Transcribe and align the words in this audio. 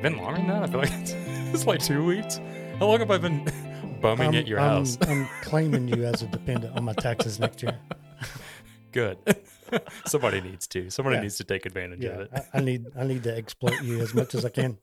it 0.00 0.02
been 0.02 0.16
longer 0.16 0.38
than 0.38 0.48
that? 0.48 0.62
I 0.62 0.66
feel 0.66 0.80
like 0.80 0.92
it's, 0.92 1.12
it's 1.54 1.66
like 1.66 1.80
two 1.80 2.04
weeks. 2.04 2.40
How 2.78 2.86
long 2.86 3.00
have 3.00 3.10
I 3.10 3.18
been 3.18 3.44
bumming 4.00 4.28
I'm, 4.28 4.34
at 4.34 4.46
your 4.46 4.58
I'm, 4.58 4.78
house? 4.78 4.98
I'm 5.02 5.28
claiming 5.42 5.88
you 5.88 6.04
as 6.04 6.22
a 6.22 6.26
dependent 6.26 6.76
on 6.76 6.84
my 6.84 6.94
taxes 6.94 7.38
next 7.38 7.62
year. 7.62 7.78
Good. 8.92 9.18
Somebody 10.06 10.40
needs 10.40 10.66
to. 10.68 10.90
Somebody 10.90 11.16
Yeah. 11.16 11.22
needs 11.22 11.36
to 11.36 11.44
take 11.44 11.64
advantage 11.66 12.04
of 12.04 12.20
it. 12.22 12.30
I, 12.32 12.58
I 12.58 12.60
need 12.60 12.86
I 12.98 13.04
need 13.04 13.22
to 13.22 13.36
exploit 13.36 13.80
you 13.82 14.00
as 14.00 14.14
much 14.14 14.34
as 14.34 14.44
I 14.44 14.48
can. 14.48 14.78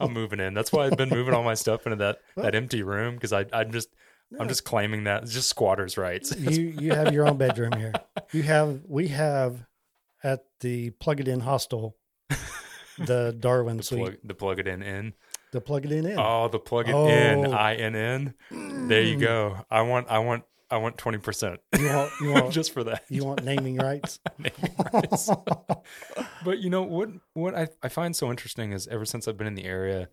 I'm 0.00 0.12
moving 0.12 0.38
in. 0.38 0.52
That's 0.52 0.70
why 0.70 0.84
I've 0.84 0.98
been 0.98 1.08
moving 1.08 1.32
all 1.32 1.42
my 1.44 1.54
stuff 1.54 1.86
into 1.86 1.96
that 1.96 2.18
that 2.36 2.54
empty 2.54 2.82
room 2.82 3.14
because 3.14 3.32
I 3.32 3.46
I'm 3.52 3.72
just 3.72 3.88
I'm 4.38 4.48
just 4.48 4.64
claiming 4.64 5.04
that 5.04 5.22
it's 5.22 5.32
just 5.32 5.48
squatters' 5.48 5.96
rights. 5.96 6.36
You 6.36 6.74
you 6.78 6.92
have 6.92 7.14
your 7.14 7.26
own 7.26 7.38
bedroom 7.38 7.72
here. 7.72 7.94
You 8.32 8.42
have 8.42 8.80
we 8.86 9.08
have 9.08 9.64
at 10.22 10.44
the 10.60 10.90
plug 10.90 11.20
it 11.20 11.28
in 11.28 11.40
hostel 11.40 11.96
the 12.98 13.36
Darwin 13.38 13.82
suite. 13.82 14.00
plug, 14.02 14.16
the 14.24 14.34
plug 14.34 14.58
it 14.58 14.68
in 14.68 14.82
inn. 14.82 15.14
The 15.52 15.60
plug 15.60 15.84
it 15.86 15.92
in 15.92 16.06
inn. 16.06 16.16
Oh, 16.18 16.48
the 16.48 16.58
plug 16.58 16.88
it 16.88 16.94
in 16.94 17.46
Oh. 17.46 17.52
I 17.52 17.74
N 17.74 17.94
N. 17.94 18.34
There 18.88 19.02
you 19.02 19.16
go. 19.16 19.64
I 19.70 19.82
want 19.82 20.08
I 20.10 20.18
want 20.18 20.44
I 20.70 20.76
want 20.76 20.98
twenty 20.98 21.18
percent 21.18 21.60
You 21.78 21.86
want 21.88 22.12
you 22.20 22.32
want 22.34 22.52
just 22.52 22.72
for 22.72 22.84
that. 22.84 23.04
you 23.08 23.24
want 23.24 23.42
naming 23.44 23.76
rights? 23.76 24.20
naming 24.38 24.74
rights. 24.92 25.30
but 26.44 26.58
you 26.58 26.68
know 26.70 26.82
what? 26.82 27.08
What 27.34 27.54
I, 27.54 27.68
I 27.82 27.88
find 27.88 28.14
so 28.14 28.30
interesting 28.30 28.72
is 28.72 28.86
ever 28.88 29.04
since 29.04 29.26
I've 29.26 29.38
been 29.38 29.46
in 29.46 29.54
the 29.54 29.64
area, 29.64 30.08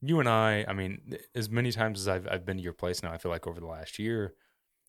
you 0.00 0.18
and 0.20 0.28
I. 0.28 0.64
I 0.66 0.72
mean, 0.72 1.16
as 1.34 1.50
many 1.50 1.72
times 1.72 2.00
as 2.00 2.08
I've 2.08 2.26
I've 2.28 2.46
been 2.46 2.56
to 2.56 2.62
your 2.62 2.72
place 2.72 3.02
now, 3.02 3.12
I 3.12 3.18
feel 3.18 3.30
like 3.30 3.46
over 3.46 3.60
the 3.60 3.66
last 3.66 3.98
year, 3.98 4.32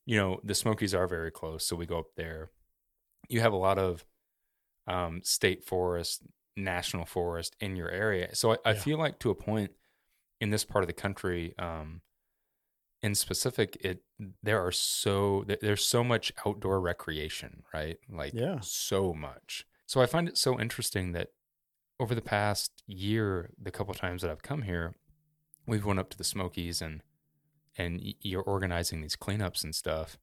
you 0.05 0.16
know, 0.16 0.39
the 0.44 0.55
Smokies 0.55 0.94
are 0.95 1.07
very 1.07 1.31
close, 1.31 1.66
so 1.66 1.75
we 1.75 1.85
go 1.85 1.99
up 1.99 2.16
there. 2.16 2.51
You 3.27 3.41
have 3.41 3.53
a 3.53 3.57
lot 3.57 3.77
of 3.77 4.05
um, 4.88 5.21
state 5.23 5.63
forest, 5.66 6.23
national 6.57 7.05
forest 7.05 7.55
in 7.59 7.75
your 7.75 7.89
area, 7.91 8.35
so 8.35 8.53
I, 8.53 8.57
I 8.66 8.73
Yeah. 8.73 8.73
feel 8.73 8.97
like 8.97 9.19
to 9.19 9.30
a 9.31 9.35
point 9.35 9.71
in 10.41 10.49
this 10.52 10.66
part 10.66 10.83
of 10.83 10.88
the 10.88 10.94
country. 10.94 11.55
Um, 11.59 12.02
in 13.02 13.16
specific 13.16 13.77
it 13.81 14.03
there 14.44 14.63
are 14.63 14.72
so 14.72 15.44
there's 15.61 15.83
so 15.85 16.03
much 16.03 16.31
outdoor 16.45 16.79
recreation 16.79 17.63
right 17.73 17.97
like 18.09 18.35
Yeah. 18.35 18.59
so 18.61 19.13
much 19.13 19.66
so 19.88 20.02
i 20.02 20.05
find 20.05 20.27
it 20.27 20.38
so 20.38 20.59
interesting 20.59 21.11
that 21.13 21.29
over 21.99 22.13
the 22.16 22.22
past 22.22 22.83
year 22.88 23.52
the 23.61 23.72
couple 23.72 23.94
times 23.94 24.22
that 24.22 24.31
i've 24.31 24.44
come 24.44 24.63
here 24.63 24.95
we've 25.67 25.85
went 25.85 25.99
up 25.99 26.09
to 26.11 26.17
the 26.17 26.23
smokies 26.23 26.81
and 26.81 27.02
and 27.77 28.02
you're 28.22 28.44
organizing 28.44 29.02
these 29.02 29.16
cleanups 29.16 29.63
and 29.63 29.75
stuff 29.75 30.17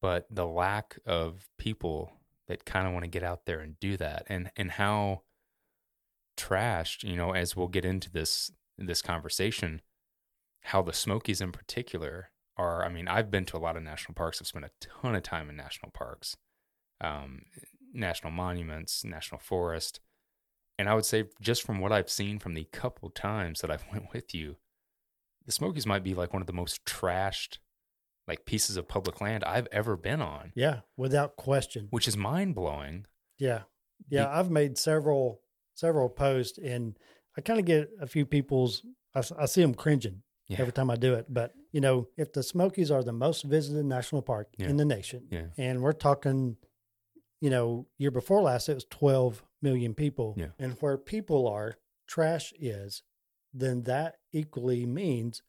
but 0.00 0.26
the 0.30 0.46
lack 0.46 0.98
of 1.06 1.48
people 1.58 2.12
that 2.48 2.64
kind 2.64 2.86
of 2.86 2.92
want 2.92 3.04
to 3.04 3.10
get 3.10 3.22
out 3.22 3.46
there 3.46 3.60
and 3.60 3.78
do 3.80 3.96
that 3.96 4.24
and 4.28 4.50
and 4.56 4.72
how 4.72 5.22
trashed 6.36 7.02
you 7.08 7.16
know 7.16 7.32
as 7.32 7.54
we'll 7.56 7.68
get 7.68 7.84
into 7.84 8.10
this 8.10 8.50
this 8.78 9.00
conversation 9.02 9.80
how 10.62 10.80
the 10.82 10.92
Smokies 10.92 11.40
in 11.42 11.52
particular 11.52 12.30
are. 12.56 12.84
I 12.84 12.88
mean, 12.88 13.06
I've 13.06 13.30
been 13.30 13.44
to 13.46 13.56
a 13.56 13.58
lot 13.58 13.76
of 13.76 13.82
national 13.82 14.14
parks. 14.14 14.40
I've 14.40 14.46
spent 14.46 14.64
a 14.64 14.70
ton 14.80 15.14
of 15.14 15.22
time 15.22 15.50
in 15.50 15.56
national 15.56 15.90
parks, 15.92 16.36
um, 17.02 17.42
national 17.92 18.32
monuments, 18.32 19.04
national 19.04 19.40
forest, 19.40 20.00
and 20.78 20.88
I 20.88 20.94
would 20.94 21.04
say 21.04 21.24
just 21.40 21.62
from 21.62 21.80
what 21.80 21.92
I've 21.92 22.08
seen 22.08 22.38
from 22.38 22.54
the 22.54 22.64
couple 22.72 23.10
times 23.10 23.60
that 23.60 23.70
I've 23.70 23.84
went 23.92 24.12
with 24.14 24.34
you, 24.34 24.56
the 25.44 25.52
Smokies 25.52 25.84
might 25.86 26.02
be 26.02 26.14
like 26.14 26.32
one 26.32 26.40
of 26.42 26.46
the 26.46 26.52
most 26.54 26.84
trashed 26.86 27.58
like 28.26 28.46
pieces 28.46 28.78
of 28.78 28.88
public 28.88 29.20
land 29.20 29.44
I've 29.44 29.68
ever 29.70 29.98
been 29.98 30.22
on, 30.22 30.52
Yeah, 30.54 30.80
without 30.96 31.36
question. 31.36 31.88
which 31.90 32.08
is 32.08 32.16
mind 32.16 32.54
blowing. 32.54 33.04
Yeah. 33.38 33.64
Yeah, 34.08 34.30
I've 34.30 34.50
made 34.50 34.78
several 34.78 35.40
several 35.74 36.08
posts 36.08 36.58
and 36.58 36.96
I 37.36 37.40
kind 37.40 37.58
of 37.58 37.66
get 37.66 37.90
a 38.00 38.06
few 38.06 38.24
people's 38.26 38.82
I 39.14 39.46
see 39.46 39.62
them 39.62 39.74
cringing 39.74 40.22
Yeah. 40.48 40.60
every 40.60 40.72
time 40.72 40.90
I 40.90 40.96
do 40.96 41.14
it. 41.14 41.26
But, 41.32 41.52
you 41.70 41.80
know, 41.80 42.08
if 42.16 42.32
the 42.32 42.42
Smokies 42.42 42.90
are 42.90 43.02
the 43.04 43.12
most 43.12 43.44
visited 43.44 43.84
national 43.86 44.22
park 44.22 44.48
Yeah. 44.58 44.68
in 44.68 44.76
the 44.76 44.84
nation, 44.84 45.28
Yeah. 45.30 45.48
and 45.56 45.82
we're 45.82 45.92
talking, 45.92 46.56
you 47.40 47.48
know, 47.50 47.86
year 47.96 48.10
before 48.10 48.42
last, 48.42 48.68
it 48.68 48.74
was 48.74 48.84
12 48.90 49.44
million 49.62 49.94
people. 49.94 50.34
Yeah. 50.36 50.48
And 50.58 50.72
where 50.80 50.98
people 50.98 51.46
are, 51.46 51.76
trash 52.08 52.52
is, 52.58 53.02
then 53.52 53.82
that 53.84 54.16
equally 54.32 54.84
means 54.84 55.42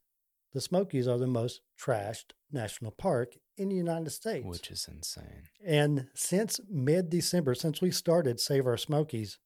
the 0.52 0.60
Smokies 0.60 1.08
are 1.08 1.18
the 1.18 1.26
most 1.26 1.60
trashed 1.78 2.32
national 2.52 2.92
park 2.92 3.34
in 3.56 3.68
the 3.68 3.74
United 3.74 4.10
States. 4.10 4.46
Which 4.46 4.70
is 4.70 4.86
insane. 4.88 5.48
And 5.64 6.08
since 6.14 6.60
mid 6.70 7.10
December, 7.10 7.54
since 7.56 7.80
we 7.80 7.90
started 7.90 8.38
Save 8.38 8.66
Our 8.66 8.76
Smokies, 8.76 9.38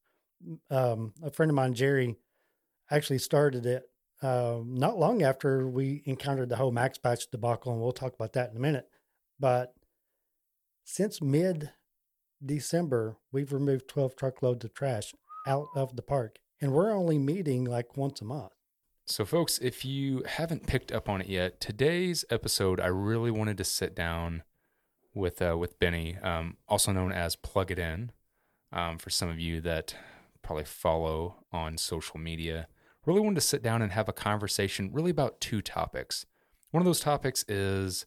um, 0.70 1.12
a 1.22 1.30
friend 1.30 1.50
of 1.50 1.56
mine, 1.56 1.74
Jerry, 1.74 2.16
actually 2.90 3.18
started 3.18 3.66
it 3.66 3.90
um, 4.22 4.74
not 4.74 4.98
long 4.98 5.22
after 5.22 5.66
we 5.66 6.02
encountered 6.04 6.50
the 6.50 6.56
whole 6.56 6.72
Max 6.72 6.98
Patch 6.98 7.30
debacle, 7.30 7.72
and 7.72 7.80
we'll 7.80 7.92
talk 7.92 8.14
about 8.14 8.34
that 8.34 8.50
in 8.50 8.56
a 8.56 8.60
minute. 8.60 8.88
But 9.38 9.74
since 10.84 11.22
mid 11.22 11.70
December, 12.44 13.16
we've 13.32 13.52
removed 13.52 13.88
12 13.88 14.16
truckloads 14.16 14.64
of 14.64 14.74
trash 14.74 15.14
out 15.46 15.68
of 15.74 15.96
the 15.96 16.02
park, 16.02 16.38
and 16.60 16.72
we're 16.72 16.92
only 16.92 17.18
meeting 17.18 17.64
like 17.64 17.96
once 17.96 18.20
a 18.20 18.24
month. 18.24 18.52
So, 19.06 19.24
folks, 19.24 19.58
if 19.58 19.84
you 19.84 20.22
haven't 20.26 20.66
picked 20.66 20.92
up 20.92 21.08
on 21.08 21.22
it 21.22 21.28
yet, 21.28 21.60
today's 21.60 22.24
episode, 22.30 22.78
I 22.78 22.86
really 22.86 23.30
wanted 23.30 23.56
to 23.58 23.64
sit 23.64 23.96
down 23.96 24.42
with 25.14 25.40
uh, 25.40 25.56
with 25.56 25.78
Benny, 25.78 26.16
um, 26.18 26.58
also 26.68 26.92
known 26.92 27.10
as 27.10 27.36
Plug 27.36 27.70
It 27.70 27.78
In, 27.78 28.12
um, 28.70 28.98
for 28.98 29.10
some 29.10 29.28
of 29.30 29.40
you 29.40 29.60
that 29.62 29.96
probably 30.42 30.64
follow 30.64 31.44
on 31.52 31.76
social 31.78 32.18
media. 32.18 32.68
Really 33.06 33.20
wanted 33.20 33.36
to 33.36 33.40
sit 33.40 33.62
down 33.62 33.82
and 33.82 33.92
have 33.92 34.08
a 34.08 34.12
conversation, 34.12 34.90
really 34.92 35.10
about 35.10 35.40
two 35.40 35.62
topics. 35.62 36.26
One 36.70 36.80
of 36.80 36.84
those 36.84 37.00
topics 37.00 37.44
is 37.48 38.06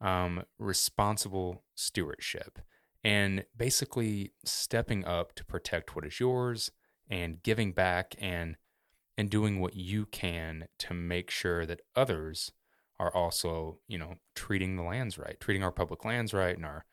um, 0.00 0.42
responsible 0.58 1.62
stewardship, 1.74 2.58
and 3.04 3.44
basically 3.56 4.32
stepping 4.44 5.04
up 5.04 5.34
to 5.34 5.44
protect 5.44 5.94
what 5.94 6.04
is 6.04 6.18
yours 6.18 6.70
and 7.08 7.42
giving 7.42 7.72
back 7.72 8.14
and 8.18 8.56
and 9.18 9.28
doing 9.28 9.60
what 9.60 9.76
you 9.76 10.06
can 10.06 10.66
to 10.78 10.94
make 10.94 11.30
sure 11.30 11.66
that 11.66 11.82
others 11.94 12.50
are 12.98 13.14
also, 13.14 13.78
you 13.86 13.98
know, 13.98 14.14
treating 14.34 14.76
the 14.76 14.82
lands 14.82 15.18
right, 15.18 15.38
treating 15.38 15.62
our 15.62 15.72
public 15.72 16.04
lands 16.04 16.32
right 16.32 16.56
and 16.56 16.64
our 16.64 16.84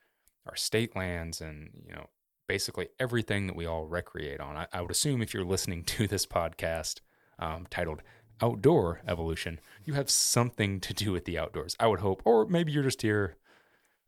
our 0.46 0.56
state 0.56 0.94
lands 0.96 1.40
and, 1.40 1.70
you 1.86 1.94
know, 1.94 2.06
basically 2.50 2.88
everything 2.98 3.46
that 3.46 3.54
we 3.54 3.64
all 3.64 3.86
recreate 3.86 4.40
on. 4.40 4.56
I, 4.56 4.66
I 4.72 4.80
would 4.80 4.90
assume 4.90 5.22
if 5.22 5.32
you're 5.32 5.44
listening 5.44 5.84
to 5.94 6.08
this 6.08 6.26
podcast 6.26 6.98
um, 7.38 7.68
titled 7.70 8.02
Outdoor 8.42 9.02
Evolution, 9.06 9.60
you 9.84 9.94
have 9.94 10.10
something 10.10 10.80
to 10.80 10.92
do 10.92 11.12
with 11.12 11.26
the 11.26 11.38
outdoors. 11.38 11.76
I 11.78 11.86
would 11.86 12.00
hope, 12.00 12.22
or 12.24 12.48
maybe 12.48 12.72
you're 12.72 12.82
just 12.82 13.02
here 13.02 13.36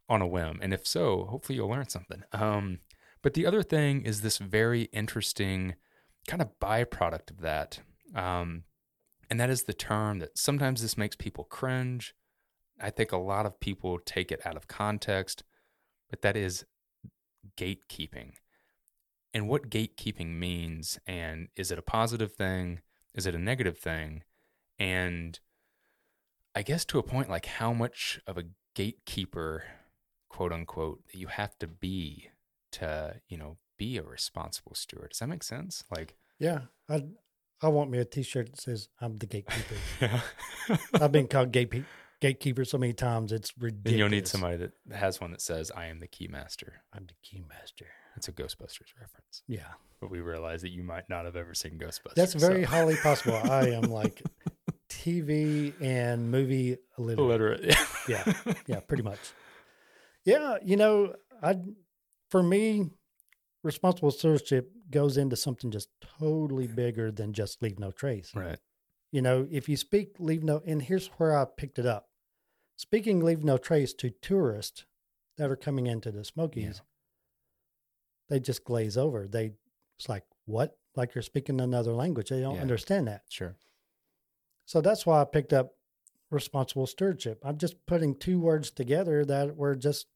on 0.09 0.23
a 0.23 0.27
whim. 0.27 0.59
And 0.61 0.75
if 0.75 0.85
so, 0.85 1.27
hopefully 1.27 1.55
you'll 1.55 1.69
learn 1.69 1.89
something. 1.89 2.25
Um, 2.33 2.81
but 3.23 3.35
the 3.35 3.47
other 3.47 3.63
thing 3.63 4.03
is 4.03 4.23
this 4.23 4.39
very 4.39 4.89
interesting 4.93 5.77
kind 6.27 6.43
of 6.43 6.59
byproduct 6.61 7.31
of 7.31 7.43
that. 7.43 7.79
Um, 8.13 8.65
and 9.31 9.39
that 9.39 9.51
is 9.51 9.63
the 9.63 9.73
term 9.73 10.19
that 10.19 10.37
sometimes 10.37 10.83
this 10.83 10.99
makes 10.99 11.15
people 11.15 11.45
cringe. 11.45 12.13
I 12.81 12.91
think 12.91 13.13
a 13.13 13.19
lot 13.19 13.47
of 13.47 13.61
people 13.61 14.01
take 14.05 14.33
it 14.33 14.45
out 14.45 14.57
of 14.57 14.67
context, 14.67 15.45
but 16.11 16.23
that 16.23 16.37
is 16.37 16.65
gatekeeping. 17.57 18.33
And 19.35 19.49
what 19.49 19.71
gatekeeping 19.71 20.37
means, 20.39 20.99
and 21.07 21.49
is 21.57 21.71
it 21.71 21.79
a 21.79 21.83
positive 21.83 22.33
thing? 22.33 22.81
Is 23.15 23.27
it 23.27 23.35
a 23.35 23.39
negative 23.39 23.79
thing? 23.79 24.25
And 24.79 25.39
I 26.55 26.63
guess 26.63 26.85
to 26.87 26.99
a 26.99 27.03
point, 27.03 27.31
like 27.31 27.47
how 27.47 27.73
much 27.73 28.21
of 28.27 28.37
a 28.37 28.45
gatekeeper, 28.75 29.65
quote 30.29 30.53
unquote, 30.53 31.07
that 31.07 31.19
you 31.19 31.29
have 31.29 31.59
to 31.59 31.67
be 31.67 32.31
to, 32.73 33.21
you 33.29 33.39
know, 33.39 33.57
be 33.79 33.97
a 33.97 34.03
responsible 34.03 34.75
steward. 34.75 35.11
Does 35.11 35.21
that 35.21 35.29
make 35.29 35.43
sense? 35.43 35.85
Like, 35.91 36.15
Yeah, 36.39 36.63
I 36.89 37.05
I 37.63 37.69
want 37.69 37.91
me 37.91 37.99
a 37.99 38.05
T-shirt 38.05 38.51
that 38.51 38.61
says 38.61 38.89
"I'm 39.01 39.19
the 39.19 39.27
gatekeeper." 39.27 39.77
yeah. 40.01 40.21
I've 41.01 41.13
been 41.13 41.29
called 41.29 41.53
gate 41.53 41.71
gatekeeper 42.23 42.65
so 42.65 42.79
many 42.79 42.93
times 42.95 43.33
it's 43.33 43.53
ridiculous. 43.59 43.83
Then 43.85 43.99
you'll 43.99 44.09
need 44.09 44.29
somebody 44.29 44.57
that 44.57 44.73
has 44.97 45.21
one 45.21 45.33
that 45.33 45.41
says, 45.43 45.71
I 45.77 45.87
am 45.87 45.99
the 45.99 46.07
key 46.07 46.29
master. 46.29 46.83
I'm 46.95 47.05
the 47.07 47.15
key 47.23 47.43
master. 47.49 47.87
It's 48.17 48.29
a 48.29 48.33
Ghostbusters 48.33 48.93
reference. 49.01 49.43
Yeah, 49.49 49.69
But 50.01 50.11
we 50.11 50.21
realize 50.21 50.63
that 50.63 50.71
you 50.71 50.83
might 50.85 51.09
not 51.09 51.25
have 51.25 51.35
ever 51.37 51.53
seen 51.55 51.79
Ghostbusters. 51.79 52.15
that's 52.15 52.35
very 52.35 52.65
so- 52.65 52.71
highly 52.71 52.97
possible. 52.97 53.35
I 53.37 53.69
am 53.79 53.91
like 53.91 54.23
TV 54.89 55.73
and 55.81 56.31
movie 56.31 56.77
illiterate. 56.99 57.61
illiterate. 57.65 57.77
Yeah. 58.09 58.33
Yeah, 58.67 58.81
pretty 58.81 59.03
much. 59.03 59.19
Yeah, 60.25 60.59
you 60.65 60.77
know, 60.77 61.15
I 61.43 61.57
for 62.31 62.43
me, 62.43 62.91
responsible 63.65 64.11
stewardship 64.11 64.71
goes 64.91 65.17
into 65.17 65.37
something 65.37 65.71
just 65.71 65.89
totally 66.21 66.67
bigger 66.67 67.11
than 67.11 67.33
just 67.33 67.63
leave 67.63 67.79
no 67.79 67.91
trace. 67.91 68.31
right. 68.35 68.59
You 69.11 69.21
know, 69.23 69.47
if 69.51 69.69
you 69.69 69.77
speak 69.77 70.17
leave 70.19 70.43
no, 70.43 70.63
and 70.67 70.81
here's 70.81 71.09
where 71.19 71.37
I 71.37 71.45
picked 71.57 71.79
it 71.79 71.85
up. 71.87 72.07
Speaking 72.77 73.21
leave 73.23 73.45
no 73.45 73.59
trace 73.59 73.93
to 73.95 74.11
tourists 74.11 74.85
that 75.37 75.51
are 75.51 75.57
coming 75.57 75.87
into 75.87 76.11
the 76.11 76.25
Smokies, 76.25 76.83
they 78.29 78.41
just 78.41 78.65
glaze 78.65 78.97
over. 78.97 79.27
They 79.27 79.53
it's 79.99 80.09
like, 80.09 80.25
what? 80.47 80.77
Like 80.97 81.15
you're 81.15 81.23
speaking 81.23 81.61
another 81.61 81.93
language. 81.93 82.31
They 82.31 82.41
don't 82.41 82.57
Yeah. 82.57 82.63
understand 82.63 83.07
that. 83.09 83.23
Sure. 83.29 83.57
So 84.65 84.81
that's 84.81 85.07
why 85.07 85.21
I 85.21 85.25
picked 85.25 85.53
up 85.53 85.75
responsible 86.31 86.87
stewardship. 86.87 87.41
I'm 87.45 87.59
just 87.59 87.85
putting 87.87 88.15
two 88.17 88.41
words 88.41 88.71
together 88.71 89.25
that 89.27 89.57
were 89.57 89.77
just 89.77 90.07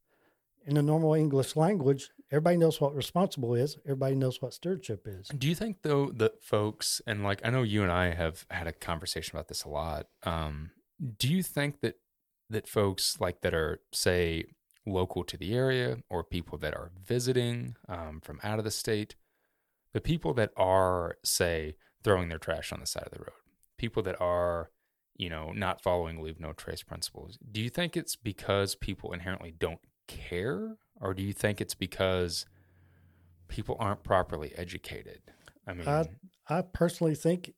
in 0.65 0.75
the 0.75 0.83
normal 0.83 1.15
English 1.15 1.55
language. 1.57 2.11
Everybody 2.33 2.57
knows 2.57 2.81
what 2.81 2.95
responsible 2.95 3.55
is. 3.55 3.77
Everybody 3.85 4.17
knows 4.17 4.43
what 4.43 4.53
stewardship 4.55 5.07
is. 5.07 5.29
Do 5.29 5.47
you 5.47 5.55
think 5.55 5.83
though 5.83 6.11
that 6.13 6.43
folks 6.43 7.01
and 7.07 7.23
like 7.23 7.41
I 7.45 7.51
know 7.51 7.63
you 7.63 7.83
and 7.83 7.93
I 7.93 8.15
have 8.15 8.45
had 8.51 8.67
a 8.67 8.73
conversation 8.73 9.37
about 9.37 9.49
this 9.49 9.63
a 9.65 9.69
lot. 9.69 10.09
Um, 10.25 10.71
do 11.19 11.29
you 11.33 11.43
think 11.43 11.81
that 11.83 11.97
that 12.51 12.69
folks 12.69 13.17
like 13.21 13.41
that 13.41 13.55
are 13.55 13.81
say 13.93 14.45
local 14.87 15.25
to 15.25 15.37
the 15.37 15.53
area 15.55 15.99
or 16.09 16.23
people 16.23 16.57
that 16.59 16.75
are 16.75 16.93
visiting 17.05 17.75
um, 17.89 18.21
from 18.23 18.39
out 18.45 18.59
of 18.59 18.65
the 18.65 18.71
state, 18.71 19.17
the 19.93 20.01
people 20.01 20.33
that 20.35 20.51
are 20.57 21.17
say 21.25 21.77
throwing 22.05 22.29
their 22.29 22.39
trash 22.39 22.73
on 22.73 22.81
the 22.81 22.87
side 22.87 23.05
of 23.07 23.13
the 23.13 23.19
road, 23.19 23.41
people 23.79 24.03
that 24.03 24.21
are 24.21 24.71
you 25.17 25.29
know 25.31 25.51
not 25.53 25.83
following 25.83 26.23
leave 26.23 26.39
no 26.39 26.53
trace 26.53 26.83
principles, 26.83 27.39
do 27.51 27.61
you 27.61 27.71
think 27.71 27.97
it's 27.97 28.17
because 28.17 28.75
people 28.75 29.13
inherently 29.13 29.55
don't 29.59 29.81
care, 30.07 30.77
or 31.01 31.15
do 31.15 31.23
you 31.23 31.33
think 31.33 31.61
it's 31.61 31.75
because 31.75 32.47
people 33.49 33.77
aren't 33.81 34.03
properly 34.03 34.53
educated? 34.57 35.21
I 35.67 35.75
mean, 35.75 35.89
I 35.89 36.07
I 36.49 36.63
personally 36.63 37.17
think 37.17 37.55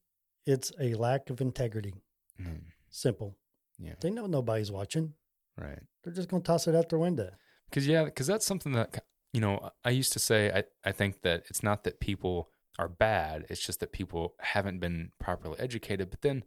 it's 0.47 0.73
a 0.81 0.95
lack 0.95 1.29
of 1.29 1.41
integrity. 1.43 1.95
mm, 2.41 2.63
Simple. 2.89 3.37
Yeah, 3.79 3.95
They 4.01 4.11
know 4.11 4.27
nobody's 4.27 4.71
watching. 4.73 5.15
right. 5.57 5.81
They're 6.05 6.13
just 6.13 6.29
going 6.29 6.43
to 6.43 6.47
toss 6.47 6.67
it 6.67 6.75
out 6.75 6.89
their 6.89 6.99
window. 6.99 7.31
Because 7.69 7.87
yeah, 7.87 8.05
because 8.05 8.27
that's 8.27 8.47
something 8.47 8.73
that 8.73 9.05
you 9.33 9.41
know 9.41 9.71
I 9.85 9.91
used 9.91 10.13
to 10.15 10.19
say. 10.19 10.51
I 10.51 10.65
I 10.89 10.93
think 10.93 11.21
that 11.23 11.45
it's 11.51 11.63
not 11.63 11.85
that 11.85 12.01
people 12.01 12.51
are 12.79 12.89
bad; 12.89 13.45
it's 13.51 13.65
just 13.65 13.81
that 13.81 13.93
people 13.93 14.35
haven't 14.41 14.79
been 14.79 15.13
properly 15.21 15.57
educated. 15.59 16.09
But 16.11 16.23
then 16.23 16.45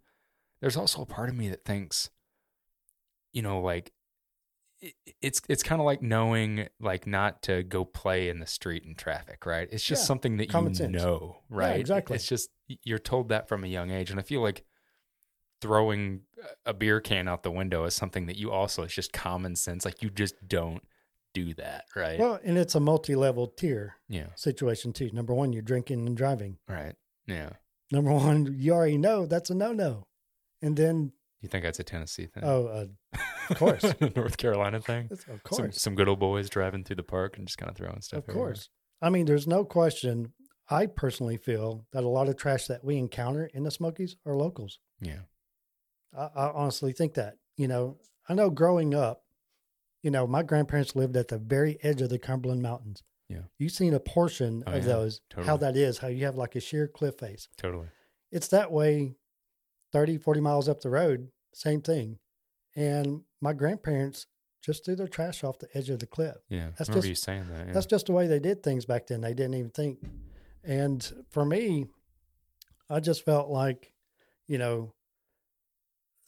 there's 0.61 0.77
also 0.77 1.01
a 1.03 1.05
part 1.05 1.29
of 1.29 1.35
me 1.35 1.47
that 1.49 1.63
thinks, 1.63 2.09
you 3.33 3.41
know, 3.43 3.61
like 3.61 3.91
it, 4.79 4.95
it's 5.21 5.41
it's 5.47 5.61
kind 5.63 5.79
of 5.79 5.85
like 5.85 6.01
knowing 6.01 6.67
like 6.79 7.05
not 7.05 7.43
to 7.43 7.61
go 7.63 7.85
play 7.85 8.29
in 8.29 8.39
the 8.39 8.47
street 8.47 8.83
in 8.83 8.95
traffic, 8.95 9.45
right? 9.45 9.67
It's 9.71 9.83
just 9.83 10.03
Yeah, 10.03 10.07
something 10.07 10.37
that 10.37 10.51
you 10.51 10.73
sense. 10.73 10.79
know, 10.79 11.37
right? 11.49 11.79
exactly. 11.79 12.15
It's 12.15 12.27
just 12.27 12.49
you're 12.83 12.97
told 12.99 13.29
that 13.29 13.47
from 13.47 13.63
a 13.63 13.67
young 13.67 13.91
age, 13.91 14.09
and 14.09 14.19
I 14.19 14.23
feel 14.23 14.41
like 14.41 14.63
throwing 15.61 16.21
a 16.65 16.73
beer 16.73 16.99
can 16.99 17.27
out 17.27 17.43
the 17.43 17.51
window 17.51 17.85
is 17.85 17.93
something 17.93 18.25
that 18.25 18.35
you 18.35 18.51
also 18.51 18.83
it's 18.83 18.93
just 18.95 19.13
common 19.13 19.55
sense 19.55 19.85
like 19.85 20.01
you 20.01 20.09
just 20.09 20.35
don't 20.47 20.83
do 21.33 21.53
that 21.53 21.85
right 21.95 22.19
Well, 22.19 22.39
and 22.43 22.57
it's 22.57 22.75
a 22.75 22.79
multi-level 22.81 23.47
tier 23.47 23.95
yeah 24.09 24.27
situation 24.35 24.91
too. 24.91 25.09
Number 25.13 25.33
one, 25.33 25.53
you're 25.53 25.61
drinking 25.61 26.05
and 26.07 26.17
driving. 26.17 26.57
right 26.67 26.95
yeah 27.27 27.51
Number 27.91 28.11
one, 28.13 28.55
you 28.57 28.73
already 28.73 28.97
know 28.97 29.25
that's 29.25 29.49
a 29.49 29.53
no-no. 29.55 30.07
And 30.61 30.77
then, 30.77 31.11
you 31.41 31.49
think 31.49 31.63
that's 31.63 31.79
a 31.79 31.83
tennessee 31.83 32.25
thing 32.25 32.43
oh, 32.45 32.65
uh, 32.67 32.85
of 33.49 33.57
course, 33.57 33.83
north 34.15 34.37
carolina 34.37 34.79
thing 34.81 35.07
That's- 35.09 35.27
of 35.29 35.41
some, 35.55 35.65
course, 35.65 35.81
some 35.81 35.95
good 35.95 36.07
old 36.09 36.19
boys 36.19 36.49
driving 36.49 36.83
through 36.83 36.97
the 36.97 37.03
park 37.03 37.37
and 37.37 37.47
just 37.47 37.57
kind 37.57 37.69
of 37.69 37.77
throwing 37.77 38.01
stuff 38.01 38.19
of 38.19 38.29
everywhere. 38.29 38.49
course. 38.49 38.69
I 39.01 39.09
mean, 39.09 39.25
there's 39.25 39.47
no 39.47 39.63
question. 39.65 40.33
I 40.69 40.85
personally 40.85 41.37
feel 41.37 41.85
that 41.91 42.03
a 42.03 42.07
lot 42.09 42.29
of 42.29 42.37
trash 42.37 42.67
that 42.67 42.83
we 42.83 42.97
encounter 42.97 43.49
in 43.53 43.63
the 43.63 43.71
Smokies 43.71 44.15
are 44.25 44.35
locals. 44.35 44.79
yeah 45.01 45.21
I, 46.17 46.29
I 46.35 46.51
honestly 46.51 46.93
think 46.93 47.13
that. 47.15 47.35
You 47.57 47.67
know, 47.67 47.97
I 48.27 48.33
know 48.33 48.49
growing 48.49 48.93
up, 48.95 49.23
you 50.01 50.09
know, 50.11 50.25
my 50.25 50.41
grandparents 50.43 50.95
lived 50.95 51.15
at 51.15 51.27
the 51.27 51.37
very 51.37 51.77
edge 51.83 52.01
of 52.01 52.09
the 52.09 52.17
Cumberland 52.19 52.61
Mountains. 52.61 53.03
Yeah. 53.29 53.43
You've 53.59 53.71
seen 53.71 53.93
a 53.93 53.99
portion 53.99 54.63
Oh, 54.67 54.71
of 54.73 54.83
yeah, 54.83 54.87
those, 54.93 55.21
how 55.45 55.57
that 55.57 55.77
is, 55.77 55.99
how 55.99 56.07
you 56.07 56.25
have 56.25 56.35
like 56.35 56.55
a 56.55 56.59
sheer 56.59 56.87
cliff 56.87 57.17
face. 57.19 57.47
totally 57.57 57.87
It's 58.31 58.47
that 58.49 58.71
way 58.71 59.15
30, 59.93 60.17
40 60.17 60.41
miles 60.41 60.67
up 60.67 60.81
the 60.81 60.89
road, 60.89 61.29
same 61.53 61.81
thing. 61.81 62.17
And 62.75 63.21
my 63.41 63.53
grandparents 63.53 64.25
just 64.61 64.83
threw 64.85 64.95
their 64.95 65.07
trash 65.07 65.43
off 65.43 65.59
the 65.59 65.67
edge 65.77 65.89
of 65.89 65.99
the 65.99 66.07
cliff. 66.07 66.35
yeah 66.49 66.69
That's 66.77 66.89
I 66.89 66.93
remember 66.93 67.07
just- 67.07 67.09
you 67.09 67.15
saying 67.15 67.47
that 67.51 67.67
yeah. 67.67 67.73
That's 67.73 67.85
just 67.85 68.07
the 68.07 68.11
way 68.13 68.27
they 68.27 68.39
did 68.39 68.63
things 68.63 68.85
back 68.85 69.07
then. 69.07 69.21
They 69.21 69.33
didn't 69.33 69.53
even 69.55 69.71
think. 69.71 69.99
And 70.63 71.09
for 71.29 71.45
me, 71.45 71.87
I 72.89 72.99
just 72.99 73.23
felt 73.23 73.49
like, 73.49 73.93
you 74.47 74.57
know, 74.57 74.93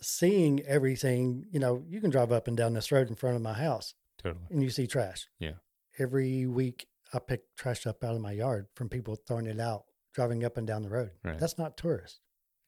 seeing 0.03 0.61
everything, 0.61 1.45
you 1.51 1.59
know, 1.59 1.83
you 1.88 2.00
can 2.01 2.09
drive 2.09 2.31
up 2.31 2.47
and 2.47 2.55
down 2.57 2.73
this 2.73 2.91
road 2.91 3.09
in 3.09 3.15
front 3.15 3.35
of 3.35 3.41
my 3.41 3.53
house 3.53 3.95
totally 4.21 4.45
and 4.50 4.61
you 4.61 4.69
see 4.69 4.85
trash. 4.88 5.27
Yeah. 5.39 5.53
Every 6.00 6.45
week 6.45 6.88
I 7.13 7.19
pick 7.19 7.44
trash 7.55 7.85
up 7.88 8.03
out 8.03 8.15
of 8.15 8.21
my 8.21 8.31
yard 8.31 8.67
from 8.75 8.89
people 8.89 9.15
throwing 9.15 9.45
it 9.47 9.59
out, 9.59 9.85
driving 10.13 10.44
up 10.44 10.57
and 10.57 10.67
down 10.67 10.81
the 10.83 10.89
road. 10.89 11.11
right 11.23 11.39
That's 11.39 11.57
not 11.57 11.77
tourists. 11.77 12.19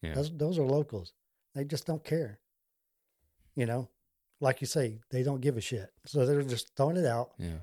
yeah 0.01 0.13
Those, 0.13 0.31
those 0.35 0.57
are 0.59 0.65
locals. 0.65 1.13
They 1.53 1.63
just 1.65 1.85
don't 1.85 2.03
care. 2.03 2.39
You 3.55 3.65
know, 3.65 3.89
like 4.41 4.59
you 4.61 4.67
say, 4.67 4.99
they 5.11 5.23
don't 5.23 5.39
give 5.41 5.55
a 5.57 5.61
shit. 5.61 5.89
So 6.05 6.25
they're 6.25 6.41
just 6.43 6.75
throwing 6.75 6.97
it 6.97 7.05
out 7.05 7.31
yeah 7.37 7.59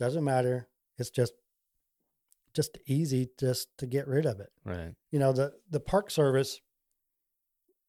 doesn't 0.00 0.22
matter 0.22 0.68
it's 0.96 1.10
just 1.10 1.32
just 2.54 2.78
easy 2.86 3.28
just 3.38 3.76
to 3.78 3.86
get 3.86 4.06
rid 4.06 4.26
of 4.26 4.38
it 4.40 4.50
right 4.64 4.94
you 5.10 5.18
know 5.18 5.32
the 5.32 5.52
the 5.70 5.80
park 5.80 6.08
service 6.10 6.60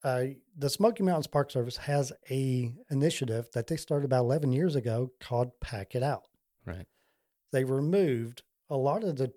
uh 0.03 0.23
the 0.57 0.69
smoky 0.69 1.03
mountains 1.03 1.27
park 1.27 1.51
service 1.51 1.77
has 1.77 2.11
a 2.29 2.73
initiative 2.89 3.49
that 3.53 3.67
they 3.67 3.75
started 3.77 4.05
about 4.05 4.21
11 4.23 4.51
years 4.51 4.75
ago 4.75 5.11
called 5.19 5.51
pack 5.59 5.95
it 5.95 6.03
out. 6.03 6.23
Right. 6.65 6.85
They 7.51 7.63
removed 7.63 8.43
a 8.69 8.77
lot 8.77 9.03
of 9.03 9.17
the 9.17 9.33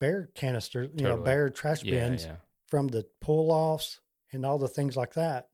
bear 0.00 0.30
canisters 0.34 0.88
you 0.96 1.04
know 1.04 1.18
bear 1.18 1.50
trash 1.50 1.84
yeah 1.84 2.08
bins 2.08 2.24
yeah. 2.24 2.36
from 2.68 2.88
the 2.88 3.04
pull 3.20 3.50
offs 3.52 4.00
and 4.32 4.46
all 4.46 4.56
the 4.58 4.66
things 4.66 4.96
like 4.96 5.12
that 5.14 5.48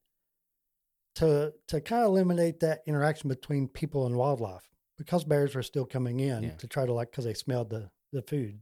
to 1.16 1.52
to 1.66 1.80
kind 1.80 2.02
of 2.04 2.10
eliminate 2.10 2.60
that 2.60 2.82
interaction 2.86 3.28
between 3.28 3.66
people 3.66 4.06
and 4.06 4.14
wildlife 4.16 4.68
because 4.96 5.24
bears 5.24 5.54
were 5.54 5.62
still 5.62 5.84
coming 5.84 6.20
in 6.20 6.44
Yeah. 6.44 6.50
to 6.52 6.66
try 6.68 6.86
to 6.86 6.92
like 6.92 7.10
because 7.10 7.24
they 7.24 7.34
smelled 7.34 7.70
the 7.70 7.90
the 8.12 8.22
food 8.22 8.60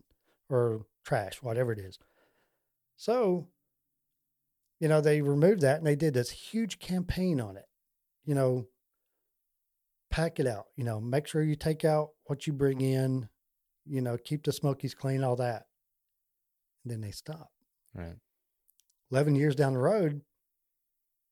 or 0.49 0.87
trash 1.05 1.43
whatever 1.43 1.73
it 1.73 1.79
is. 1.79 1.99
So 2.97 3.49
you 4.85 4.89
know 4.91 5.01
they 5.01 5.23
removed 5.23 5.63
that 5.63 5.79
and 5.79 5.87
they 5.87 5.97
did 5.97 6.13
this 6.13 6.29
huge 6.29 6.79
campaign 6.79 7.41
on 7.41 7.57
it. 7.57 7.65
You 8.27 8.35
know 8.35 8.67
pack 10.11 10.39
it 10.39 10.47
out 10.47 10.67
you 10.77 10.85
know 10.85 11.01
make 11.01 11.27
sure 11.27 11.43
you 11.43 11.57
take 11.57 11.87
out 11.87 12.11
what 12.27 12.47
you 12.47 12.53
bring 12.53 12.79
mm-hmm. 12.79 13.05
in 13.05 13.29
you 13.87 14.03
know 14.03 14.19
keep 14.19 14.45
the 14.45 14.53
smokies 14.53 14.95
clean 14.95 15.25
all 15.25 15.37
that. 15.37 15.63
And 16.85 16.93
then 16.93 17.01
they 17.01 17.13
stop. 17.13 17.51
Right. 17.95 18.17
11 19.11 19.37
years 19.37 19.55
down 19.55 19.73
the 19.73 19.79
road, 19.79 20.21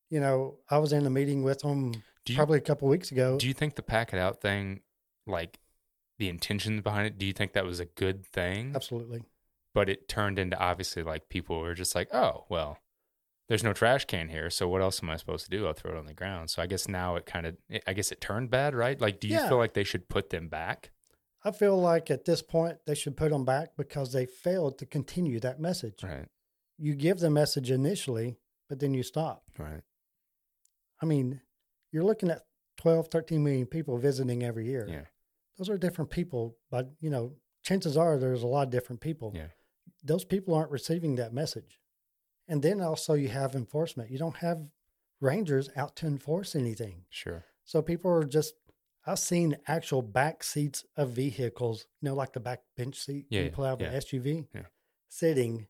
you 0.09 0.19
know, 0.19 0.55
I 0.67 0.79
was 0.79 0.91
in 0.91 1.05
a 1.05 1.11
meeting 1.11 1.43
with 1.43 1.59
them 1.59 1.91
you 2.25 2.35
probably 2.35 2.57
a 2.57 2.61
couple 2.61 2.87
weeks 2.87 3.11
ago. 3.11 3.37
do 3.37 3.47
you 3.47 3.53
think 3.53 3.75
the 3.75 3.83
pack 3.83 4.13
it 4.13 4.17
out 4.17 4.41
thing 4.41 4.81
like 5.27 5.59
the 6.17 6.27
intentions 6.27 6.81
behind 6.81 7.05
it 7.05 7.19
do 7.19 7.27
you 7.27 7.33
think 7.33 7.53
that 7.53 7.65
was 7.65 7.79
a 7.79 7.85
good 7.85 8.25
thing? 8.25 8.71
Absolutely. 8.75 9.21
but 9.75 9.89
it 9.89 10.07
turned 10.07 10.39
into 10.39 10.57
obviously 10.57 11.03
like 11.03 11.29
people 11.29 11.59
were 11.59 11.75
just 11.75 11.93
like, 11.93 12.11
oh, 12.15 12.45
well, 12.49 12.79
there's 13.47 13.63
no 13.63 13.73
trash 13.73 14.05
can 14.05 14.29
here. 14.29 14.49
So 14.49 14.67
what 14.67 14.81
else 14.81 15.01
am 15.03 15.09
I 15.09 15.17
supposed 15.17 15.43
to 15.45 15.49
do? 15.49 15.67
I'll 15.67 15.73
throw 15.73 15.91
it 15.91 15.97
on 15.97 16.05
the 16.05 16.13
ground. 16.13 16.49
So 16.49 16.61
I 16.61 16.67
guess 16.67 16.87
now 16.87 17.15
it 17.15 17.25
kind 17.25 17.45
of, 17.45 17.57
I 17.85 17.93
guess 17.93 18.11
it 18.11 18.21
turned 18.21 18.49
bad, 18.49 18.73
right? 18.73 18.99
Like, 18.99 19.19
do 19.19 19.27
you 19.27 19.35
Yeah. 19.35 19.49
feel 19.49 19.57
like 19.57 19.73
they 19.73 19.83
should 19.83 20.07
put 20.07 20.29
them 20.29 20.47
back? 20.47 20.91
I 21.43 21.51
feel 21.51 21.77
like 21.77 22.09
at 22.09 22.23
this 22.25 22.41
point 22.41 22.77
they 22.85 22.95
should 22.95 23.17
put 23.17 23.31
them 23.31 23.43
back 23.43 23.75
because 23.75 24.13
they 24.13 24.25
failed 24.25 24.77
to 24.79 24.85
continue 24.85 25.39
that 25.41 25.59
message. 25.59 26.01
Right. 26.03 26.29
You 26.77 26.95
give 26.95 27.19
the 27.19 27.29
message 27.29 27.69
initially, 27.69 28.37
but 28.69 28.79
then 28.79 28.93
you 28.93 29.03
stop. 29.03 29.43
Right. 29.57 29.81
I 31.01 31.05
mean, 31.05 31.41
you're 31.91 32.03
looking 32.03 32.29
at 32.31 32.43
12, 32.77 33.09
13 33.09 33.43
million 33.43 33.67
people 33.67 33.97
visiting 33.97 34.41
every 34.41 34.65
year. 34.67 34.87
Yeah. 34.89 35.05
Those 35.57 35.69
are 35.69 35.77
different 35.77 36.09
people, 36.11 36.57
but, 36.71 36.91
you 36.99 37.09
know, 37.09 37.35
chances 37.61 37.97
are 37.97 38.17
there's 38.17 38.41
a 38.41 38.47
lot 38.47 38.63
of 38.67 38.69
different 38.71 39.01
people. 39.01 39.33
Yeah. 39.35 39.47
Those 40.01 40.23
people 40.25 40.53
aren't 40.55 40.71
receiving 40.71 41.15
that 41.15 41.33
message. 41.33 41.79
And 42.47 42.61
then 42.61 42.81
also 42.81 43.13
you 43.13 43.29
have 43.29 43.55
enforcement. 43.55 44.11
You 44.11 44.17
don't 44.17 44.37
have 44.37 44.61
rangers 45.21 45.69
out 45.75 45.95
to 45.97 46.07
enforce 46.07 46.55
anything. 46.55 47.05
Sure. 47.09 47.45
So 47.63 47.81
people 47.81 48.11
are 48.11 48.25
just 48.25 48.55
I've 49.05 49.19
seen 49.19 49.57
actual 49.67 50.01
back 50.01 50.43
seats 50.43 50.85
of 50.95 51.09
vehicles, 51.11 51.87
you 52.01 52.07
know, 52.09 52.15
like 52.15 52.31
the 52.33 52.39
back 52.39 52.61
bench 52.77 52.97
seat 52.97 53.25
Yeah, 53.29 53.41
you 53.41 53.51
pull 53.51 53.65
out 53.65 53.73
of 53.73 53.81
yeah. 53.81 53.89
an 53.91 54.01
SUV, 54.01 54.47
Yeah. 54.55 54.61
sitting 55.09 55.67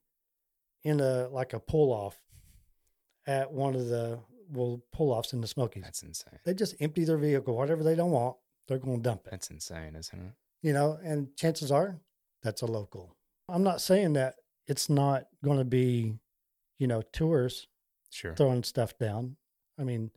in 0.83 0.99
a 0.99 1.27
like 1.29 1.53
a 1.53 1.59
pull 1.59 1.91
off 1.91 2.19
at 3.25 3.51
one 3.51 3.75
of 3.75 3.87
the 3.87 4.19
well 4.51 4.83
pull 4.91 5.11
offs 5.11 5.33
in 5.33 5.41
the 5.41 5.47
Smokies. 5.47 5.83
That's 5.83 6.03
insane. 6.03 6.39
They 6.45 6.53
just 6.53 6.75
empty 6.79 7.05
their 7.05 7.17
vehicle, 7.17 7.55
whatever 7.55 7.83
they 7.83 7.95
don't 7.95 8.11
want, 8.11 8.35
they're 8.67 8.77
going 8.79 8.97
to 8.97 9.03
dump 9.03 9.21
it. 9.27 9.31
That's 9.31 9.49
insane, 9.49 9.95
isn't 9.95 10.19
it? 10.19 10.33
You 10.61 10.73
know, 10.73 10.99
and 11.03 11.35
chances 11.35 11.71
are 11.71 11.99
that's 12.43 12.61
a 12.61 12.65
local. 12.65 13.15
I'm 13.49 13.63
not 13.63 13.81
saying 13.81 14.13
that 14.13 14.35
it's 14.67 14.89
not 14.89 15.25
going 15.43 15.57
to 15.57 15.65
be, 15.65 16.17
you 16.77 16.87
know, 16.87 17.01
tours, 17.01 17.67
Sure. 18.09 18.35
throwing 18.35 18.63
stuff 18.63 18.97
down. 18.97 19.37
I 19.77 19.83
mean, 19.83 20.11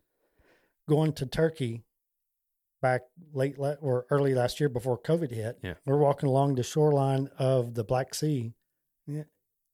going 0.89 1.13
to 1.15 1.27
Turkey 1.27 1.85
back 2.83 3.03
late 3.33 3.59
la- 3.59 3.75
or 3.81 4.07
early 4.11 4.35
last 4.35 4.61
year 4.61 4.69
before 4.69 4.99
COVID 4.99 5.31
hit. 5.31 5.59
Yeah. 5.63 5.75
We're 5.87 5.97
walking 5.99 6.29
along 6.29 6.55
the 6.57 6.63
shoreline 6.63 7.29
of 7.39 7.75
the 7.75 7.85
Black 7.85 8.15
Sea. 8.15 8.55
Yeah, 9.07 9.25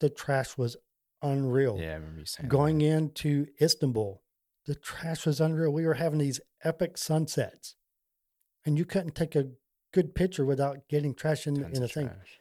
the 0.01 0.09
trash 0.11 0.57
was 0.57 0.77
unreal. 1.21 1.79
Yeah, 1.81 1.93
I 1.93 1.95
remember 1.95 2.21
you 2.21 2.27
saying 2.27 2.49
Going 2.49 2.79
that. 2.79 2.85
into 2.87 3.47
Istanbul, 3.61 4.23
the 4.67 4.75
trash 4.77 5.27
was 5.27 5.41
unreal. 5.41 5.73
We 5.73 5.87
were 5.87 5.95
having 5.95 6.19
these 6.21 6.41
epic 6.63 6.97
sunsets, 6.97 7.75
and 8.65 8.79
you 8.79 8.85
couldn't 8.85 9.15
take 9.17 9.35
a 9.35 9.51
good 9.93 10.15
picture 10.15 10.45
without 10.45 10.89
getting 10.89 11.15
trash 11.15 11.47
in, 11.47 11.57
Tons 11.57 11.77
in 11.77 11.83
of 11.85 11.91
thing. 11.93 12.07
trash. 12.09 12.39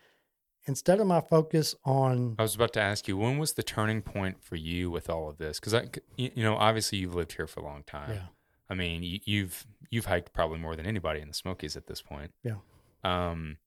Instead 0.67 0.99
of 0.99 1.07
my 1.07 1.21
focus 1.21 1.75
on, 1.85 2.35
I 2.37 2.43
was 2.43 2.55
about 2.55 2.73
to 2.73 2.81
ask 2.81 3.07
you 3.07 3.17
when 3.17 3.37
was 3.37 3.53
the 3.53 3.63
turning 3.63 4.01
point 4.01 4.43
for 4.43 4.55
you 4.55 4.91
with 4.91 5.09
all 5.09 5.27
of 5.27 5.37
this? 5.37 5.59
Because 5.59 5.73
I, 5.73 5.87
you 6.17 6.31
you 6.35 6.43
know, 6.43 6.55
obviously 6.55 6.99
you've 6.99 7.15
lived 7.15 7.33
here 7.33 7.47
for 7.47 7.61
a 7.61 7.63
long 7.63 7.83
time. 7.83 8.11
yeah, 8.11 8.25
I 8.69 8.75
mean, 8.75 9.01
you, 9.03 9.19
you've 9.25 9.65
you've 9.89 10.05
hiked 10.05 10.33
probably 10.33 10.59
more 10.59 10.75
than 10.75 10.85
anybody 10.85 11.19
in 11.19 11.27
the 11.27 11.33
Smokies 11.33 11.75
at 11.75 11.87
this 11.87 12.01
point. 12.01 12.31
Yeah. 12.43 12.57
Um, 13.03 13.57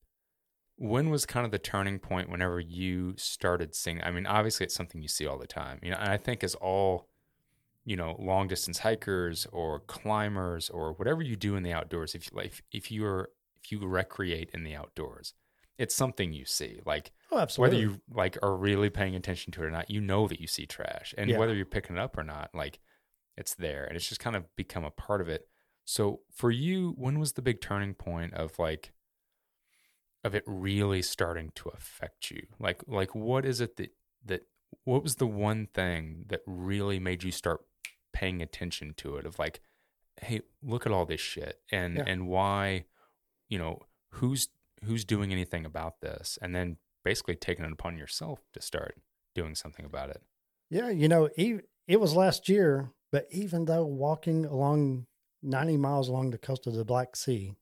when 0.77 1.11
was 1.11 1.27
kind 1.27 1.45
of 1.45 1.53
the 1.53 1.59
turning 1.59 1.99
point? 1.99 2.31
Whenever 2.31 2.59
you 2.61 3.15
started 3.17 3.75
seeing, 3.75 4.03
I 4.03 4.11
mean, 4.11 4.27
obviously 4.27 4.65
it's 4.65 4.75
something 4.75 5.03
you 5.03 5.09
see 5.09 5.27
all 5.27 5.39
the 5.39 5.47
time. 5.47 5.79
You 5.83 5.91
know, 5.91 5.99
and 5.99 6.09
I 6.09 6.17
think 6.17 6.43
as 6.43 6.55
all, 6.57 7.09
you 7.85 7.97
know, 7.97 8.17
long 8.19 8.49
distance 8.49 8.79
hikers 8.79 9.47
or 9.53 9.81
climbers 9.81 10.71
or 10.71 10.93
whatever 10.93 11.23
you 11.23 11.37
do 11.37 11.57
in 11.57 11.63
the 11.63 11.73
outdoors, 11.73 12.15
if 12.15 12.31
you 12.31 12.37
like 12.37 12.63
if 12.73 12.91
you're 12.91 13.31
if 13.63 13.73
you 13.73 13.87
recreate 13.87 14.51
in 14.53 14.65
the 14.65 14.75
outdoors, 14.75 15.35
it's 15.79 15.95
something 15.95 16.33
you 16.33 16.45
see. 16.45 16.81
Like 16.87 17.13
oh, 17.33 17.39
absolutely. 17.39 17.77
whether 17.79 17.83
you 17.83 18.01
like 18.11 18.39
are 18.43 18.57
really 18.57 18.91
paying 18.91 19.15
attention 19.17 19.53
to 19.53 19.63
it 19.63 19.67
or 19.67 19.71
not, 19.71 19.91
you 19.91 20.01
know 20.01 20.29
that 20.29 20.41
you 20.41 20.47
see 20.47 20.67
trash, 20.67 21.15
and 21.19 21.31
Yeah. 21.31 21.39
whether 21.39 21.55
you're 21.55 21.65
picking 21.67 21.97
it 21.97 22.01
up 22.01 22.17
or 22.17 22.23
not, 22.25 22.51
like 22.55 22.79
it's 23.37 23.55
there, 23.55 23.85
and 23.85 23.97
it's 23.97 24.09
just 24.09 24.21
kind 24.21 24.37
of 24.37 24.45
become 24.57 24.85
a 24.85 24.91
part 24.91 25.21
of 25.21 25.29
it. 25.29 25.49
So 25.85 26.21
for 26.33 26.51
you, 26.51 26.95
when 26.97 27.19
was 27.19 27.33
the 27.33 27.43
big 27.43 27.61
turning 27.61 27.95
point 27.95 28.35
of 28.35 28.59
like 28.59 28.93
of 30.23 30.35
it 30.35 30.45
really 30.47 31.03
starting 31.03 31.51
to 31.57 31.69
affect 31.71 32.31
you? 32.31 32.47
Like 32.59 32.83
like 32.87 33.15
what 33.15 33.45
is 33.45 33.61
it 33.61 33.77
that 33.77 33.91
that 34.25 34.43
what 34.85 35.03
was 35.03 35.17
the 35.17 35.27
one 35.27 35.67
thing 35.75 36.25
that 36.29 36.41
really 36.47 36.99
made 36.99 37.23
you 37.23 37.31
start 37.31 37.61
paying 38.13 38.41
attention 38.43 38.95
to 38.99 39.17
it? 39.17 39.27
Of 39.27 39.39
like, 39.39 39.61
hey, 40.21 40.41
look 40.63 40.87
at 40.87 40.93
all 40.93 41.05
this 41.05 41.21
shit, 41.21 41.61
and 41.71 41.97
Yeah. 41.99 42.05
and 42.07 42.29
why, 42.29 42.87
you 43.49 43.59
know, 43.59 43.81
who's 44.11 44.49
who's 44.85 45.05
doing 45.05 45.33
anything 45.33 45.65
about 45.65 46.01
this, 46.01 46.39
and 46.43 46.55
then 46.55 46.79
basically 47.05 47.37
taking 47.37 47.65
it 47.65 47.73
upon 47.73 47.99
yourself 47.99 48.41
to 48.53 48.61
start 48.61 48.97
doing 49.35 49.55
something 49.55 49.85
about 49.85 50.11
it. 50.11 50.23
Yeah, 50.71 50.91
you 50.91 51.09
know, 51.09 51.29
it 51.37 52.01
was 52.01 52.15
last 52.17 52.49
year, 52.49 52.91
but 53.13 53.27
even 53.31 53.67
though 53.67 53.85
walking 53.85 54.45
along 54.45 55.07
90 55.43 55.77
miles 55.77 56.09
along 56.09 56.31
the 56.31 56.39
coast 56.39 56.67
of 56.67 56.75
the 56.75 56.85
Black 56.85 57.15
Sea 57.17 57.55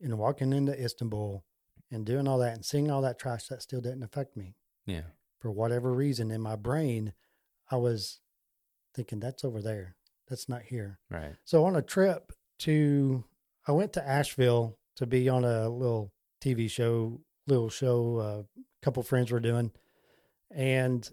and 0.00 0.18
walking 0.18 0.52
into 0.52 0.78
Istanbul 0.78 1.44
and 1.90 2.04
doing 2.04 2.26
all 2.26 2.38
that 2.38 2.54
and 2.54 2.64
seeing 2.64 2.90
all 2.90 3.02
that 3.02 3.18
trash, 3.18 3.46
that 3.46 3.62
still 3.62 3.80
didn't 3.80 4.02
affect 4.02 4.36
me. 4.36 4.56
Yeah. 4.86 5.02
For 5.38 5.50
whatever 5.50 5.92
reason, 5.92 6.30
in 6.30 6.40
my 6.40 6.56
brain, 6.56 7.12
I 7.70 7.76
was 7.76 8.20
thinking, 8.94 9.20
that's 9.20 9.44
over 9.44 9.62
there. 9.62 9.96
That's 10.28 10.48
not 10.48 10.62
here. 10.62 10.98
Right. 11.10 11.36
So 11.44 11.64
on 11.64 11.76
a 11.76 11.82
trip 11.82 12.32
to, 12.60 13.24
I 13.66 13.72
went 13.72 13.92
to 13.94 14.06
Asheville 14.06 14.78
to 14.96 15.06
be 15.06 15.28
on 15.28 15.44
a 15.44 15.68
little 15.68 16.12
TV 16.42 16.70
show, 16.70 17.20
little 17.46 17.70
show 17.70 18.18
uh, 18.18 18.42
a 18.42 18.84
couple 18.84 19.02
friends 19.02 19.30
were 19.30 19.40
doing. 19.40 19.70
And 20.54 21.08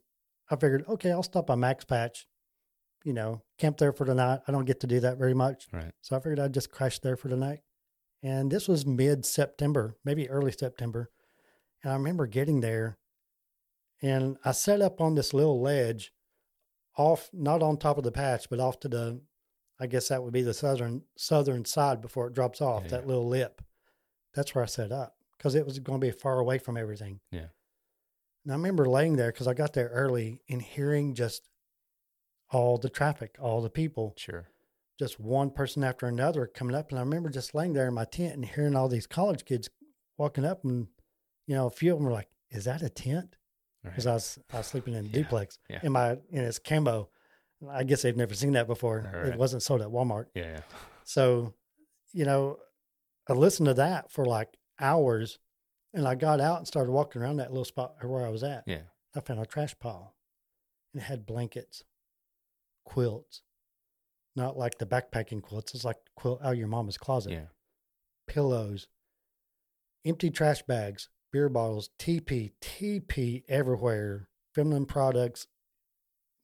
I 0.50 0.56
figured, 0.56 0.86
okay, 0.88 1.12
I'll 1.12 1.24
stop 1.24 1.48
by 1.48 1.56
Max 1.56 1.86
Patch, 1.86 2.28
you 3.04 3.14
know, 3.14 3.44
camp 3.58 3.78
there 3.78 3.94
for 3.94 4.06
the 4.06 4.16
night. 4.16 4.40
I 4.48 4.52
don't 4.52 4.66
get 4.66 4.80
to 4.82 4.88
do 4.88 5.00
that 5.02 5.18
very 5.18 5.34
much. 5.34 5.68
Right. 5.72 5.94
So 6.02 6.16
I 6.16 6.20
figured 6.20 6.40
I'd 6.40 6.54
just 6.54 6.72
crash 6.72 7.00
there 7.00 7.16
for 7.16 7.28
the 7.28 7.38
night. 7.38 7.60
And 8.22 8.52
this 8.52 8.68
was 8.68 8.86
mid 8.86 9.26
September, 9.26 9.96
maybe 10.04 10.30
early 10.30 10.52
September. 10.52 11.10
And 11.84 11.94
I 11.94 11.96
remember 11.96 12.28
getting 12.28 12.60
there 12.60 12.98
and 14.02 14.38
I 14.44 14.52
set 14.52 14.82
up 14.82 15.00
on 15.00 15.16
this 15.16 15.34
little 15.34 15.62
ledge 15.62 16.12
off, 16.98 17.30
not 17.32 17.64
on 17.64 17.78
top 17.78 17.98
of 17.98 18.04
the 18.04 18.12
patch, 18.12 18.50
but 18.50 18.60
off 18.60 18.80
to 18.82 18.90
the, 18.90 19.22
I 19.80 19.88
guess 19.88 20.10
that 20.10 20.22
would 20.22 20.34
be 20.34 20.42
the 20.42 20.54
southern 20.54 21.04
southern 21.18 21.64
side 21.64 22.02
before 22.02 22.28
it 22.28 22.34
drops 22.34 22.60
off, 22.60 22.84
Yeah, 22.84 22.90
that 22.90 23.08
little 23.08 23.28
lip. 23.28 23.62
That's 24.34 24.54
where 24.54 24.64
I 24.64 24.68
set 24.68 24.92
up 24.92 25.16
because 25.40 25.56
it 25.56 25.66
was 25.66 25.80
going 25.80 26.00
to 26.00 26.06
be 26.08 26.12
far 26.12 26.38
away 26.40 26.60
from 26.60 26.78
everything. 26.78 27.20
Yeah. 27.32 27.48
And 28.46 28.54
I 28.54 28.56
remember 28.56 28.88
laying 28.88 29.16
there 29.16 29.32
because 29.32 29.48
I 29.48 29.54
got 29.56 29.74
there 29.74 29.88
early 29.90 30.42
and 30.50 30.62
hearing 30.62 31.16
just 31.16 31.50
all 32.52 32.78
the 32.78 32.90
traffic, 32.90 33.36
all 33.40 33.62
the 33.62 33.70
people 33.70 34.14
Sure. 34.18 34.48
just 34.98 35.20
one 35.20 35.50
person 35.52 35.84
after 35.84 36.06
another 36.08 36.46
coming 36.48 36.76
up. 36.76 36.90
And 36.90 37.00
I 37.00 37.02
remember 37.04 37.30
just 37.30 37.54
laying 37.56 37.74
there 37.74 37.88
in 37.88 37.94
my 37.94 38.06
tent 38.06 38.34
and 38.36 38.46
hearing 38.46 38.76
all 38.76 38.88
these 38.90 39.08
college 39.08 39.46
kids 39.46 39.70
walking 40.18 40.46
up, 40.46 40.64
and 40.64 40.88
you 41.48 41.56
know, 41.56 41.68
a 41.68 41.72
few 41.72 41.94
of 41.94 41.98
them 42.00 42.06
were 42.06 42.12
like, 42.14 42.30
"Is 42.52 42.66
that 42.66 42.82
a 42.82 42.90
tent?" 42.90 43.36
Right. 43.84 43.92
Because 43.92 44.08
I 44.08 44.14
was 44.14 44.38
I 44.54 44.58
was 44.58 44.68
sleeping 44.68 44.94
in 44.94 45.06
a 45.06 45.08
Yeah, 45.10 45.14
duplex 45.14 45.58
yeah. 45.70 45.80
in 45.84 45.92
my 45.94 46.12
in 46.30 46.44
its 46.44 46.60
camo. 46.60 47.10
I 47.70 47.84
guess 47.84 48.02
they've 48.02 48.16
never 48.16 48.34
seen 48.34 48.54
that 48.54 48.68
before. 48.68 49.10
Right. 49.14 49.28
It 49.34 49.38
wasn't 49.38 49.64
sold 49.64 49.82
at 49.82 49.88
Walmart. 49.90 50.26
Yeah. 50.34 50.44
Yeah. 50.54 50.60
So, 51.04 51.54
you 52.14 52.24
know, 52.26 52.58
I 53.28 53.34
listened 53.34 53.68
to 53.68 53.74
that 53.76 54.12
for 54.12 54.26
like 54.26 54.58
hours, 54.80 55.40
and 55.94 56.08
I 56.08 56.16
got 56.16 56.40
out 56.40 56.58
and 56.58 56.68
started 56.68 56.92
walking 56.92 57.22
around 57.22 57.38
that 57.38 57.52
little 57.52 57.66
spot 57.66 57.96
where 58.02 58.26
I 58.26 58.30
was 58.30 58.44
at. 58.44 58.64
Yeah. 58.66 58.82
I 59.16 59.22
found 59.22 59.40
a 59.40 59.46
trash 59.46 59.78
pile, 59.80 60.16
and 60.94 61.02
it 61.02 61.06
had 61.06 61.26
blankets, 61.26 61.84
quilts, 62.86 63.42
not 64.36 64.58
like 64.58 64.78
the 64.78 64.86
backpacking 64.86 65.42
quilts. 65.42 65.74
It's 65.74 65.84
like 65.84 65.98
quilt 66.16 66.42
out 66.44 66.54
of 66.54 66.58
your 66.58 66.68
mama's 66.68 66.98
closet. 66.98 67.32
Yeah. 67.32 67.46
Pillows, 68.28 68.88
empty 70.06 70.30
trash 70.30 70.62
bags, 70.62 71.10
beer 71.32 71.50
bottles, 71.50 71.90
TP, 72.00 72.52
TP 72.62 73.44
everywhere, 73.48 74.30
feminine 74.54 74.86
products, 74.86 75.48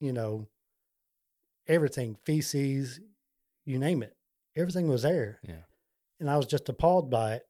you 0.00 0.12
know, 0.12 0.48
everything, 1.68 2.16
feces, 2.24 3.00
you 3.64 3.78
name 3.78 4.02
it. 4.02 4.16
Everything 4.56 4.88
was 4.88 5.02
there. 5.02 5.38
Yeah. 5.42 5.64
And 6.18 6.30
I 6.30 6.36
was 6.36 6.46
just 6.46 6.68
appalled 6.68 7.10
by 7.10 7.34
it. 7.34 7.46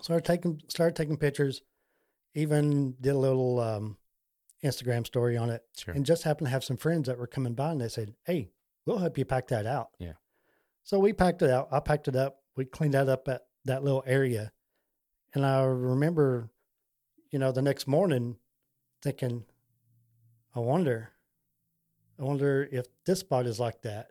Started 0.00 0.24
taking 0.24 0.60
started 0.68 0.96
taking 0.96 1.16
pictures, 1.16 1.62
even 2.34 2.94
did 3.00 3.10
a 3.10 3.18
little 3.18 3.60
um, 3.60 3.96
Instagram 4.64 5.06
story 5.06 5.36
on 5.36 5.50
it 5.50 5.62
Sure. 5.76 5.94
and 5.94 6.04
just 6.06 6.22
happened 6.24 6.46
to 6.46 6.50
have 6.50 6.64
some 6.64 6.76
friends 6.76 7.06
that 7.06 7.18
were 7.18 7.26
coming 7.26 7.54
by 7.54 7.72
and 7.72 7.80
they 7.80 7.88
said, 7.88 8.14
Hey, 8.24 8.50
we'll 8.86 8.98
help 8.98 9.18
you 9.18 9.24
pack 9.24 9.48
that 9.48 9.66
out. 9.66 9.88
Yeah. 9.98 10.12
So 10.82 10.98
we 10.98 11.12
packed 11.12 11.42
it 11.42 11.50
out. 11.50 11.68
I 11.70 11.80
packed 11.80 12.08
it 12.08 12.16
up. 12.16 12.38
We 12.56 12.64
cleaned 12.64 12.94
that 12.94 13.08
up 13.08 13.28
at 13.28 13.42
that 13.64 13.84
little 13.84 14.02
area. 14.06 14.52
And 15.34 15.46
I 15.46 15.62
remember, 15.62 16.50
you 17.30 17.38
know, 17.38 17.52
the 17.52 17.62
next 17.62 17.86
morning 17.86 18.36
thinking, 19.02 19.44
I 20.54 20.60
wonder, 20.60 21.10
I 22.18 22.24
wonder 22.24 22.68
if 22.72 22.86
this 23.06 23.20
spot 23.20 23.46
is 23.46 23.60
like 23.60 23.82
that. 23.82 24.08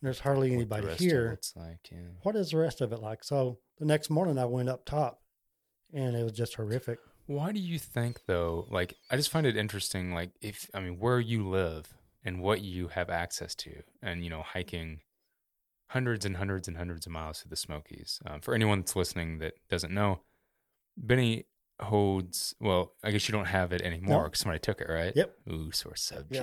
There's 0.00 0.20
hardly 0.20 0.48
the 0.48 0.54
anybody 0.54 0.88
of 0.88 0.98
here. 0.98 1.32
It's 1.32 1.54
like, 1.54 1.90
yeah. 1.92 1.98
What 2.22 2.34
is 2.36 2.50
the 2.50 2.56
rest 2.56 2.80
of 2.80 2.92
it 2.92 3.00
like? 3.00 3.22
So 3.22 3.58
the 3.80 3.86
next 3.86 4.10
morning 4.10 4.38
I 4.38 4.44
went 4.44 4.68
up 4.68 4.84
top 4.84 5.20
and 5.92 6.14
it 6.14 6.22
was 6.22 6.32
just 6.32 6.54
horrific. 6.54 6.98
Why 7.26 7.50
do 7.50 7.58
you 7.58 7.78
think 7.78 8.20
though? 8.26 8.66
Like, 8.70 8.94
I 9.10 9.16
just 9.16 9.30
find 9.30 9.46
it 9.46 9.56
interesting. 9.56 10.12
Like, 10.12 10.30
if 10.40 10.70
I 10.74 10.80
mean, 10.80 10.98
where 10.98 11.18
you 11.18 11.48
live 11.48 11.94
and 12.24 12.42
what 12.42 12.60
you 12.60 12.88
have 12.88 13.08
access 13.08 13.54
to, 13.56 13.82
and 14.02 14.22
you 14.22 14.30
know, 14.30 14.42
hiking 14.42 15.00
hundreds 15.88 16.24
and 16.24 16.36
hundreds 16.36 16.68
and 16.68 16.76
hundreds 16.76 17.06
of 17.06 17.12
miles 17.12 17.40
to 17.40 17.48
the 17.48 17.56
Smokies. 17.56 18.20
Um, 18.26 18.40
for 18.40 18.54
anyone 18.54 18.80
that's 18.80 18.94
listening 18.94 19.38
that 19.38 19.54
doesn't 19.68 19.92
know, 19.92 20.20
Benny 20.96 21.46
holds. 21.82 22.54
Well, 22.60 22.92
I 23.02 23.10
guess 23.10 23.28
you 23.28 23.32
don't 23.32 23.46
have 23.46 23.72
it 23.72 23.82
anymore 23.82 24.24
because 24.24 24.40
somebody 24.40 24.58
took 24.60 24.80
it, 24.80 24.88
right? 24.88 25.12
Yep. 25.14 25.34
Ooh, 25.50 25.70
sore 25.72 25.96
subject. 25.96 26.34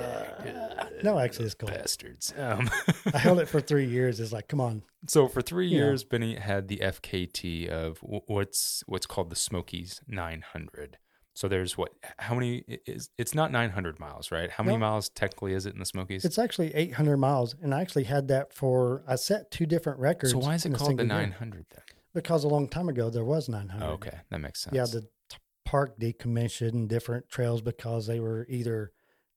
Yeah. 0.46 0.88
No, 1.04 1.20
actually, 1.20 1.46
it's 1.46 1.54
cool. 1.56 1.70
Bastards. 1.70 2.34
Um, 2.38 2.70
I 3.14 3.18
held 3.18 3.40
it 3.40 3.48
for 3.48 3.62
three 3.62 3.86
years. 3.86 4.20
It's 4.20 4.32
like, 4.32 4.48
come 4.48 4.62
on. 4.62 4.84
So 5.08 5.28
for 5.28 5.42
three 5.42 5.68
years, 5.68 6.04
Benny 6.04 6.36
had 6.36 6.68
the 6.68 6.78
FKT 6.78 7.68
of 7.70 8.00
what's 8.02 8.84
what's 8.88 9.06
called 9.06 9.30
the 9.30 9.36
Smokies 9.36 10.02
900. 10.08 10.98
So 11.34 11.48
there's 11.48 11.78
what? 11.78 11.92
How 12.18 12.34
many 12.34 12.64
is? 12.88 13.12
It's 13.18 13.36
not 13.36 13.52
900 13.52 14.00
miles, 14.00 14.32
right? 14.32 14.50
How 14.50 14.64
many 14.64 14.78
No. 14.78 14.82
miles 14.88 15.10
technically 15.10 15.54
is 15.54 15.68
it 15.68 15.74
in 15.74 15.80
the 15.80 15.86
Smokies? 15.86 16.26
It's 16.26 16.40
actually 16.40 16.74
800 16.74 17.18
miles. 17.18 17.56
And 17.62 17.76
I 17.76 17.82
actually 17.82 18.06
had 18.06 18.28
that 18.30 18.52
for, 18.54 19.04
I 19.08 19.16
set 19.18 19.52
two 19.52 19.68
different 19.68 20.00
records. 20.00 20.32
so 20.32 20.40
why 20.40 20.56
is 20.56 20.66
it 20.66 20.74
called 20.74 20.98
the 20.98 21.02
single 21.04 21.06
year. 21.18 21.28
900 21.28 21.66
then? 21.70 21.84
Because 22.16 22.44
a 22.44 22.48
long 22.48 22.68
time 22.68 22.90
ago, 22.90 23.12
there 23.12 23.24
was 23.24 23.48
900. 23.48 23.86
Oh, 23.86 23.92
okay, 23.92 24.18
that 24.32 24.42
makes 24.42 24.62
sense. 24.62 24.76
Yeah, 24.76 24.86
the 24.86 25.08
park 25.68 26.00
decommissioned 26.00 26.88
different 26.88 27.28
trails 27.30 27.62
because 27.62 28.08
they 28.08 28.20
were 28.20 28.46
either 28.50 28.92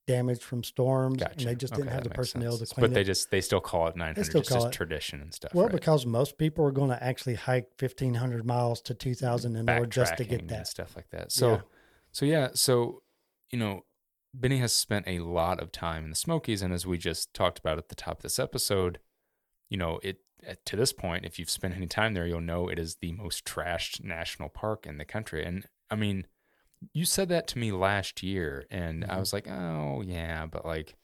damaged 0.07 0.41
from 0.41 0.63
storms 0.63 1.17
gotcha. 1.17 1.33
and 1.37 1.47
they 1.47 1.55
just 1.55 1.73
didn't 1.73 1.87
Okay, 1.87 1.93
have 1.95 2.03
the 2.03 2.09
personnel 2.09 2.57
sense. 2.57 2.69
to 2.69 2.75
clean 2.75 2.81
But 2.81 2.85
it. 2.85 2.89
But 2.89 2.95
they 2.95 3.03
just 3.03 3.31
they 3.31 3.41
still 3.41 3.61
call 3.61 3.87
it 3.87 3.95
900 3.95 4.25
still 4.25 4.41
call 4.43 4.65
it- 4.67 4.73
tradition 4.73 5.21
and 5.21 5.33
stuff. 5.33 5.53
well, 5.53 5.65
right? 5.67 5.71
because 5.75 6.05
most 6.05 6.37
people 6.37 6.65
are 6.65 6.71
going 6.71 6.89
to 6.89 7.01
actually 7.03 7.35
hike 7.35 7.67
1,500 7.79 8.45
miles 8.45 8.81
to 8.81 8.93
2,000 8.93 9.55
and 9.55 9.65
more 9.65 9.85
just 9.85 10.17
to 10.17 10.23
get 10.25 10.41
and 10.41 10.49
that. 10.49 10.67
stuff 10.67 10.95
like 10.95 11.09
that. 11.11 11.31
So, 11.31 11.51
Yeah. 11.51 11.61
so 12.11 12.25
yeah, 12.25 12.49
so 12.53 13.03
you 13.51 13.59
know, 13.59 13.81
Benny 14.33 14.57
has 14.59 14.73
spent 14.73 15.05
a 15.07 15.19
lot 15.19 15.61
of 15.61 15.71
time 15.73 16.05
in 16.05 16.09
the 16.09 16.15
Smokies, 16.15 16.61
and 16.61 16.73
as 16.73 16.85
we 16.87 16.97
just 16.97 17.33
talked 17.33 17.59
about 17.59 17.77
at 17.77 17.89
the 17.89 17.95
top 17.95 18.17
of 18.19 18.23
this 18.23 18.39
episode, 18.39 18.99
you 19.69 19.77
know, 19.77 19.99
it 20.03 20.17
to 20.65 20.75
this 20.75 20.91
point, 20.93 21.25
if 21.25 21.37
you've 21.37 21.49
spent 21.49 21.75
any 21.75 21.85
time 21.85 22.13
there, 22.15 22.25
you'll 22.25 22.41
know 22.41 22.67
it 22.67 22.79
is 22.79 22.95
the 22.95 23.11
most 23.11 23.45
trashed 23.45 24.03
national 24.03 24.49
park 24.49 24.87
in 24.87 24.97
the 24.97 25.05
country. 25.05 25.45
And 25.45 25.65
I 25.91 25.97
mean, 25.97 26.27
you 26.93 27.05
said 27.05 27.29
that 27.29 27.47
to 27.49 27.59
me 27.59 27.71
last 27.73 28.23
year, 28.23 28.65
and 28.71 29.05
I 29.05 29.17
Mhm. 29.17 29.19
was 29.19 29.33
like, 29.33 29.47
oh 29.49 30.01
yeah, 30.01 30.45
but 30.47 30.65
like, 30.65 30.97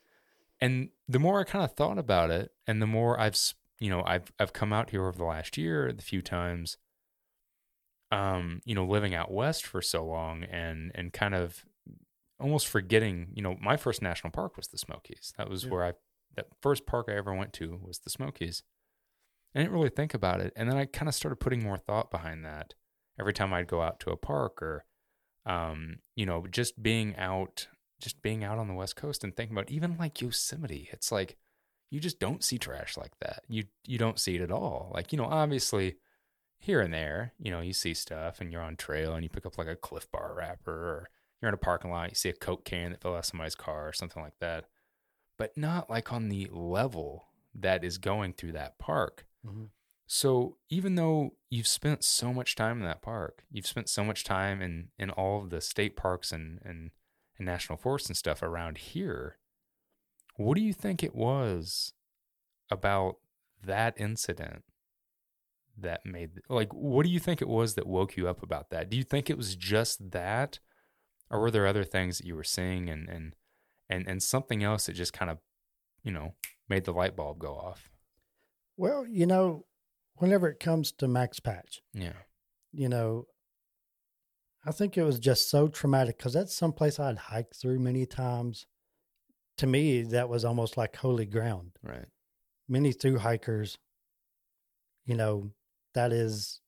and 0.61 0.91
the 1.07 1.19
more 1.19 1.39
I 1.41 1.45
kind 1.45 1.65
of 1.65 1.73
thought 1.75 1.99
about 1.99 2.31
it, 2.31 2.53
and 2.67 2.81
the 2.81 2.87
more 2.87 3.19
I've 3.19 3.37
you 3.79 3.89
know 3.91 4.03
I've 4.05 4.31
I've 4.39 4.53
come 4.53 4.73
out 4.73 4.91
here 4.91 5.03
over 5.07 5.17
the 5.17 5.25
last 5.25 5.57
year, 5.57 5.93
the 5.93 6.03
few 6.03 6.21
times, 6.21 6.77
um, 8.11 8.61
you 8.65 8.73
know, 8.73 8.85
living 8.85 9.13
out 9.13 9.31
west 9.31 9.65
for 9.65 9.81
so 9.81 10.05
long, 10.05 10.43
and 10.43 10.91
and 10.95 11.11
kind 11.11 11.35
of 11.35 11.65
almost 12.39 12.67
forgetting, 12.67 13.29
you 13.35 13.41
know, 13.41 13.57
my 13.61 13.77
first 13.77 14.01
national 14.01 14.31
park 14.31 14.57
was 14.57 14.67
the 14.69 14.77
Smokies. 14.77 15.33
That 15.37 15.49
was 15.49 15.69
Yeah. 15.69 15.71
where 15.71 15.85
I 15.85 15.93
that 16.35 16.47
first 16.61 16.85
park 16.85 17.07
I 17.09 17.13
ever 17.17 17.33
went 17.33 17.53
to 17.53 17.79
was 17.83 17.99
the 17.99 18.09
Smokies. 18.09 18.63
I 19.55 19.59
didn't 19.61 19.73
really 19.73 19.89
think 19.89 20.13
about 20.13 20.41
it, 20.41 20.53
and 20.55 20.69
then 20.69 20.77
I 20.77 20.85
kind 20.85 21.09
of 21.09 21.15
started 21.15 21.37
putting 21.37 21.63
more 21.63 21.77
thought 21.77 22.11
behind 22.11 22.45
that 22.45 22.75
every 23.19 23.33
time 23.33 23.53
I'd 23.53 23.67
go 23.67 23.81
out 23.81 23.99
to 24.01 24.11
a 24.11 24.17
park 24.17 24.61
or, 24.61 24.85
um, 25.45 25.99
you 26.15 26.25
know, 26.25 26.45
just 26.47 26.81
being 26.81 27.15
out, 27.17 27.67
just 27.99 28.21
being 28.21 28.43
out 28.43 28.57
on 28.57 28.67
the 28.67 28.73
West 28.73 28.95
Coast 28.95 29.23
and 29.23 29.35
thinking 29.35 29.55
about 29.55 29.71
even 29.71 29.97
like 29.97 30.21
Yosemite. 30.21 30.89
It's 30.91 31.11
like 31.11 31.37
you 31.89 31.99
just 31.99 32.19
don't 32.19 32.43
see 32.43 32.57
trash 32.57 32.97
like 32.97 33.17
that. 33.21 33.43
You 33.47 33.65
you 33.85 33.97
don't 33.97 34.19
see 34.19 34.35
it 34.35 34.41
at 34.41 34.51
all. 34.51 34.91
Like 34.93 35.11
you 35.11 35.17
know, 35.17 35.25
obviously 35.25 35.95
here 36.59 36.81
and 36.81 36.93
there, 36.93 37.33
you 37.39 37.51
know, 37.51 37.61
you 37.61 37.73
see 37.73 37.93
stuff 37.93 38.41
and 38.41 38.51
you're 38.51 38.61
on 38.61 38.75
trail 38.75 39.13
and 39.13 39.23
you 39.23 39.29
pick 39.29 39.45
up 39.45 39.57
like 39.57 39.67
a 39.67 39.75
Clif 39.75 40.09
Bar 40.11 40.33
wrapper 40.35 40.71
or 40.71 41.09
you're 41.41 41.49
in 41.49 41.53
a 41.53 41.57
parking 41.57 41.91
lot, 41.91 42.09
you 42.09 42.15
see 42.15 42.29
a 42.29 42.33
Coke 42.33 42.65
can 42.65 42.91
that 42.91 43.01
fell 43.01 43.13
out 43.13 43.19
of 43.19 43.25
somebody's 43.25 43.55
car 43.55 43.87
or 43.87 43.93
something 43.93 44.23
like 44.23 44.37
that. 44.39 44.65
But 45.37 45.55
not 45.55 45.89
like 45.89 46.11
on 46.11 46.29
the 46.29 46.47
level 46.51 47.27
that 47.53 47.83
is 47.83 47.99
going 47.99 48.33
through 48.33 48.53
that 48.53 48.79
park. 48.79 49.25
Mhm. 49.45 49.69
So 50.07 50.55
even 50.69 50.95
though 50.95 51.33
you've 51.49 51.67
spent 51.67 52.03
so 52.03 52.33
much 52.33 52.55
time 52.55 52.79
in 52.79 52.87
that 52.87 53.01
park, 53.01 53.43
you've 53.51 53.67
spent 53.67 53.89
so 53.89 54.05
much 54.05 54.23
time 54.23 54.61
in, 54.61 54.87
in 54.97 55.09
all 55.11 55.43
of 55.43 55.49
the 55.49 55.59
state 55.59 55.97
parks 55.97 56.31
and, 56.31 56.59
and, 56.63 56.91
and 57.37 57.45
national 57.45 57.77
forests 57.77 58.07
and 58.07 58.15
stuff 58.15 58.41
around 58.41 58.77
here, 58.77 59.37
what 60.37 60.55
do 60.55 60.63
you 60.63 60.71
think 60.71 61.03
it 61.03 61.13
was 61.13 61.93
about 62.71 63.17
that 63.63 63.95
incident 63.97 64.63
that 65.79 66.05
made 66.05 66.41
like 66.49 66.73
what 66.73 67.05
do 67.05 67.11
you 67.11 67.19
think 67.19 67.41
it 67.41 67.47
was 67.47 67.75
that 67.75 67.85
woke 67.85 68.17
you 68.17 68.27
up 68.27 68.41
about 68.41 68.69
that? 68.69 68.89
Do 68.89 68.97
you 68.97 69.03
think 69.03 69.29
it 69.29 69.37
was 69.37 69.55
just 69.55 70.11
that? 70.11 70.59
Or 71.29 71.41
were 71.41 71.51
there 71.51 71.67
other 71.67 71.83
things 71.83 72.17
that 72.17 72.25
you 72.25 72.35
were 72.35 72.43
seeing 72.43 72.89
and 72.89 73.09
and 73.09 73.35
and, 73.89 74.07
and 74.07 74.23
something 74.23 74.63
else 74.63 74.85
that 74.85 74.93
just 74.93 75.13
kind 75.13 75.29
of, 75.29 75.37
you 76.03 76.11
know, 76.11 76.33
made 76.67 76.85
the 76.85 76.93
light 76.93 77.15
bulb 77.15 77.39
go 77.39 77.55
off? 77.55 77.89
Well, 78.75 79.05
you 79.05 79.25
know, 79.25 79.65
whenever 80.17 80.47
it 80.49 80.59
comes 80.59 80.91
to 80.93 81.07
Max 81.07 81.39
Patch, 81.39 81.81
Yeah. 81.93 82.13
you 82.71 82.89
know, 82.89 83.27
I 84.65 84.71
think 84.71 84.97
it 84.97 85.03
was 85.03 85.19
just 85.19 85.49
so 85.49 85.67
traumatic 85.67 86.17
because 86.17 86.33
that's 86.33 86.53
someplace 86.53 86.99
I'd 86.99 87.17
hiked 87.17 87.55
through 87.55 87.79
many 87.79 88.05
times. 88.05 88.65
To 89.57 89.67
me, 89.67 90.03
that 90.03 90.29
was 90.29 90.43
almost 90.45 90.77
like 90.77 90.95
holy 90.97 91.25
ground. 91.25 91.71
Right. 91.81 92.07
Many 92.67 92.91
through 92.91 93.19
hikers, 93.19 93.77
you 95.05 95.15
know, 95.15 95.51
that 95.93 96.11
is 96.11 96.61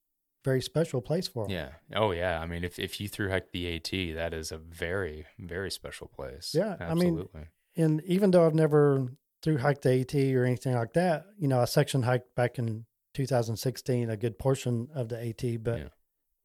very 0.45 0.61
special 0.61 1.01
place 1.01 1.27
for 1.27 1.43
'em. 1.45 1.51
Yeah. 1.51 1.73
Oh 1.93 2.11
yeah. 2.11 2.39
I 2.39 2.45
mean, 2.45 2.63
if 2.63 2.79
if 2.79 3.01
you 3.01 3.09
through 3.09 3.29
hike 3.29 3.51
the 3.51 3.67
AT, 3.75 4.13
that 4.13 4.33
is 4.33 4.51
a 4.51 4.57
very 4.57 5.27
very 5.37 5.69
special 5.69 6.07
place. 6.07 6.55
Yeah, 6.55 6.77
I 6.79 6.93
mean, 6.93 7.19
Absolutely. 7.19 7.47
And 7.75 8.01
even 8.03 8.31
though 8.31 8.45
I've 8.45 8.55
never 8.55 9.09
through 9.41 9.57
hiked 9.57 9.81
the 9.83 10.01
AT 10.01 10.15
or 10.35 10.45
anything 10.45 10.73
like 10.73 10.93
that, 10.93 11.25
you 11.37 11.47
know, 11.49 11.59
I 11.59 11.65
section 11.65 12.03
hiked 12.03 12.33
back 12.35 12.57
in 12.57 12.85
2016 13.13 14.09
a 14.09 14.17
good 14.17 14.37
portion 14.39 14.87
of 14.93 15.09
the 15.09 15.17
AT. 15.29 15.63
But, 15.63 15.79
Yeah. 15.79 15.87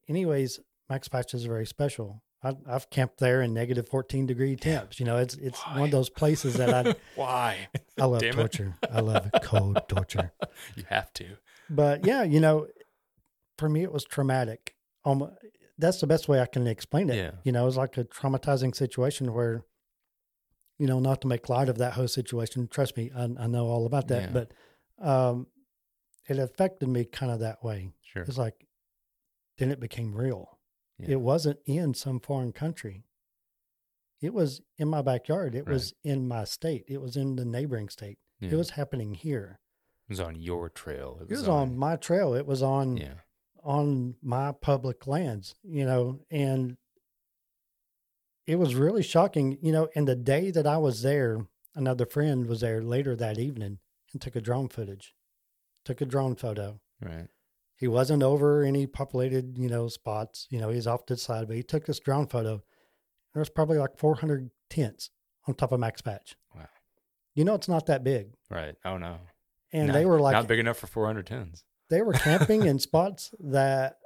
anyways, 0.08 0.60
Max 0.88 1.08
Patch 1.08 1.34
is 1.34 1.44
very 1.44 1.66
special. 1.66 2.22
I, 2.42 2.54
I've 2.68 2.90
camped 2.90 3.18
there 3.20 3.40
in 3.40 3.54
negative 3.54 3.88
14 3.88 4.26
degree 4.26 4.54
temps. 4.56 5.00
You 5.00 5.06
know, 5.06 5.16
it's 5.16 5.34
it's 5.36 5.60
one 5.68 5.82
of 5.84 5.90
those 5.90 6.10
places 6.10 6.54
that 6.54 6.86
I 6.86 6.94
Why? 7.16 7.68
I 7.98 8.04
love 8.04 8.20
Damn 8.20 8.34
torture. 8.34 8.74
I 8.90 9.00
love 9.00 9.30
cold 9.42 9.80
torture. 9.88 10.32
you 10.76 10.84
have 10.90 11.10
to. 11.14 11.38
But 11.70 12.04
yeah, 12.06 12.22
you 12.22 12.40
know, 12.40 12.66
for 13.56 13.68
me 13.70 13.82
it 13.82 13.92
was 13.92 14.04
traumatic. 14.04 14.74
Um, 15.06 15.30
that's 15.78 16.00
the 16.00 16.06
best 16.06 16.28
way 16.28 16.40
I 16.40 16.46
can 16.46 16.66
explain 16.66 17.08
it. 17.08 17.16
Yeah. 17.16 17.30
You 17.44 17.52
know, 17.52 17.62
it 17.62 17.66
was 17.66 17.76
like 17.78 17.96
a 17.96 18.04
traumatizing 18.04 18.74
situation 18.74 19.32
where, 19.32 19.64
you 20.78 20.86
know, 20.86 21.00
not 21.00 21.22
to 21.22 21.26
make 21.28 21.48
light 21.48 21.68
of 21.70 21.78
that 21.78 21.94
whole 21.94 22.08
situation. 22.08 22.68
Trust 22.68 22.96
me, 22.98 23.10
I, 23.16 23.24
I 23.38 23.46
know 23.46 23.66
all 23.66 23.86
about 23.86 24.08
that. 24.08 24.22
Yeah. 24.24 24.30
But 24.32 24.52
um, 25.06 25.46
it 26.28 26.38
affected 26.38 26.88
me 26.88 27.04
kind 27.04 27.30
of 27.32 27.40
that 27.40 27.62
way. 27.62 27.92
Sure. 28.02 28.22
It's 28.22 28.38
like, 28.38 28.66
then 29.58 29.70
it 29.70 29.80
became 29.80 30.14
real. 30.14 30.58
Yeah. 30.98 31.10
It 31.12 31.20
wasn't 31.20 31.58
in 31.66 31.94
some 31.94 32.20
foreign 32.20 32.52
country. 32.52 33.04
It 34.20 34.32
was 34.32 34.62
in 34.78 34.88
my 34.88 35.02
backyard. 35.02 35.54
It 35.54 35.66
Right. 35.66 35.74
was 35.74 35.92
in 36.02 36.26
my 36.26 36.44
state. 36.44 36.84
It 36.88 37.00
was 37.00 37.16
in 37.16 37.36
the 37.36 37.44
neighboring 37.44 37.88
state. 37.88 38.18
Yeah. 38.40 38.50
It 38.52 38.56
was 38.56 38.70
happening 38.70 39.14
here. 39.14 39.60
It 40.08 40.12
was 40.12 40.20
on 40.20 40.36
your 40.36 40.68
trail. 40.70 41.18
It 41.20 41.28
was 41.28 41.48
on 41.48 41.76
my 41.76 41.96
trail. 41.96 42.34
It 42.34 42.46
was 42.46 42.62
on 42.62 42.96
Yeah. 42.96 43.20
on 43.62 44.16
my 44.22 44.52
public 44.52 45.06
lands, 45.06 45.54
you 45.62 45.84
know, 45.86 46.20
and 46.30 46.76
it 48.46 48.56
was 48.56 48.74
really 48.74 49.02
shocking, 49.02 49.58
you 49.62 49.72
know. 49.72 49.88
And 49.94 50.06
the 50.06 50.14
day 50.16 50.50
that 50.50 50.66
I 50.66 50.76
was 50.76 51.00
there, 51.02 51.46
another 51.74 52.04
friend 52.06 52.46
was 52.46 52.60
there 52.60 52.82
later 52.82 53.16
that 53.16 53.38
evening 53.38 53.78
and 54.12 54.20
took 54.20 54.36
a 54.36 54.40
drone 54.42 54.68
footage, 54.68 55.14
took 55.84 56.00
a 56.00 56.04
drone 56.06 56.34
photo. 56.36 56.80
Right. 57.00 57.28
He 57.76 57.88
wasn't 57.88 58.22
over 58.22 58.62
any 58.62 58.86
populated, 58.86 59.58
you 59.58 59.68
know, 59.68 59.88
spots. 59.88 60.46
You 60.50 60.60
know, 60.60 60.70
he's 60.70 60.86
off 60.86 61.06
to 61.06 61.14
the 61.14 61.20
side, 61.20 61.46
but 61.48 61.56
he 61.56 61.62
took 61.62 61.86
this 61.86 61.98
drone 62.00 62.26
photo. 62.26 62.62
There 63.32 63.40
was 63.40 63.50
probably 63.50 63.78
like 63.78 63.98
400 63.98 64.50
tents 64.70 65.10
on 65.46 65.54
top 65.54 65.72
of 65.72 65.80
Max 65.80 66.00
Patch. 66.00 66.36
Wow. 66.54 66.68
You 67.34 67.44
know, 67.44 67.54
it's 67.54 67.68
not 67.68 67.86
that 67.86 68.04
big, 68.04 68.28
Right. 68.48 68.76
Oh 68.84 68.96
no. 68.96 69.18
and 69.72 69.88
Not- 69.88 69.94
they 69.94 70.06
were 70.06 70.20
like 70.20 70.32
not 70.34 70.46
big 70.46 70.60
enough 70.60 70.78
for 70.78 70.86
400 70.86 71.26
tents. 71.26 71.64
they 71.90 72.00
were 72.00 72.12
camping 72.12 72.64
in 72.64 72.78
spots 72.90 73.34
that 73.40 73.98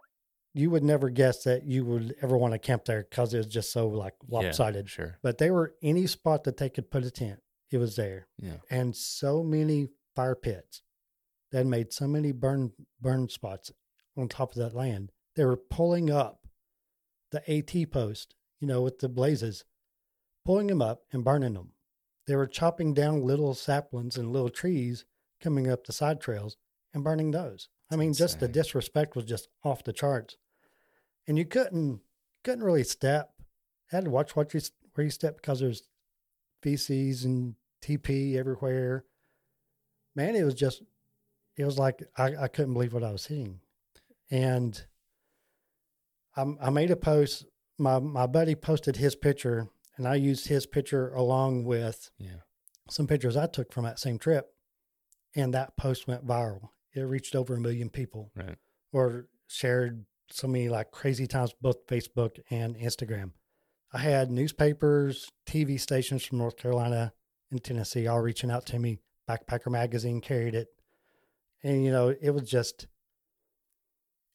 you 0.55 0.71
would 0.71 0.83
never 0.83 1.11
guess 1.11 1.45
that 1.45 1.65
you 1.65 1.85
would 1.85 2.15
ever 2.23 2.37
want 2.39 2.55
to 2.55 2.59
camp 2.59 2.87
there 2.87 3.07
because 3.09 3.35
it 3.35 3.37
was 3.37 3.47
just 3.47 3.71
so 3.71 3.87
like 3.89 4.15
Yeah, 4.27 4.39
lopsided. 4.41 4.89
sure. 4.89 5.19
But 5.23 5.37
they 5.37 5.51
were 5.51 5.75
any 5.83 6.07
spot 6.07 6.45
that 6.45 6.57
they 6.57 6.71
could 6.71 6.91
put 6.91 7.05
a 7.05 7.11
tent, 7.11 7.41
it 7.71 7.77
was 7.77 7.97
there, 7.97 8.29
Yeah. 8.39 8.57
and 8.71 8.97
so 8.97 9.43
many 9.45 9.89
fire 10.17 10.35
pits 10.35 10.81
that 11.53 11.67
made 11.67 11.93
so 11.93 12.07
many 12.07 12.33
burn 12.33 12.73
burn 13.01 13.29
spots 13.29 13.73
on 14.17 14.29
top 14.29 14.53
of 14.53 14.59
that 14.59 14.75
land. 14.75 15.13
They 15.37 15.45
were 15.45 15.57
pulling 15.57 16.11
up 16.11 16.47
the 17.31 17.43
AT 17.51 17.91
post, 17.91 18.35
you 18.61 18.67
know, 18.67 18.83
with 18.83 18.99
the 18.99 19.09
blazes, 19.09 19.65
pulling 20.45 20.67
them 20.67 20.83
up 20.83 21.03
and 21.13 21.25
burning 21.25 21.55
them. 21.55 21.73
They 22.27 22.37
were 22.37 22.47
chopping 22.47 22.93
down 22.93 23.25
little 23.25 23.55
saplings 23.55 24.17
and 24.17 24.33
little 24.33 24.51
trees 24.51 25.05
coming 25.41 25.71
up 25.71 25.87
the 25.87 25.93
side 25.93 26.21
trails 26.21 26.57
and 26.93 27.05
burning 27.05 27.31
those. 27.31 27.69
I 27.91 27.95
That's 27.95 28.01
mean, 28.01 28.13
just 28.13 28.41
the 28.41 28.49
disrespect 28.49 29.17
was 29.17 29.25
just 29.25 29.49
off 29.65 29.85
the 29.85 29.93
charts, 29.93 30.37
and 31.27 31.39
you 31.39 31.45
couldn't 31.45 32.01
couldn't 32.45 32.65
really 32.65 32.85
step. 32.85 33.33
Had 33.91 34.05
to 34.05 34.11
watch 34.11 34.37
what 34.37 34.53
you 34.53 34.61
where 34.95 35.05
you 35.05 35.11
step 35.11 35.37
because 35.37 35.61
there's 35.61 35.85
feces 36.63 37.25
and 37.25 37.55
TP 37.83 38.37
everywhere. 38.37 39.05
Man, 40.15 40.35
it 40.35 40.45
was 40.45 40.55
just 40.55 40.83
it 41.59 41.65
was 41.65 41.79
like 41.79 42.03
I, 42.17 42.35
I 42.45 42.49
couldn't 42.49 42.73
believe 42.73 42.93
what 42.95 43.03
I 43.05 43.11
was 43.13 43.23
seeing, 43.23 43.61
and 44.31 44.81
I, 46.37 46.45
I 46.61 46.71
made 46.71 46.91
a 46.91 46.97
post. 46.97 47.45
My 47.79 47.99
my 47.99 48.27
buddy 48.27 48.55
posted 48.55 48.97
his 48.97 49.15
picture, 49.15 49.69
and 49.97 50.07
I 50.07 50.15
used 50.17 50.49
his 50.49 50.67
picture 50.67 51.11
along 51.15 51.65
with 51.65 52.11
Yeah. 52.19 52.41
some 52.91 53.07
pictures 53.07 53.37
I 53.37 53.47
took 53.47 53.73
from 53.73 53.85
that 53.85 53.99
same 53.99 54.19
trip, 54.19 54.47
and 55.35 55.53
that 55.55 55.77
post 55.77 56.07
went 56.09 56.27
viral. 56.27 56.71
It 56.95 57.03
reached 57.03 57.35
over 57.37 57.55
a 57.55 57.61
million 57.61 57.91
people, 57.91 58.31
Right. 58.35 58.57
or 58.93 59.29
shared 59.47 60.07
so 60.31 60.47
many 60.49 60.69
like 60.69 60.91
crazy 60.91 61.27
times 61.27 61.55
both 61.61 61.87
Facebook 61.87 62.39
and 62.51 62.77
Instagram. 62.77 63.33
I 63.93 63.99
had 63.99 64.31
newspapers, 64.31 65.27
TV 65.47 65.79
stations 65.81 66.25
from 66.25 66.39
North 66.39 66.57
Carolina 66.57 67.15
and 67.51 67.63
Tennessee 67.65 68.07
all 68.07 68.21
reaching 68.21 68.51
out 68.51 68.67
to 68.67 68.79
me. 68.79 68.99
Backpacker 69.29 69.71
magazine 69.71 70.21
carried 70.21 70.55
it, 70.55 70.69
and 71.63 71.85
you 71.85 71.91
know 71.91 72.15
it 72.21 72.31
was 72.31 72.49
just 72.49 72.87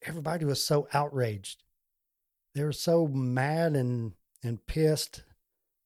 everybody 0.02 0.46
was 0.46 0.64
so 0.66 0.88
outraged. 0.94 1.64
They 2.56 2.64
were 2.64 2.72
so 2.72 3.08
mad 3.08 3.76
and 3.76 4.14
and 4.44 4.66
pissed. 4.66 5.24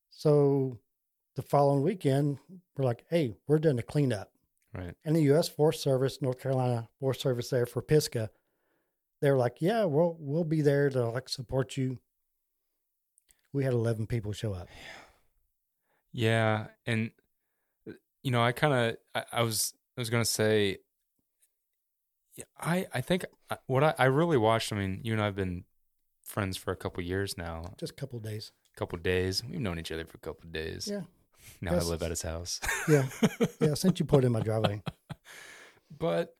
So 0.09 0.79
the 1.35 1.41
following 1.41 1.83
weekend, 1.83 2.39
we're 2.75 2.85
like, 2.85 3.05
"Hey, 3.09 3.35
we're 3.47 3.59
doing 3.59 3.79
a 3.79 3.83
cleanup." 3.83 4.31
Right. 4.73 4.93
and 5.05 5.15
the 5.15 5.21
U.S. 5.23 5.47
Forest 5.47 5.81
Service, 5.81 6.21
North 6.21 6.39
Carolina 6.39 6.89
Forest 6.99 7.21
Service 7.21 7.49
there 7.49 7.65
for 7.65 7.81
Pisgah, 7.81 8.29
they 9.21 9.31
were 9.31 9.37
like, 9.37 9.57
"Yeah, 9.59 9.85
we'll 9.85 10.17
we'll 10.19 10.43
be 10.43 10.61
there 10.61 10.89
to 10.89 11.09
like 11.09 11.29
support 11.29 11.77
you." 11.77 11.99
We 13.53 13.63
had 13.63 13.73
eleven 13.73 14.07
people 14.07 14.33
show 14.33 14.53
up. 14.53 14.67
Yeah, 16.11 16.67
and 16.85 17.11
uh, 17.87 17.93
you 18.23 18.31
know, 18.31 18.43
I 18.43 18.51
kind 18.51 18.73
of, 18.73 18.97
I, 19.15 19.39
I 19.39 19.41
was, 19.43 19.73
I 19.97 20.01
was 20.01 20.09
gonna 20.09 20.25
say, 20.25 20.71
yeah, 20.71 20.77
I, 22.59 22.85
I 22.93 23.01
think 23.01 23.25
what 23.65 23.83
I, 23.83 23.93
I 23.97 24.05
really 24.05 24.37
watched. 24.37 24.71
I 24.71 24.75
mean, 24.75 24.99
you 25.03 25.13
and 25.13 25.21
I've 25.21 25.35
been 25.35 25.63
friends 26.23 26.57
for 26.57 26.71
a 26.71 26.75
couple 26.75 27.03
years 27.03 27.37
now, 27.37 27.73
Just 27.77 27.93
a 27.93 27.95
couple 27.95 28.19
days. 28.19 28.51
a 28.75 28.79
couple 28.79 28.97
days. 28.97 29.43
We've 29.43 29.59
known 29.59 29.79
each 29.79 29.91
other 29.91 30.05
for 30.05 30.17
a 30.17 30.19
couple 30.19 30.49
days. 30.49 30.87
Yeah. 30.91 31.01
Now 31.61 31.73
Yes. 31.75 31.85
I 31.85 31.89
live 31.91 32.03
at 32.03 32.09
his 32.09 32.21
house. 32.23 32.59
Yeah. 32.89 33.05
Yeah. 33.61 33.73
Since 33.73 33.99
you 33.99 34.05
put 34.05 34.25
in 34.25 34.31
my 34.33 34.41
driveway. 34.41 34.81
but 35.97 36.35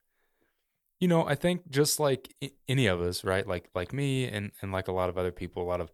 you 1.00 1.08
know, 1.08 1.26
I 1.26 1.36
think 1.36 1.70
just 1.70 2.00
like 2.00 2.34
any 2.68 2.88
of 2.88 3.00
us, 3.02 3.24
right? 3.24 3.48
Like 3.48 3.70
like 3.74 3.94
me 3.94 4.26
and 4.26 4.52
and 4.62 4.72
like 4.72 4.88
a 4.88 4.92
lot 4.92 5.10
of 5.10 5.18
other 5.18 5.32
people, 5.32 5.64
a 5.64 5.70
lot 5.70 5.80
of 5.80 5.92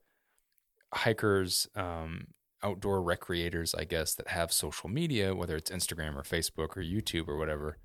hikers, 0.93 1.67
um, 1.75 2.27
outdoor 2.63 3.01
recreators, 3.01 3.75
I 3.77 3.83
guess, 3.83 4.15
that 4.15 4.29
have 4.29 4.51
social 4.51 4.89
media, 4.89 5.35
whether 5.35 5.55
it's 5.55 5.69
Instagram 5.69 6.15
or 6.15 6.23
Facebook 6.23 6.77
or 6.77 6.81
YouTube 6.81 7.27
or 7.27 7.37
whatever. 7.37 7.77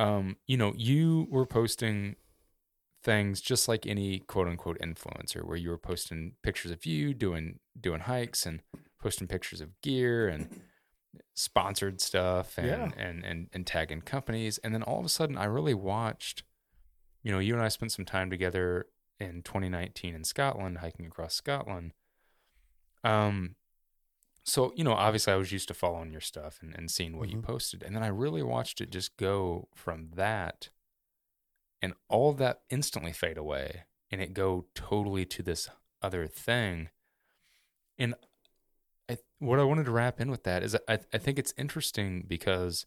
Um, 0.00 0.36
you 0.46 0.56
know, 0.56 0.72
you 0.76 1.26
were 1.30 1.46
posting 1.46 2.16
things 3.02 3.40
just 3.40 3.68
like 3.68 3.86
any 3.86 4.20
quote 4.20 4.46
unquote 4.48 4.78
influencer, 4.78 5.44
where 5.44 5.56
you 5.56 5.68
were 5.70 5.78
posting 5.78 6.32
pictures 6.42 6.70
of 6.70 6.86
you 6.86 7.12
doing 7.14 7.58
doing 7.78 8.00
hikes 8.00 8.46
and 8.46 8.60
posting 9.00 9.26
pictures 9.26 9.60
of 9.60 9.78
gear 9.82 10.28
and 10.28 10.60
sponsored 11.34 12.00
stuff 12.00 12.56
and, 12.58 12.66
Yeah. 12.66 12.88
and 12.96 13.24
and 13.24 13.48
and 13.52 13.66
tagging 13.66 14.02
companies. 14.02 14.58
And 14.58 14.74
then 14.74 14.82
all 14.82 14.98
of 15.00 15.04
a 15.06 15.08
sudden 15.10 15.36
I 15.36 15.44
really 15.44 15.74
watched, 15.74 16.42
you 17.22 17.32
know, 17.32 17.38
you 17.38 17.54
and 17.54 17.62
I 17.62 17.68
spent 17.68 17.92
some 17.92 18.04
time 18.04 18.30
together 18.30 18.86
in 19.18 19.42
2019 19.42 20.14
in 20.14 20.24
Scotland, 20.24 20.78
hiking 20.78 21.06
across 21.06 21.34
Scotland. 21.34 21.92
Um 23.04 23.56
so, 24.50 24.72
you 24.76 24.84
know, 24.84 24.92
obviously 24.92 25.32
I 25.32 25.36
was 25.36 25.52
used 25.52 25.68
to 25.68 25.74
following 25.74 26.10
your 26.12 26.20
stuff 26.20 26.58
and, 26.60 26.74
and 26.74 26.90
seeing 26.90 27.16
what 27.16 27.28
you 27.28 27.38
Mhm. 27.38 27.42
posted. 27.44 27.82
And 27.82 27.94
then 27.94 28.02
I 28.02 28.08
really 28.08 28.42
watched 28.42 28.80
it 28.80 28.90
just 28.90 29.16
go 29.16 29.68
from 29.74 30.10
that 30.10 30.70
and 31.80 31.94
all 32.08 32.32
that 32.34 32.62
instantly 32.68 33.12
fade 33.12 33.38
away 33.38 33.84
and 34.10 34.20
it 34.20 34.34
go 34.34 34.66
totally 34.74 35.24
to 35.26 35.42
this 35.42 35.68
other 36.02 36.26
thing. 36.26 36.90
And 37.98 38.14
I, 39.08 39.18
what 39.38 39.58
I 39.60 39.64
wanted 39.64 39.84
to 39.84 39.90
wrap 39.90 40.20
in 40.20 40.30
with 40.30 40.44
that 40.44 40.62
is 40.62 40.76
I, 40.88 40.98
I 41.12 41.18
think 41.18 41.38
it's 41.38 41.54
interesting 41.56 42.24
because, 42.26 42.86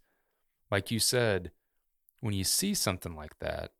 like 0.72 0.92
you 0.92 1.00
said, 1.00 1.52
when 2.20 2.34
you 2.34 2.44
see 2.44 2.74
something 2.74 3.16
like 3.16 3.40
that 3.40 3.74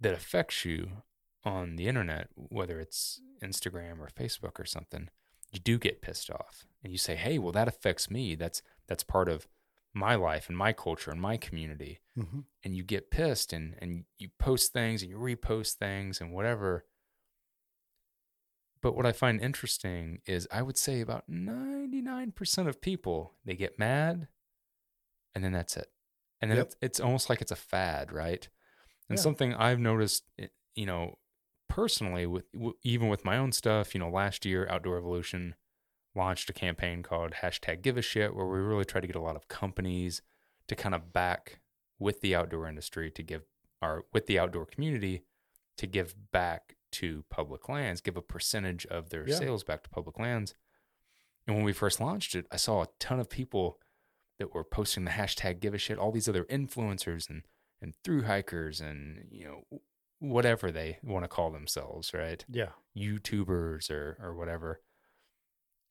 that 0.00 0.14
affects 0.14 0.64
you 0.64 1.02
on 1.44 1.76
the 1.76 1.88
internet, 1.88 2.28
whether 2.34 2.80
it's 2.80 3.20
Instagram 3.42 3.98
or 3.98 4.08
Facebook 4.08 4.58
or 4.58 4.64
something, 4.64 5.08
you 5.50 5.58
do 5.60 5.78
get 5.78 6.02
pissed 6.02 6.30
off 6.30 6.66
and 6.82 6.92
you 6.92 6.98
say, 6.98 7.16
"Hey, 7.16 7.38
well, 7.38 7.52
that 7.52 7.68
affects 7.68 8.10
me. 8.10 8.34
That's 8.34 8.62
that's 8.86 9.02
part 9.04 9.28
of 9.28 9.48
my 9.92 10.14
life 10.14 10.48
and 10.48 10.56
my 10.56 10.72
culture 10.72 11.10
and 11.10 11.20
my 11.20 11.36
community." 11.36 12.00
hmm 12.16 12.40
and 12.62 12.76
you 12.76 12.82
get 12.84 13.10
pissed 13.10 13.52
and 13.54 13.74
and 13.80 14.04
you 14.18 14.28
post 14.38 14.72
things 14.74 15.00
and 15.02 15.10
you 15.10 15.16
repost 15.16 15.74
things 15.76 16.20
and 16.20 16.30
whatever 16.32 16.84
but 18.82 18.94
what 18.94 19.06
i 19.06 19.12
find 19.12 19.40
interesting 19.40 20.20
is 20.26 20.46
i 20.50 20.60
would 20.62 20.76
say 20.76 21.00
about 21.00 21.24
99% 21.28 22.68
of 22.68 22.80
people 22.80 23.34
they 23.44 23.54
get 23.56 23.78
mad 23.78 24.28
and 25.34 25.42
then 25.44 25.52
that's 25.52 25.76
it 25.76 25.90
and 26.40 26.50
then 26.50 26.58
Yep. 26.58 26.66
it's, 26.66 26.76
it's 26.82 27.00
almost 27.00 27.28
like 27.30 27.40
it's 27.40 27.52
a 27.52 27.56
fad 27.56 28.12
right 28.12 28.48
and 29.08 29.18
Yeah. 29.18 29.22
something 29.22 29.54
i've 29.54 29.78
noticed 29.78 30.24
eh, 30.38 30.48
you 30.74 30.86
know 30.86 31.18
personally 31.70 32.26
with 32.26 32.50
w- 32.52 32.76
even 32.82 33.08
with 33.08 33.24
my 33.24 33.36
own 33.38 33.52
stuff 33.52 33.94
you 33.94 34.00
know 34.00 34.10
last 34.10 34.44
year 34.44 34.66
outdoor 34.70 34.98
evolution 34.98 35.54
launched 36.14 36.50
a 36.50 36.52
campaign 36.52 37.02
called 37.02 37.32
hashtag 37.42 37.80
give 37.80 37.96
a 37.96 38.02
shit 38.02 38.34
where 38.34 38.46
we 38.46 38.58
really 38.58 38.84
try 38.84 39.00
to 39.00 39.06
get 39.06 39.16
a 39.16 39.20
lot 39.20 39.36
of 39.36 39.48
companies 39.48 40.20
to 40.66 40.74
kind 40.74 40.94
of 40.94 41.12
back 41.12 41.60
with 41.98 42.20
the 42.20 42.34
outdoor 42.34 42.66
industry 42.68 43.10
to 43.10 43.22
give 43.22 43.42
our 43.80 44.04
with 44.12 44.26
the 44.26 44.38
outdoor 44.38 44.66
community 44.66 45.22
to 45.76 45.86
give 45.86 46.14
back 46.32 46.76
to 46.92 47.24
public 47.30 47.68
lands, 47.68 48.00
give 48.00 48.16
a 48.16 48.22
percentage 48.22 48.84
of 48.86 49.10
their 49.10 49.26
Yeah. 49.26 49.36
sales 49.36 49.62
back 49.64 49.82
to 49.84 49.90
public 49.90 50.18
lands. 50.18 50.54
And 51.46 51.54
when 51.56 51.64
we 51.64 51.72
first 51.72 52.00
launched 52.00 52.34
it, 52.34 52.46
I 52.50 52.56
saw 52.56 52.82
a 52.82 52.88
ton 52.98 53.20
of 53.20 53.30
people 53.30 53.78
that 54.38 54.52
were 54.52 54.64
posting 54.64 55.04
the 55.04 55.12
hashtag 55.12 55.60
give 55.60 55.72
a 55.72 55.78
shit, 55.78 55.98
all 55.98 56.10
these 56.12 56.28
other 56.28 56.44
influencers 56.46 57.30
and 57.30 57.42
and 57.80 57.94
through 58.04 58.24
hikers 58.24 58.80
and 58.80 59.28
you 59.30 59.44
know 59.46 59.80
whatever 60.20 60.70
they 60.70 60.98
want 61.02 61.24
to 61.24 61.28
call 61.28 61.50
themselves, 61.50 62.14
right? 62.14 62.44
Yeah. 62.48 62.70
YouTubers 62.96 63.90
or 63.90 64.16
or 64.22 64.34
whatever. 64.34 64.80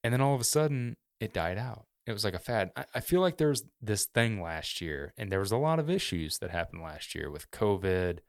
And 0.03 0.13
then 0.13 0.21
all 0.21 0.35
of 0.35 0.41
a 0.41 0.45
sudden 0.45 0.95
it 1.19 1.33
died 1.33 1.57
out. 1.57 1.85
It 2.07 2.13
was 2.13 2.23
like 2.23 2.33
a 2.33 2.39
fad. 2.39 2.71
I, 2.75 2.85
I 2.95 2.99
feel 3.01 3.21
like 3.21 3.37
there 3.37 3.49
was 3.49 3.63
this 3.81 4.05
thing 4.05 4.41
last 4.41 4.81
year, 4.81 5.13
and 5.17 5.31
there 5.31 5.39
was 5.39 5.51
a 5.51 5.57
lot 5.57 5.79
of 5.79 5.89
issues 5.89 6.37
that 6.39 6.49
happened 6.49 6.81
last 6.81 7.13
year 7.13 7.29
with 7.29 7.51
COVID 7.51 8.19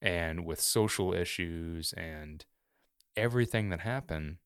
and 0.00 0.44
with 0.44 0.60
social 0.60 1.12
issues 1.12 1.92
and 1.94 2.44
everything 3.16 3.70
that 3.70 3.80
happened. 3.80 4.36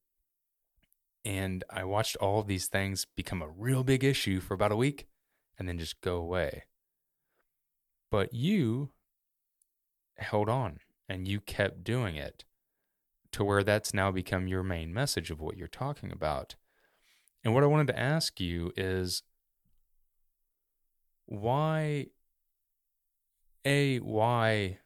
And 1.25 1.65
I 1.71 1.85
watched 1.85 2.17
all 2.17 2.41
of 2.41 2.47
these 2.47 2.67
things 2.67 3.07
become 3.17 3.43
a 3.43 3.49
real 3.49 3.85
big 3.85 4.03
issue 4.03 4.41
for 4.41 4.55
about 4.55 4.73
a 4.73 4.77
week 4.77 5.07
and 5.59 5.69
then 5.69 5.79
just 5.79 6.01
go 6.01 6.17
away. 6.17 6.65
But 8.11 8.33
you 8.33 8.91
held 10.23 10.49
on 10.49 10.79
and 11.09 11.29
you 11.29 11.41
kept 11.41 11.85
doing 11.85 12.17
it 12.17 12.45
to 13.33 13.45
where 13.45 13.63
that's 13.63 13.95
now 13.95 14.11
become 14.11 14.47
your 14.47 14.63
main 14.63 14.93
message 14.93 15.31
of 15.31 15.41
what 15.41 15.57
you're 15.57 15.69
talking 15.69 16.11
about. 16.13 16.55
And 17.45 17.55
what 17.55 17.63
I 17.65 17.67
wanted 17.67 17.89
to 17.89 17.99
ask 17.99 18.41
you 18.41 18.73
is 18.77 19.23
why 21.27 22.07
a 23.65 23.99
why 23.99 24.79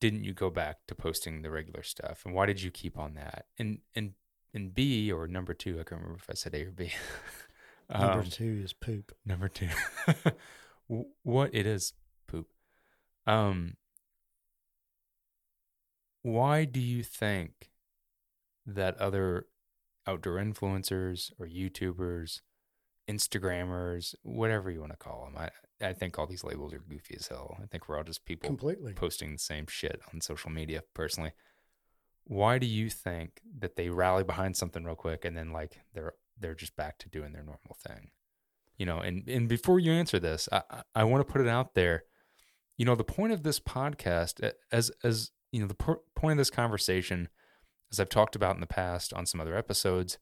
didn't 0.00 0.24
you 0.24 0.32
go 0.32 0.50
back 0.50 0.78
to 0.88 0.94
posting 0.94 1.42
the 1.42 1.50
regular 1.50 1.82
stuff 1.82 2.22
and 2.24 2.34
why 2.34 2.46
did 2.46 2.62
you 2.62 2.70
keep 2.70 2.98
on 2.98 3.14
that 3.14 3.44
and 3.58 3.78
and 3.94 4.12
and 4.54 4.74
b 4.74 5.12
or 5.12 5.28
number 5.28 5.52
two 5.52 5.74
i 5.74 5.84
can't 5.84 6.00
remember 6.00 6.16
if 6.18 6.30
i 6.30 6.32
said 6.32 6.54
a 6.54 6.64
or 6.64 6.70
b 6.70 6.90
Number 7.90 8.20
Um, 8.20 8.24
two 8.24 8.62
is 8.64 8.72
poop. 8.72 9.12
Number 9.26 9.48
two, 9.48 9.68
what 11.22 11.50
it 11.54 11.66
is 11.66 11.92
poop. 12.26 12.48
Um, 13.26 13.76
why 16.24 16.64
do 16.64 16.80
you 16.80 17.02
think 17.02 17.70
that 18.64 18.96
other 18.98 19.46
outdoor 20.06 20.36
influencers 20.36 21.30
or 21.38 21.46
YouTubers, 21.46 22.40
Instagrammers, 23.06 24.14
whatever 24.22 24.70
you 24.70 24.80
want 24.80 24.92
to 24.92 24.96
call 24.98 25.26
them, 25.26 25.36
I 25.36 25.50
I 25.86 25.92
think 25.92 26.18
all 26.18 26.26
these 26.26 26.42
labels 26.42 26.72
are 26.72 26.78
goofy 26.78 27.16
as 27.18 27.26
hell. 27.28 27.58
I 27.62 27.66
think 27.66 27.88
we're 27.88 27.98
all 27.98 28.04
just 28.04 28.24
people 28.24 28.48
Completely. 28.48 28.94
posting 28.94 29.32
the 29.32 29.38
same 29.38 29.66
shit 29.66 30.00
on 30.14 30.22
social 30.22 30.50
media. 30.50 30.82
Personally, 30.94 31.32
why 32.24 32.56
do 32.56 32.66
you 32.66 32.88
think 32.88 33.42
that 33.58 33.76
they 33.76 33.90
rally 33.90 34.24
behind 34.24 34.56
something 34.56 34.82
real 34.82 34.94
quick 34.94 35.26
and 35.26 35.36
then 35.36 35.52
like 35.52 35.78
they're 35.92 36.14
they're 36.40 36.54
just 36.54 36.74
back 36.74 36.96
to 37.00 37.10
doing 37.10 37.32
their 37.32 37.44
normal 37.44 37.76
thing? 37.86 38.12
You 38.78 38.86
know, 38.86 39.00
and 39.00 39.28
and 39.28 39.46
before 39.46 39.78
you 39.78 39.92
answer 39.92 40.18
this, 40.18 40.48
I 40.50 40.62
I, 40.70 40.82
I 40.94 41.04
want 41.04 41.26
to 41.26 41.30
put 41.30 41.42
it 41.42 41.48
out 41.48 41.74
there. 41.74 42.04
You 42.78 42.86
know, 42.86 42.94
the 42.94 43.04
point 43.04 43.34
of 43.34 43.42
this 43.42 43.60
podcast, 43.60 44.52
as 44.72 44.90
as 45.02 45.32
you 45.54 45.60
know, 45.60 45.68
the 45.68 45.98
point 46.16 46.32
of 46.32 46.38
this 46.38 46.50
conversation, 46.50 47.28
as 47.92 48.00
I've 48.00 48.08
talked 48.08 48.34
about 48.34 48.56
in 48.56 48.60
the 48.60 48.66
past 48.66 49.12
on 49.14 49.24
some 49.24 49.40
other 49.40 49.56
episodes, 49.56 50.18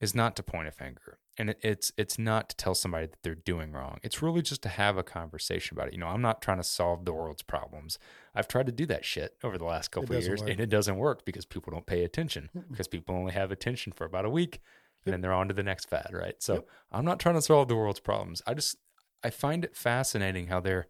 is 0.00 0.14
not 0.14 0.34
to 0.36 0.42
point 0.42 0.66
a 0.66 0.70
finger, 0.70 1.18
and 1.36 1.50
it, 1.50 1.58
it's 1.62 1.92
it's 1.98 2.18
not 2.18 2.48
to 2.48 2.56
tell 2.56 2.74
somebody 2.74 3.06
that 3.06 3.18
they're 3.22 3.34
doing 3.34 3.72
wrong. 3.72 3.98
It's 4.02 4.22
really 4.22 4.40
just 4.40 4.62
to 4.62 4.70
have 4.70 4.96
a 4.96 5.02
conversation 5.02 5.76
about 5.76 5.88
it. 5.88 5.92
You 5.92 6.00
know, 6.00 6.06
I'm 6.08 6.22
not 6.22 6.40
trying 6.40 6.56
to 6.56 6.64
solve 6.64 7.04
the 7.04 7.12
world's 7.12 7.42
problems. 7.42 7.98
I've 8.34 8.48
tried 8.48 8.64
to 8.66 8.72
do 8.72 8.86
that 8.86 9.04
shit 9.04 9.36
over 9.44 9.58
the 9.58 9.64
last 9.64 9.90
couple 9.90 10.16
of 10.16 10.22
years, 10.22 10.40
work. 10.40 10.48
and 10.50 10.58
it 10.60 10.70
doesn't 10.70 10.96
work 10.96 11.26
because 11.26 11.44
people 11.44 11.70
don't 11.70 11.86
pay 11.86 12.02
attention 12.02 12.48
Mm-mm. 12.56 12.70
because 12.70 12.88
people 12.88 13.14
only 13.14 13.32
have 13.32 13.50
attention 13.52 13.92
for 13.92 14.06
about 14.06 14.24
a 14.24 14.30
week, 14.30 14.60
and 15.04 15.12
then 15.12 15.20
they're 15.20 15.34
on 15.34 15.48
to 15.48 15.54
the 15.54 15.62
next 15.62 15.90
fad, 15.90 16.08
right? 16.12 16.42
So 16.42 16.54
Yep. 16.54 16.68
I'm 16.92 17.04
not 17.04 17.20
trying 17.20 17.34
to 17.36 17.42
solve 17.42 17.68
the 17.68 17.76
world's 17.76 18.00
problems. 18.00 18.40
I 18.46 18.54
just 18.54 18.78
I 19.22 19.28
find 19.28 19.64
it 19.66 19.76
fascinating 19.76 20.46
how 20.46 20.60
there 20.60 20.86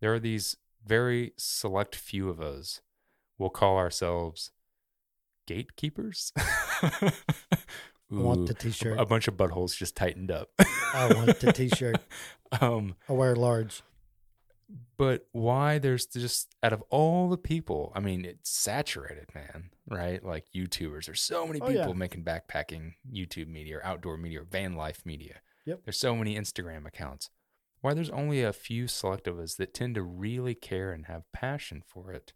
there 0.00 0.14
are 0.14 0.20
these 0.20 0.56
very 0.86 1.32
select 1.36 1.94
few 1.96 2.30
of 2.30 2.40
us. 2.40 2.80
We'll 3.38 3.50
call 3.50 3.76
ourselves 3.76 4.50
gatekeepers. 5.46 6.32
I 6.36 7.12
want 8.10 8.46
the 8.46 8.54
t-shirt. 8.54 8.98
a 8.98 9.04
bunch 9.06 9.26
of 9.28 9.36
buttholes 9.36 9.76
just 9.76 9.96
tightened 9.96 10.30
up. 10.30 10.50
I 10.58 11.12
want 11.14 11.40
the 11.40 11.52
t-shirt. 11.52 11.96
um, 12.60 12.94
I 13.08 13.12
wear 13.12 13.34
large. 13.34 13.82
but 14.96 15.26
why 15.32 15.78
there's 15.78 16.06
just 16.06 16.54
out 16.62 16.72
of 16.72 16.82
all 16.90 17.28
the 17.28 17.36
people, 17.36 17.92
I 17.94 18.00
mean, 18.00 18.24
it's 18.24 18.50
saturated, 18.50 19.26
man, 19.34 19.70
right? 19.88 20.24
Like 20.24 20.46
YouTubers, 20.54 21.06
there's 21.06 21.20
so 21.20 21.46
many 21.46 21.60
Oh, 21.60 21.66
people 21.66 21.88
yeah. 21.88 21.92
making 21.94 22.24
backpacking 22.24 22.94
YouTube 23.12 23.48
media 23.48 23.78
or 23.78 23.84
outdoor 23.86 24.16
media 24.16 24.40
or 24.42 24.44
van 24.44 24.74
life 24.76 25.02
media. 25.04 25.40
Yep. 25.64 25.80
There's 25.84 25.98
so 25.98 26.14
many 26.14 26.36
Instagram 26.36 26.86
accounts. 26.86 27.30
Why 27.80 27.92
there's 27.94 28.10
only 28.10 28.42
a 28.42 28.52
few 28.52 28.86
select 28.88 29.26
of 29.28 29.38
us 29.38 29.54
that 29.56 29.74
tend 29.74 29.96
to 29.96 30.02
really 30.02 30.54
care 30.54 30.92
and 30.92 31.06
have 31.06 31.30
passion 31.32 31.82
for 31.86 32.12
it 32.12 32.32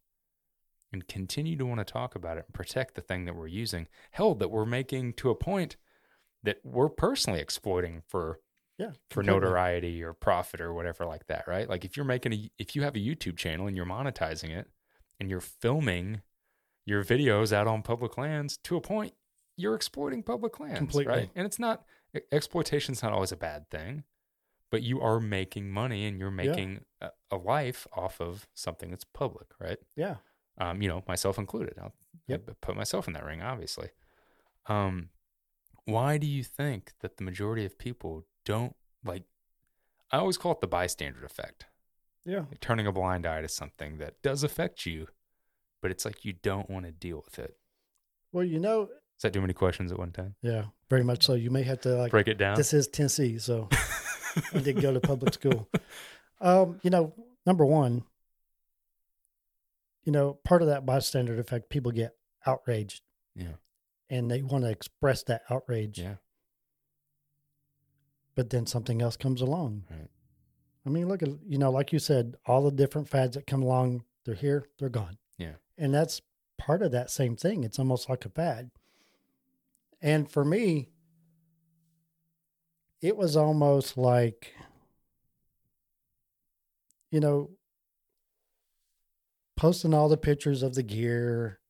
and 0.92 1.07
continue 1.09 1.57
to 1.57 1.64
want 1.66 1.79
to 1.79 1.85
talk 1.85 2.14
about 2.14 2.37
it 2.38 2.44
and 2.46 2.55
protect 2.55 2.94
the 2.94 3.00
thing 3.00 3.24
that 3.24 3.35
we're 3.37 3.46
using. 3.46 3.87
Hell, 4.11 4.35
that 4.37 4.50
we're 4.50 4.66
making 4.66 5.12
to 5.14 5.31
a 5.31 5.35
point 5.35 5.76
that 6.42 6.59
we're 6.64 6.88
personally 6.88 7.40
exploiting 7.40 8.03
for 8.09 8.40
Yeah. 8.79 8.92
for 9.11 9.22
completely. 9.22 9.40
notoriety 9.40 10.03
or 10.03 10.12
profit 10.14 10.61
or 10.61 10.72
whatever 10.74 11.05
like 11.07 11.26
that, 11.26 11.46
right? 11.46 11.68
Like 11.68 11.85
if 11.85 11.96
you're 11.96 12.07
making 12.07 12.33
a 12.33 12.50
if 12.59 12.74
you 12.74 12.83
have 12.83 12.96
a 12.96 12.98
YouTube 12.98 13.37
channel 13.37 13.66
and 13.66 13.76
you're 13.76 13.87
monetizing 13.87 14.50
it 14.50 14.68
and 15.20 15.29
you're 15.31 15.40
filming 15.40 16.22
your 16.87 17.05
videos 17.05 17.53
out 17.53 17.66
on 17.66 17.83
public 17.83 18.16
lands 18.18 18.57
to 18.64 18.76
a 18.76 18.81
point 18.81 19.12
you're 19.57 19.74
exploiting 19.74 20.22
public 20.22 20.59
lands 20.59 20.79
Completely. 20.79 21.12
right 21.12 21.31
and 21.37 21.44
it's 21.46 21.59
not 21.59 21.85
exploitation's 22.33 23.03
not 23.03 23.12
always 23.12 23.31
a 23.31 23.37
bad 23.37 23.68
thing 23.70 24.05
but 24.70 24.83
you 24.83 25.00
are 25.00 25.20
making 25.20 25.70
money 25.70 26.07
and 26.07 26.18
you're 26.18 26.31
Yeah. 26.31 26.35
making 26.46 26.85
a, 27.03 27.11
a 27.31 27.37
life 27.37 27.87
off 27.92 28.20
of 28.20 28.48
something 28.55 28.90
that's 28.90 29.05
public 29.05 29.48
right 29.61 29.79
Yeah. 29.94 30.16
Um, 30.59 30.83
you 30.83 30.89
know, 30.89 31.03
myself 31.09 31.39
included. 31.39 31.75
I'll 31.81 31.93
Yep. 32.27 32.61
Put 32.61 32.77
myself 32.77 33.09
in 33.09 33.15
that 33.15 33.25
ring, 33.25 33.43
obviously. 33.43 33.89
Um, 34.67 35.09
why 35.85 36.17
do 36.17 36.27
you 36.29 36.45
think 36.45 36.93
that 37.01 37.17
the 37.17 37.25
majority 37.25 37.65
of 37.65 37.77
people 37.79 38.25
don't 38.45 38.77
like? 39.05 39.25
I 40.13 40.19
always 40.19 40.37
call 40.39 40.53
it 40.53 40.61
the 40.61 40.69
bystander 40.69 41.25
effect, 41.25 41.67
Yeah. 42.25 42.41
like 42.51 42.61
turning 42.61 42.87
a 42.87 42.93
blind 42.93 43.27
eye 43.27 43.41
to 43.41 43.49
something 43.49 43.99
that 43.99 44.23
does 44.23 44.45
affect 44.45 44.87
you, 44.87 45.09
but 45.83 45.91
it's 45.91 46.05
like 46.05 46.25
you 46.25 46.33
don't 46.35 46.71
want 46.71 46.85
to 46.87 46.93
deal 46.93 47.23
with 47.25 47.39
it. 47.41 47.57
Well, 48.33 48.45
you 48.45 48.61
know, 48.61 48.83
Is 49.17 49.23
that 49.23 49.33
too 49.33 49.41
many 49.41 49.55
questions 49.55 49.91
at 49.91 49.99
one 49.99 50.13
time? 50.13 50.37
yeah, 50.43 50.67
very 50.89 51.03
much 51.03 51.25
so. 51.25 51.35
You 51.35 51.51
may 51.51 51.63
have 51.65 51.81
to 51.81 51.97
like 51.97 52.11
Break 52.13 52.29
it 52.29 52.39
down. 52.39 52.57
this 52.57 52.73
is 52.73 52.87
Tennessee, 52.87 53.39
so 53.39 53.69
I 54.55 54.59
did 54.61 54.81
go 54.81 54.93
to 54.93 55.01
public 55.01 55.35
school. 55.35 55.69
Um, 56.43 56.79
you 56.83 56.89
know, 56.89 57.13
number 57.45 57.67
one, 57.67 58.03
you 60.05 60.13
know, 60.13 60.39
part 60.45 60.63
of 60.63 60.69
that 60.69 60.87
bystander 60.87 61.39
effect, 61.39 61.71
people 61.71 61.93
get 61.93 62.17
outraged 62.47 63.03
yeah, 63.35 63.55
and 64.09 64.31
they 64.31 64.43
want 64.43 64.65
to 64.65 64.71
express 64.71 65.23
that 65.25 65.43
outrage, 65.51 65.99
yeah, 65.99 66.15
but 68.35 68.51
then 68.51 68.67
something 68.67 69.03
else 69.03 69.17
comes 69.17 69.41
along. 69.41 69.85
Right. 69.91 70.09
I 70.87 70.91
mean, 70.91 71.09
look 71.09 71.23
at 71.23 71.29
you 71.47 71.59
know, 71.59 71.71
like 71.71 71.93
you 71.93 71.99
said, 71.99 72.37
all 72.47 72.63
the 72.63 72.71
different 72.71 73.09
fads 73.09 73.37
that 73.37 73.47
come 73.47 73.63
along, 73.63 74.05
they're 74.25 74.35
here, 74.35 74.67
they're 74.79 74.89
gone. 74.89 75.19
Yeah. 75.39 75.55
And 75.77 75.95
that's 75.95 76.23
part 76.59 76.83
of 76.83 76.93
that 76.93 77.11
same 77.11 77.37
thing. 77.37 77.65
It's 77.65 77.79
almost 77.79 78.09
like 78.09 78.25
a 78.25 78.31
fad. 78.31 78.71
And 80.03 80.31
for 80.31 80.45
me, 80.45 80.89
it 83.01 83.17
was 83.17 83.37
almost 83.37 83.97
like, 83.97 84.55
you 87.11 87.21
know, 87.21 87.51
posting 89.61 89.92
all 89.92 90.09
the 90.09 90.16
pictures 90.16 90.62
of 90.62 90.75
the 90.75 90.83
gear, 90.83 91.61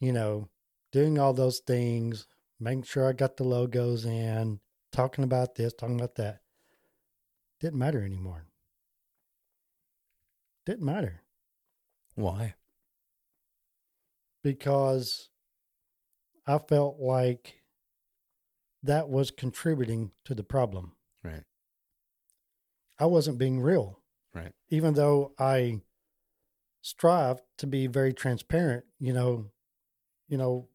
you 0.00 0.12
know, 0.12 0.48
doing 0.90 1.16
all 1.16 1.32
those 1.32 1.60
things, 1.60 2.26
making 2.58 2.82
sure 2.82 3.08
I 3.08 3.12
got 3.12 3.36
the 3.36 3.44
logos 3.44 4.04
in, 4.04 4.58
talking 4.90 5.22
about 5.22 5.54
this, 5.54 5.72
talking 5.72 5.94
about 5.94 6.16
that. 6.16 6.40
Didn't 7.60 7.78
matter 7.78 8.02
anymore. 8.02 8.46
Didn't 10.66 10.84
matter 10.84 11.22
Why? 12.16 12.54
because 14.42 15.28
I 16.48 16.58
felt 16.58 16.98
like 16.98 17.60
that 18.82 19.08
was 19.08 19.30
contributing 19.30 20.10
to 20.24 20.34
the 20.34 20.42
problem. 20.42 20.96
Right. 21.22 21.44
I 22.98 23.06
wasn't 23.06 23.38
being 23.38 23.60
real. 23.60 24.00
Right. 24.34 24.52
Even 24.68 24.94
though 24.94 25.32
I 25.38 25.80
strive 26.84 27.40
to 27.56 27.66
be 27.66 27.86
very 27.86 28.12
transparent, 28.12 28.84
you 29.00 29.10
know, 29.10 29.46
you 30.28 30.36
know, 30.36 30.68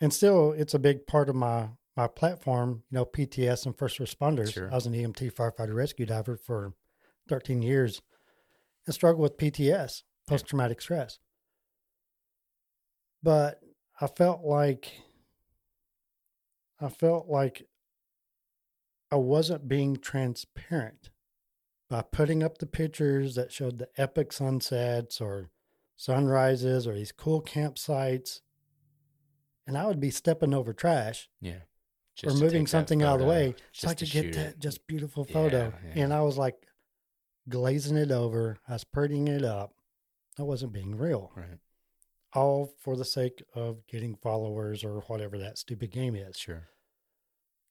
and 0.00 0.12
still 0.12 0.52
it's 0.52 0.72
a 0.72 0.78
big 0.78 1.06
part 1.06 1.28
of 1.28 1.36
my 1.36 1.68
my 1.94 2.06
platform, 2.08 2.82
you 2.90 2.96
know, 2.96 3.04
PTS 3.04 3.66
and 3.66 3.76
first 3.76 3.98
responders. 3.98 4.54
Sure. 4.54 4.70
I 4.70 4.74
was 4.74 4.86
an 4.86 4.94
EMT 4.94 5.32
firefighter 5.34 5.74
rescue 5.74 6.06
diver 6.06 6.36
for 6.36 6.72
13 7.28 7.60
years 7.60 8.00
and 8.86 8.94
struggled 8.94 9.22
with 9.22 9.36
PTS, 9.36 10.02
post 10.26 10.46
traumatic 10.46 10.80
stress. 10.80 11.18
But 13.22 13.60
I 14.00 14.06
felt 14.06 14.42
like 14.42 14.90
I 16.80 16.88
felt 16.88 17.28
like 17.28 17.68
I 19.12 19.16
wasn't 19.16 19.68
being 19.68 19.96
transparent 19.96 21.10
by 21.94 22.02
putting 22.02 22.42
up 22.42 22.58
the 22.58 22.66
pictures 22.66 23.36
that 23.36 23.52
showed 23.52 23.78
the 23.78 23.88
epic 23.96 24.32
sunsets 24.32 25.20
or 25.20 25.48
sunrises 25.94 26.88
or 26.88 26.94
these 26.96 27.12
cool 27.12 27.40
campsites. 27.40 28.40
And 29.64 29.78
I 29.78 29.86
would 29.86 30.00
be 30.00 30.10
stepping 30.10 30.52
over 30.52 30.72
trash 30.72 31.28
Yeah. 31.40 31.60
or 32.26 32.34
moving 32.34 32.66
something 32.66 33.04
out 33.04 33.14
of 33.14 33.20
the 33.20 33.26
way 33.26 33.54
just 33.70 33.82
so 33.82 33.88
I 33.90 33.94
could 33.94 34.08
to 34.08 34.12
get 34.12 34.32
that 34.34 34.46
it. 34.54 34.58
just 34.58 34.88
beautiful 34.88 35.22
photo. 35.22 35.72
Yeah, 35.84 35.90
yeah. 35.94 36.02
And 36.02 36.12
I 36.12 36.22
was 36.22 36.36
like 36.36 36.66
glazing 37.48 37.96
it 37.96 38.10
over. 38.10 38.58
I 38.66 38.72
was 38.72 38.82
prettying 38.82 39.28
it 39.28 39.44
up. 39.44 39.76
I 40.36 40.42
wasn't 40.42 40.72
being 40.72 40.96
real. 40.98 41.30
Right. 41.36 41.60
All 42.32 42.74
for 42.80 42.96
the 42.96 43.04
sake 43.04 43.40
of 43.54 43.86
getting 43.86 44.16
followers 44.16 44.82
or 44.82 44.98
whatever 45.02 45.38
that 45.38 45.58
stupid 45.58 45.92
game 45.92 46.16
is. 46.16 46.36
Sure. 46.36 46.66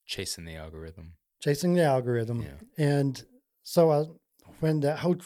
Chasing 0.05 0.45
the 0.45 0.55
algorithm. 0.55 1.15
Chasing 1.41 1.73
the 1.73 1.83
algorithm. 1.83 2.41
Yeah. 2.43 2.85
And 2.85 3.25
so 3.63 3.91
I, 3.91 4.05
when 4.59 4.81
that 4.81 4.99
whole 4.99 5.17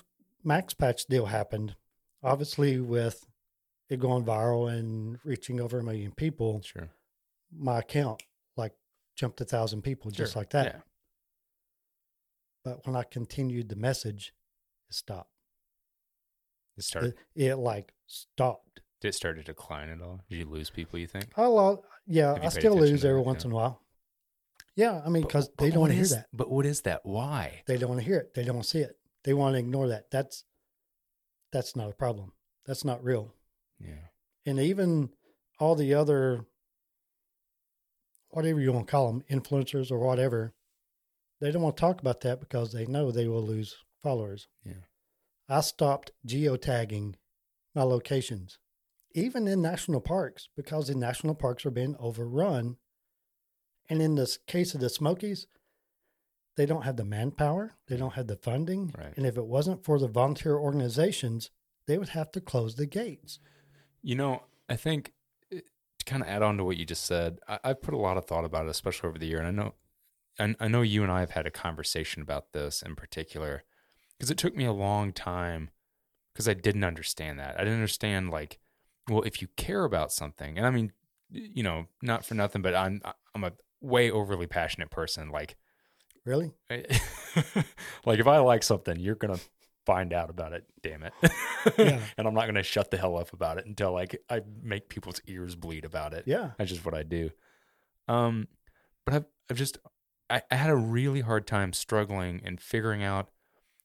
Max 0.43 0.73
Patch 0.73 1.05
deal 1.07 1.25
happened, 1.25 1.75
obviously 2.23 2.79
with 2.79 3.25
it 3.89 3.99
going 3.99 4.23
viral 4.25 4.71
and 4.71 5.17
reaching 5.23 5.59
over 5.59 5.79
a 5.79 5.83
million 5.83 6.11
people, 6.11 6.61
Sure. 6.61 6.89
my 7.51 7.79
account 7.79 8.23
like 8.55 8.73
jumped 9.15 9.41
a 9.41 9.45
thousand 9.45 9.81
people 9.81 10.11
just 10.11 10.33
Sure. 10.33 10.41
like 10.41 10.49
that. 10.51 10.65
Yeah. 10.65 10.81
But 12.63 12.85
when 12.85 12.95
I 12.95 13.03
continued 13.03 13.69
the 13.69 13.75
message, 13.75 14.33
it 14.89 14.95
stopped. 14.95 15.31
It 16.77 16.83
started. 16.83 17.15
It, 17.35 17.45
it 17.45 17.55
like 17.57 17.93
stopped. 18.07 18.81
Did 19.01 19.09
it 19.09 19.15
start 19.15 19.37
to 19.37 19.43
decline 19.43 19.89
at 19.89 20.01
all? 20.01 20.21
Did 20.29 20.37
you 20.39 20.45
lose 20.45 20.69
people? 20.69 20.99
You 20.99 21.07
think? 21.07 21.27
I 21.37 21.45
lo- 21.45 21.83
yeah, 22.05 22.37
I 22.41 22.49
still 22.49 22.75
lose 22.75 23.05
every 23.05 23.21
once 23.21 23.45
in 23.45 23.51
a 23.51 23.55
while. 23.55 23.81
Yeah, 24.77 25.01
I 25.03 25.09
mean, 25.09 25.23
because 25.23 25.49
they 25.57 25.71
don't 25.71 25.81
want 25.81 25.89
to 25.89 25.95
hear 25.95 26.03
is- 26.03 26.11
that. 26.11 26.27
But 26.31 26.51
what 26.51 26.65
is 26.65 26.81
that? 26.81 27.01
Why? 27.03 27.63
They 27.65 27.77
don't 27.77 27.89
want 27.89 27.99
to 27.99 28.05
hear 28.05 28.19
it. 28.19 28.33
They 28.35 28.43
don't 28.43 28.55
want 28.55 28.65
to 28.65 28.69
see 28.69 28.79
it. 28.79 28.95
They 29.23 29.33
want 29.33 29.55
to 29.55 29.59
ignore 29.59 29.89
that. 29.89 30.11
That's 30.11 30.45
that's 31.51 31.75
not 31.75 31.89
a 31.89 31.95
problem. 31.95 32.33
That's 32.65 32.85
not 32.85 33.03
real. 33.03 33.33
Yeah. 33.79 34.11
And 34.45 34.59
even 34.59 35.09
all 35.59 35.75
the 35.75 35.95
other, 35.95 36.45
whatever 38.29 38.59
you 38.61 38.71
want 38.71 38.87
to 38.87 38.91
call 38.91 39.07
them, 39.07 39.23
influencers 39.31 39.91
or 39.91 39.97
whatever, 39.97 40.53
they 41.41 41.51
don't 41.51 41.63
want 41.63 41.75
to 41.75 41.81
talk 41.81 41.99
about 41.99 42.21
that 42.21 42.39
because 42.39 42.71
they 42.71 42.85
know 42.85 43.11
they 43.11 43.27
will 43.27 43.43
lose 43.43 43.77
followers. 44.01 44.47
Yeah. 44.63 44.85
I 45.49 45.61
stopped 45.61 46.11
geotagging 46.27 47.15
my 47.73 47.83
locations, 47.83 48.59
even 49.13 49.47
in 49.47 49.61
national 49.61 50.01
parks, 50.01 50.49
because 50.55 50.87
the 50.87 50.95
national 50.95 51.35
parks 51.35 51.65
are 51.65 51.71
being 51.71 51.95
overrun. 51.99 52.77
And 53.89 54.01
in 54.01 54.15
this 54.15 54.37
case 54.37 54.73
of 54.73 54.81
the 54.81 54.89
Smokies, 54.89 55.47
they 56.55 56.65
don't 56.65 56.83
have 56.83 56.97
the 56.97 57.05
manpower, 57.05 57.75
they 57.87 57.97
don't 57.97 58.13
have 58.13 58.27
the 58.27 58.35
funding. 58.35 58.93
Right. 58.97 59.13
And 59.15 59.25
if 59.25 59.37
it 59.37 59.45
wasn't 59.45 59.85
for 59.85 59.99
the 59.99 60.07
volunteer 60.07 60.57
organizations, 60.57 61.51
they 61.85 61.97
would 61.97 62.09
have 62.09 62.31
to 62.31 62.41
close 62.41 62.75
the 62.75 62.85
gates. 62.85 63.39
You 64.01 64.15
know, 64.15 64.43
I 64.67 64.75
think 64.75 65.13
eh, 65.53 65.59
to 65.99 66.05
kind 66.05 66.21
of 66.23 66.27
add 66.27 66.41
on 66.41 66.57
to 66.57 66.63
what 66.63 66.77
you 66.77 66.85
just 66.85 67.05
said, 67.05 67.39
I, 67.47 67.59
I've 67.63 67.81
put 67.81 67.93
a 67.93 67.97
lot 67.97 68.17
of 68.17 68.25
thought 68.25 68.43
about 68.43 68.65
it, 68.65 68.69
especially 68.69 69.07
over 69.07 69.19
the 69.19 69.27
year. 69.27 69.39
And 69.39 69.47
I 69.47 69.51
know, 69.51 69.73
I, 70.39 70.65
I 70.65 70.67
know 70.67 70.81
you 70.81 71.03
and 71.03 71.11
I 71.11 71.21
have 71.21 71.31
had 71.31 71.45
a 71.45 71.51
conversation 71.51 72.21
about 72.21 72.53
this 72.53 72.81
in 72.81 72.95
particular, 72.95 73.63
because 74.17 74.31
it 74.31 74.37
took 74.37 74.55
me 74.55 74.65
a 74.65 74.73
long 74.73 75.13
time 75.13 75.69
because 76.33 76.47
I 76.47 76.53
didn't 76.53 76.83
understand 76.83 77.39
that. 77.39 77.55
I 77.55 77.63
didn't 77.63 77.75
understand 77.75 78.29
like, 78.29 78.59
well, 79.09 79.23
if 79.23 79.41
you 79.41 79.47
care 79.57 79.85
about 79.85 80.11
something, 80.11 80.57
and 80.57 80.67
I 80.67 80.69
mean, 80.69 80.91
you 81.31 81.63
know, 81.63 81.87
not 82.01 82.25
for 82.25 82.35
nothing, 82.35 82.61
but 82.61 82.75
I'm 82.75 83.01
I'm 83.33 83.43
a 83.43 83.53
way 83.81 84.09
overly 84.11 84.47
passionate 84.47 84.89
person. 84.91 85.29
Like, 85.29 85.55
Really? 86.25 86.51
like 88.05 88.19
if 88.19 88.27
I 88.27 88.39
like 88.39 88.63
something, 88.63 88.99
you're 88.99 89.15
gonna 89.15 89.39
find 89.85 90.11
out 90.11 90.29
about 90.29 90.51
it. 90.53 90.65
Damn 90.83 91.03
it! 91.03 91.13
Yeah. 91.77 92.01
and 92.17 92.27
I'm 92.27 92.33
not 92.33 92.47
gonna 92.47 92.63
shut 92.63 92.91
the 92.91 92.97
hell 92.97 93.17
up 93.17 93.31
about 93.33 93.57
it 93.57 93.65
until 93.65 93.93
like 93.93 94.21
I 94.29 94.41
make 94.61 94.89
people's 94.89 95.21
ears 95.27 95.55
bleed 95.55 95.85
about 95.85 96.13
it. 96.13 96.23
Yeah. 96.27 96.51
That's 96.57 96.69
just 96.69 96.85
what 96.85 96.93
I 96.93 97.03
do. 97.03 97.29
Um, 98.09 98.47
but 99.05 99.13
I've 99.13 99.25
I've 99.49 99.57
just 99.57 99.77
I, 100.29 100.41
I 100.51 100.55
had 100.55 100.69
a 100.69 100.75
really 100.75 101.21
hard 101.21 101.47
time 101.47 101.71
struggling 101.71 102.41
and 102.43 102.59
figuring 102.59 103.03
out 103.03 103.29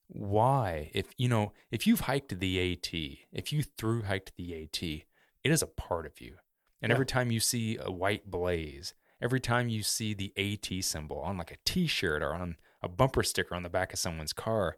why. 0.09 0.91
If 0.95 1.07
you 1.17 1.29
know, 1.29 1.53
if 1.71 1.87
you've 1.87 2.01
hiked 2.01 2.39
the 2.41 2.73
AT, 2.73 2.93
if 3.33 3.53
you 3.53 3.63
through 3.63 4.03
hiked 4.03 4.33
the 4.37 4.63
AT, 4.65 4.83
it 4.83 5.05
is 5.45 5.63
a 5.63 5.67
part 5.69 6.07
of 6.07 6.21
you. 6.21 6.35
And 6.81 6.91
Yeah. 6.91 6.95
every 6.95 7.07
time 7.07 7.31
you 7.31 7.39
see 7.39 7.79
a 7.81 7.93
white 7.93 8.29
blaze, 8.29 8.95
every 9.23 9.41
time 9.41 9.69
you 9.69 9.83
see 9.83 10.15
the 10.15 10.33
AT 10.37 10.83
symbol 10.85 11.19
on 11.21 11.39
like 11.39 11.51
a 11.53 11.57
T-shirt 11.65 12.23
or 12.23 12.35
on 12.35 12.57
a 12.83 12.89
bumper 12.89 13.23
sticker 13.23 13.55
on 13.55 13.63
the 13.63 13.69
back 13.71 13.93
of 13.93 13.99
someone's 13.99 14.33
car, 14.33 14.77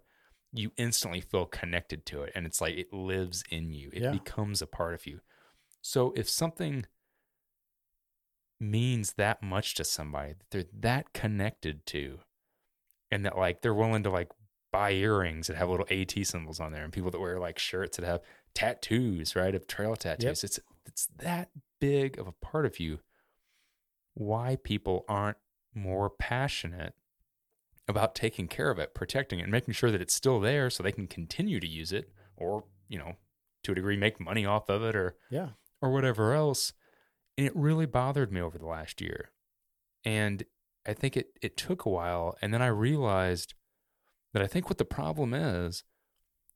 you 0.52 0.70
instantly 0.76 1.20
feel 1.20 1.46
connected 1.46 2.06
to 2.06 2.22
it, 2.22 2.32
and 2.34 2.46
it's 2.46 2.60
like 2.60 2.76
it 2.76 2.92
lives 2.92 3.42
in 3.50 3.72
you. 3.72 3.90
It 3.92 4.02
Yeah. 4.02 4.12
becomes 4.12 4.62
a 4.62 4.66
part 4.66 4.94
of 4.94 5.06
you. 5.06 5.20
So 5.80 6.12
if 6.16 6.28
something 6.28 6.86
means 8.60 9.14
that 9.14 9.42
much 9.42 9.74
to 9.74 9.84
somebody 9.84 10.32
that 10.34 10.50
they're 10.50 10.64
that 10.72 11.12
connected 11.12 11.84
to 11.86 12.20
and 13.10 13.24
that 13.24 13.36
like 13.36 13.60
they're 13.62 13.74
willing 13.74 14.02
to 14.02 14.10
like 14.10 14.30
buy 14.72 14.92
earrings 14.92 15.46
that 15.46 15.56
have 15.56 15.68
little 15.68 15.86
AT 15.90 16.24
symbols 16.26 16.60
on 16.60 16.72
there 16.72 16.82
and 16.84 16.92
people 16.92 17.10
that 17.10 17.20
wear 17.20 17.38
like 17.38 17.58
shirts 17.58 17.96
that 17.96 18.06
have 18.06 18.20
tattoos, 18.54 19.36
right? 19.36 19.54
Of 19.54 19.66
trail 19.66 19.96
tattoos. 19.96 20.44
It's 20.44 20.60
it's 20.86 21.06
that 21.18 21.50
big 21.80 22.18
of 22.18 22.26
a 22.26 22.32
part 22.32 22.64
of 22.66 22.78
you. 22.80 23.00
Why 24.14 24.56
people 24.62 25.04
aren't 25.08 25.38
more 25.74 26.08
passionate 26.10 26.94
about 27.86 28.14
taking 28.14 28.48
care 28.48 28.70
of 28.70 28.78
it, 28.78 28.94
protecting 28.94 29.40
it, 29.40 29.42
and 29.42 29.52
making 29.52 29.74
sure 29.74 29.90
that 29.90 30.00
it's 30.00 30.14
still 30.14 30.40
there 30.40 30.70
so 30.70 30.82
they 30.82 30.92
can 30.92 31.06
continue 31.06 31.60
to 31.60 31.66
use 31.66 31.92
it 31.92 32.10
or, 32.36 32.64
you 32.88 32.98
know, 32.98 33.16
to 33.64 33.72
a 33.72 33.74
degree 33.74 33.96
make 33.96 34.18
money 34.20 34.46
off 34.46 34.68
of 34.68 34.82
it 34.82 34.96
or 34.96 35.16
Yeah. 35.30 35.50
or 35.82 35.92
whatever 35.92 36.32
else. 36.32 36.72
And 37.36 37.46
it 37.46 37.54
really 37.56 37.86
bothered 37.86 38.32
me 38.32 38.40
over 38.40 38.56
the 38.58 38.66
last 38.66 39.00
year. 39.00 39.32
And 40.04 40.44
I 40.86 40.94
think 40.94 41.16
it 41.16 41.38
it 41.42 41.56
took 41.56 41.84
a 41.84 41.90
while 41.90 42.36
and 42.40 42.52
then 42.54 42.62
I 42.62 42.66
realized 42.68 43.54
that 44.32 44.42
I 44.42 44.46
think 44.46 44.68
what 44.68 44.78
the 44.78 44.84
problem 44.84 45.34
is 45.34 45.84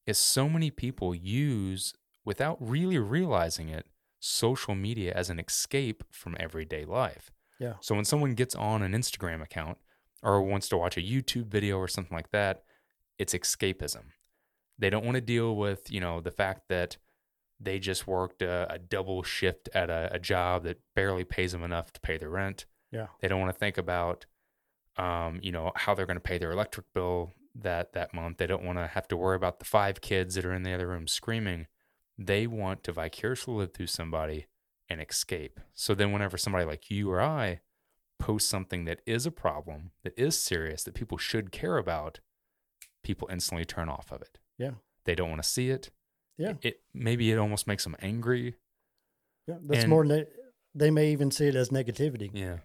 is 0.06 0.18
so 0.18 0.48
many 0.48 0.70
people 0.70 1.14
use 1.14 1.94
without 2.24 2.56
really 2.60 2.98
realizing 2.98 3.68
it 3.68 3.86
social 4.20 4.74
media 4.74 5.12
as 5.14 5.30
an 5.30 5.38
escape 5.38 6.04
from 6.10 6.36
everyday 6.40 6.84
life. 6.84 7.30
Yeah. 7.58 7.74
So 7.80 7.94
when 7.94 8.04
someone 8.04 8.34
gets 8.34 8.54
on 8.54 8.82
an 8.82 8.92
Instagram 8.92 9.42
account 9.42 9.78
or 10.22 10.42
wants 10.42 10.68
to 10.68 10.76
watch 10.76 10.96
a 10.96 11.00
YouTube 11.02 11.46
video 11.46 11.78
or 11.78 11.88
something 11.88 12.16
like 12.16 12.30
that, 12.30 12.62
it's 13.18 13.34
escapism. 13.34 14.04
They 14.78 14.90
don't 14.90 15.04
want 15.04 15.16
to 15.16 15.20
deal 15.20 15.56
with, 15.56 15.90
you 15.90 16.00
know, 16.00 16.20
the 16.20 16.30
fact 16.30 16.68
that 16.68 16.96
they 17.60 17.80
just 17.80 18.06
worked 18.06 18.42
a, 18.42 18.72
a 18.72 18.78
double 18.78 19.22
shift 19.24 19.68
at 19.74 19.90
a, 19.90 20.08
a 20.12 20.18
job 20.18 20.62
that 20.64 20.80
barely 20.94 21.24
pays 21.24 21.50
them 21.52 21.64
enough 21.64 21.92
to 21.92 22.00
pay 22.00 22.16
their 22.16 22.30
rent. 22.30 22.66
Yeah. 22.92 23.08
They 23.20 23.28
don't 23.28 23.40
want 23.40 23.52
to 23.52 23.58
think 23.58 23.76
about, 23.76 24.26
um, 24.96 25.40
you 25.42 25.50
know, 25.50 25.72
how 25.74 25.94
they're 25.94 26.06
going 26.06 26.16
to 26.16 26.20
pay 26.20 26.38
their 26.38 26.52
electric 26.52 26.86
bill 26.94 27.34
that 27.56 27.92
that 27.94 28.14
month. 28.14 28.38
They 28.38 28.46
don't 28.46 28.64
want 28.64 28.78
to 28.78 28.86
have 28.86 29.08
to 29.08 29.16
worry 29.16 29.34
about 29.34 29.58
the 29.58 29.64
five 29.64 30.00
kids 30.00 30.36
that 30.36 30.44
are 30.44 30.54
in 30.54 30.62
the 30.62 30.72
other 30.72 30.86
room 30.86 31.08
screaming. 31.08 31.66
They 32.16 32.46
want 32.46 32.84
to 32.84 32.92
vicariously 32.92 33.54
live 33.54 33.74
through 33.74 33.88
somebody 33.88 34.46
and 34.88 35.00
escape. 35.00 35.60
So 35.74 35.94
then, 35.94 36.12
whenever 36.12 36.36
somebody 36.38 36.64
like 36.64 36.90
you 36.90 37.10
or 37.10 37.20
I 37.20 37.60
post 38.18 38.48
something 38.48 38.84
that 38.86 39.00
is 39.06 39.26
a 39.26 39.30
problem, 39.30 39.92
that 40.02 40.18
is 40.18 40.38
serious, 40.38 40.82
that 40.84 40.94
people 40.94 41.18
should 41.18 41.52
care 41.52 41.76
about, 41.76 42.20
people 43.04 43.28
instantly 43.30 43.64
turn 43.64 43.88
off 43.88 44.10
of 44.10 44.22
it. 44.22 44.38
Yeah. 44.58 44.72
They 45.04 45.14
don't 45.14 45.30
want 45.30 45.42
to 45.42 45.48
see 45.48 45.70
it. 45.70 45.90
Yeah. 46.36 46.50
It, 46.50 46.58
it 46.64 46.80
maybe 46.92 47.30
it 47.30 47.38
almost 47.38 47.66
makes 47.66 47.84
them 47.84 47.96
angry. 48.00 48.56
Yeah. 49.46 49.56
That's 49.62 49.84
And- 49.84 49.90
more, 49.90 50.04
ne- 50.04 50.26
they 50.74 50.90
may 50.90 51.10
even 51.12 51.30
see 51.30 51.46
it 51.46 51.54
as 51.54 51.70
negativity. 51.70 52.30
Yeah. 52.32 52.58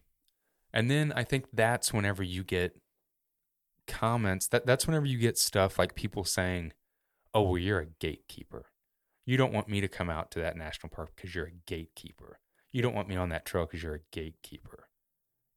And 0.74 0.90
then 0.90 1.14
I 1.16 1.24
think 1.24 1.46
that's 1.54 1.94
whenever 1.94 2.24
you 2.24 2.44
get 2.44 2.76
comments 3.88 4.48
that 4.48 4.66
that's 4.66 4.88
whenever 4.88 5.06
you 5.06 5.18
get 5.18 5.38
stuff 5.38 5.78
like 5.78 5.94
people 5.96 6.24
saying, 6.24 6.74
"Oh, 7.34 7.42
well 7.44 7.58
you're 7.58 7.80
a 7.80 7.86
gatekeeper. 7.86 8.66
You 9.26 9.38
don't 9.38 9.54
want 9.54 9.70
me 9.70 9.82
to 9.82 9.88
come 9.88 10.10
out 10.10 10.32
to 10.32 10.40
that 10.40 10.58
national 10.58 10.90
park 10.90 11.12
because 11.16 11.34
you're 11.34 11.48
a 11.48 11.52
gatekeeper. 11.66 12.40
You 12.72 12.82
don't 12.82 12.96
want 12.96 13.08
me 13.08 13.16
on 13.16 13.30
that 13.30 13.46
trail 13.46 13.66
because 13.66 13.84
you're 13.84 13.96
a 13.96 14.06
gatekeeper." 14.12 14.90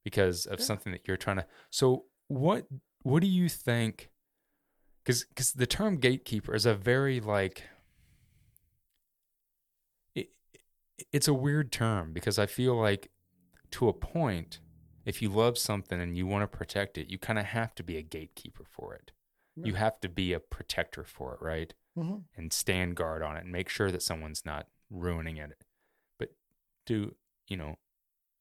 Because 0.04 0.46
of 0.46 0.60
Yeah. 0.60 0.66
something 0.66 0.92
that 0.92 1.08
you're 1.08 1.16
trying 1.16 1.36
to 1.38 1.46
So 1.70 2.06
what 2.28 2.66
what 3.02 3.20
do 3.20 3.26
you 3.28 3.48
think 3.48 4.10
cuz 5.04 5.24
cuz 5.34 5.52
the 5.52 5.66
term 5.66 5.98
gatekeeper 5.98 6.54
is 6.54 6.66
a 6.66 6.74
very 6.74 7.20
like 7.20 7.64
it, 10.14 10.30
it's 11.12 11.28
a 11.28 11.34
weird 11.34 11.72
term 11.72 12.12
because 12.12 12.38
I 12.38 12.46
feel 12.46 12.76
like 12.76 13.10
to 13.72 13.88
a 13.88 13.92
point, 13.92 14.60
if 15.04 15.20
you 15.20 15.28
love 15.28 15.58
something 15.58 16.00
and 16.00 16.16
you 16.16 16.26
want 16.26 16.42
to 16.42 16.56
protect 16.56 16.98
it, 16.98 17.08
you 17.08 17.18
kind 17.18 17.38
of 17.38 17.46
have 17.46 17.74
to 17.76 17.82
be 17.82 17.96
a 17.96 18.02
gatekeeper 18.02 18.64
for 18.64 18.94
it. 18.94 19.12
You 19.56 19.74
have 19.74 20.00
to 20.00 20.08
be 20.08 20.32
a 20.34 20.40
protector 20.40 21.02
for 21.02 21.34
it, 21.34 21.40
right? 21.42 21.72
Hmm 21.96 22.18
And 22.36 22.52
stand 22.52 22.94
guard 22.94 23.22
on 23.22 23.36
it 23.36 23.42
and 23.44 23.50
make 23.52 23.68
sure 23.68 23.90
that 23.90 24.02
someone's 24.02 24.44
not 24.44 24.66
ruining 24.90 25.38
it. 25.38 25.64
But 26.18 26.30
to, 26.86 27.14
you 27.48 27.56
know, 27.56 27.76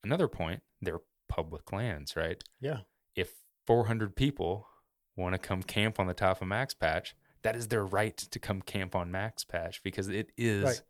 another 0.03 0.27
point, 0.27 0.61
they're 0.81 1.01
public 1.29 1.71
lands, 1.71 2.15
right? 2.15 2.43
Yeah. 2.59 2.79
If 3.15 3.31
400 3.65 4.15
people 4.15 4.67
want 5.15 5.33
to 5.33 5.39
come 5.39 5.63
camp 5.63 5.99
on 5.99 6.07
the 6.07 6.13
top 6.13 6.41
of 6.41 6.47
Max 6.47 6.73
Patch, 6.73 7.15
that 7.41 7.55
is 7.55 7.69
their 7.69 7.85
right 7.85 8.15
to 8.17 8.39
come 8.39 8.61
camp 8.61 8.95
on 8.95 9.09
Max 9.11 9.43
Patch 9.43 9.81
because 9.83 10.07
it 10.09 10.31
is 10.37 10.63
Right. 10.63 10.81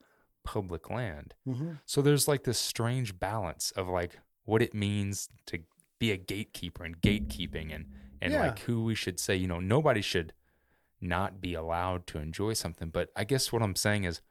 public 0.44 0.90
land. 0.90 1.34
hmm 1.46 1.74
So 1.86 2.02
there's 2.02 2.28
like 2.28 2.44
this 2.44 2.58
strange 2.60 3.20
balance 3.20 3.72
of 3.72 3.88
like 3.88 4.20
what 4.44 4.62
it 4.62 4.74
means 4.74 5.30
to 5.48 5.60
be 6.00 6.12
a 6.12 6.18
gatekeeper 6.18 6.84
and 6.84 7.00
gatekeeping 7.02 7.74
and 7.74 7.86
and 8.22 8.34
Yeah. 8.34 8.40
like 8.40 8.60
who 8.60 8.84
we 8.84 8.96
should 8.96 9.20
say, 9.20 9.36
you 9.36 9.48
know, 9.48 9.60
nobody 9.60 10.02
should 10.02 10.34
not 11.02 11.42
be 11.42 11.54
allowed 11.54 12.08
to 12.08 12.18
enjoy 12.20 12.54
something. 12.54 12.90
But 12.90 13.10
I 13.16 13.24
guess 13.24 13.52
what 13.52 13.62
I'm 13.62 13.76
saying 13.76 14.04
is 14.06 14.22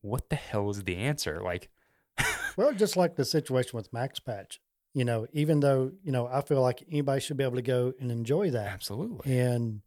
what 0.00 0.28
the 0.30 0.36
hell 0.36 0.70
is 0.70 0.82
the 0.84 0.96
answer? 0.96 1.40
Like 1.42 1.70
Well, 2.56 2.72
just 2.74 2.96
like 2.96 3.16
the 3.16 3.24
situation 3.24 3.76
with 3.76 3.92
Max 3.92 4.18
Patch, 4.18 4.60
you 4.94 5.04
know, 5.04 5.26
even 5.32 5.60
though, 5.60 5.92
you 6.02 6.12
know, 6.12 6.26
I 6.26 6.42
feel 6.42 6.60
like 6.60 6.82
anybody 6.90 7.20
should 7.20 7.36
be 7.36 7.44
able 7.44 7.56
to 7.56 7.62
go 7.62 7.92
and 8.00 8.10
enjoy 8.10 8.50
that. 8.50 8.68
absolutely. 8.68 9.38
And 9.38 9.80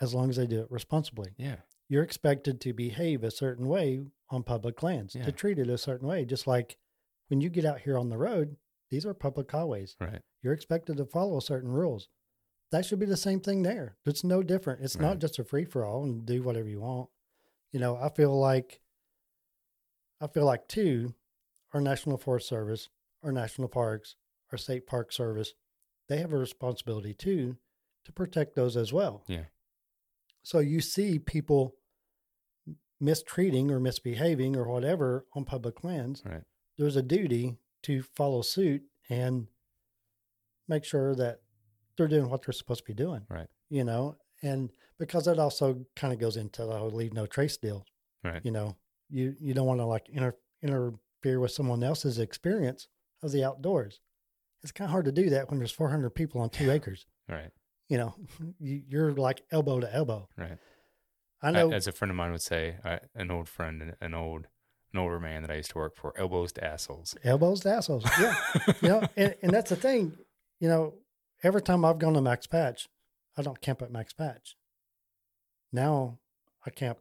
as 0.00 0.12
long 0.14 0.28
as 0.30 0.36
they 0.36 0.46
do 0.46 0.60
it 0.60 0.70
responsibly, 0.70 1.34
Yeah. 1.38 1.56
you're 1.88 2.02
expected 2.02 2.60
to 2.62 2.72
behave 2.72 3.22
a 3.22 3.30
certain 3.30 3.68
way 3.68 4.04
on 4.30 4.42
public 4.42 4.82
lands, 4.82 5.14
Yeah. 5.14 5.24
to 5.24 5.32
treat 5.32 5.58
it 5.58 5.68
a 5.68 5.78
certain 5.78 6.08
way. 6.08 6.24
Just 6.24 6.46
like 6.48 6.76
when 7.28 7.40
you 7.40 7.48
get 7.48 7.64
out 7.64 7.80
here 7.82 7.96
on 7.96 8.08
the 8.08 8.18
road, 8.18 8.56
these 8.90 9.06
are 9.06 9.14
public 9.14 9.50
highways. 9.50 9.96
Right. 10.00 10.20
You're 10.42 10.52
expected 10.52 10.96
to 10.96 11.04
follow 11.06 11.38
certain 11.40 11.70
rules. 11.70 12.08
That 12.72 12.84
should 12.84 12.98
be 12.98 13.06
the 13.06 13.16
same 13.16 13.40
thing 13.40 13.62
there. 13.62 13.96
It's 14.04 14.24
no 14.24 14.42
different. 14.42 14.82
It's 14.82 14.98
not 14.98 15.20
just 15.20 15.38
a 15.38 15.44
free 15.44 15.64
for 15.64 15.84
all 15.84 16.02
and 16.04 16.26
do 16.26 16.42
whatever 16.42 16.68
you 16.68 16.80
want. 16.80 17.08
You 17.70 17.78
know, 17.80 17.96
I 17.96 18.08
feel 18.08 18.36
like, 18.38 18.80
I 20.20 20.26
feel 20.26 20.44
like 20.44 20.66
too, 20.66 21.14
our 21.72 21.80
National 21.80 22.18
Forest 22.18 22.48
Service, 22.48 22.88
our 23.22 23.32
national 23.32 23.68
parks, 23.68 24.16
our 24.50 24.58
state 24.58 24.86
park 24.86 25.12
service, 25.12 25.54
they 26.08 26.18
have 26.18 26.32
a 26.32 26.38
responsibility 26.38 27.14
too 27.14 27.56
to 28.04 28.12
protect 28.12 28.54
those 28.54 28.76
as 28.76 28.92
well. 28.92 29.24
Yeah. 29.28 29.44
So 30.42 30.58
you 30.58 30.80
see 30.80 31.18
people 31.18 31.76
mistreating 33.00 33.70
or 33.70 33.80
misbehaving 33.80 34.56
or 34.56 34.68
whatever 34.68 35.26
on 35.34 35.44
public 35.44 35.84
lands. 35.84 36.22
Right. 36.24 36.42
There's 36.76 36.96
a 36.96 37.02
duty 37.02 37.56
to 37.84 38.02
follow 38.02 38.42
suit 38.42 38.82
and 39.08 39.46
make 40.68 40.84
sure 40.84 41.14
that 41.14 41.40
they're 41.96 42.08
doing 42.08 42.28
what 42.28 42.44
they're 42.44 42.52
supposed 42.52 42.80
to 42.80 42.84
be 42.84 42.94
doing. 42.94 43.22
Right. 43.28 43.46
You 43.70 43.84
know, 43.84 44.16
and 44.42 44.70
because 44.98 45.24
that 45.24 45.38
also 45.38 45.84
kind 45.96 46.12
of 46.12 46.18
goes 46.18 46.36
into 46.36 46.64
the 46.64 46.76
whole 46.76 46.90
leave 46.90 47.12
no 47.12 47.26
trace 47.26 47.56
deal. 47.56 47.84
Right. 48.22 48.40
You 48.44 48.50
know, 48.50 48.76
you 49.10 49.34
you 49.40 49.54
don't 49.54 49.66
want 49.66 49.80
to 49.80 49.86
like 49.86 50.08
inter, 50.08 50.34
interfere 50.62 51.40
with 51.40 51.50
someone 51.50 51.82
else's 51.82 52.18
experience 52.18 52.88
of 53.22 53.32
the 53.32 53.44
outdoors. 53.44 54.00
It's 54.62 54.72
kind 54.72 54.86
of 54.86 54.92
hard 54.92 55.04
to 55.06 55.12
do 55.12 55.30
that 55.30 55.50
when 55.50 55.58
there's 55.58 55.72
400 55.72 56.10
people 56.10 56.40
on 56.40 56.48
two 56.50 56.70
acres. 56.70 57.06
Right. 57.28 57.50
You 57.88 57.98
know, 57.98 58.14
you, 58.58 58.82
you're 58.88 59.12
like 59.12 59.42
elbow 59.50 59.80
to 59.80 59.94
elbow. 59.94 60.28
Right. 60.36 60.58
I 61.42 61.50
know. 61.50 61.72
As 61.72 61.86
a 61.86 61.92
friend 61.92 62.10
of 62.10 62.16
mine 62.16 62.32
would 62.32 62.42
say, 62.42 62.76
uh, 62.84 62.98
an 63.14 63.30
old 63.30 63.48
friend, 63.48 63.94
an 64.00 64.14
old, 64.14 64.46
an 64.94 64.98
older 64.98 65.20
man 65.20 65.42
that 65.42 65.50
I 65.50 65.56
used 65.56 65.70
to 65.70 65.78
work 65.78 65.94
for, 65.94 66.14
elbows 66.18 66.52
to 66.52 66.64
assholes. 66.64 67.14
elbows 67.22 67.60
to 67.60 67.70
assholes. 67.70 68.04
Yeah. 68.18 68.34
you 68.80 68.88
know, 68.88 69.02
and, 69.16 69.34
and 69.42 69.52
that's 69.52 69.68
the 69.68 69.76
thing. 69.76 70.16
You 70.60 70.68
know, 70.68 70.94
every 71.44 71.62
time 71.62 71.84
I've 71.84 71.98
gone 71.98 72.14
to 72.14 72.20
Max 72.20 72.46
Patch, 72.46 72.88
I 73.36 73.42
don't 73.42 73.60
camp 73.60 73.82
at 73.82 73.92
Max 73.92 74.12
Patch. 74.12 74.56
Now 75.72 76.18
I 76.66 76.70
camp 76.70 76.98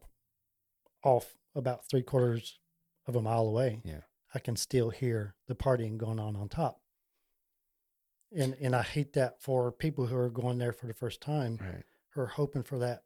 off 1.03 1.35
about 1.55 1.85
three 1.89 2.01
quarters 2.03 2.59
of 3.07 3.15
a 3.15 3.21
mile 3.21 3.47
away. 3.47 3.81
Yeah. 3.83 4.01
I 4.33 4.39
can 4.39 4.55
still 4.55 4.89
hear 4.89 5.35
the 5.47 5.55
partying 5.55 5.97
going 5.97 6.19
on 6.19 6.35
on 6.35 6.49
top. 6.49 6.81
And 8.35 8.55
and 8.59 8.75
I 8.75 8.81
hate 8.81 9.13
that 9.13 9.41
for 9.41 9.71
people 9.71 10.07
who 10.07 10.17
are 10.17 10.29
going 10.29 10.57
there 10.57 10.73
for 10.73 10.87
the 10.87 10.93
first 10.93 11.21
time, 11.21 11.57
Right. 11.61 11.83
who 12.09 12.21
are 12.21 12.27
hoping 12.27 12.63
for 12.63 12.79
that 12.79 13.03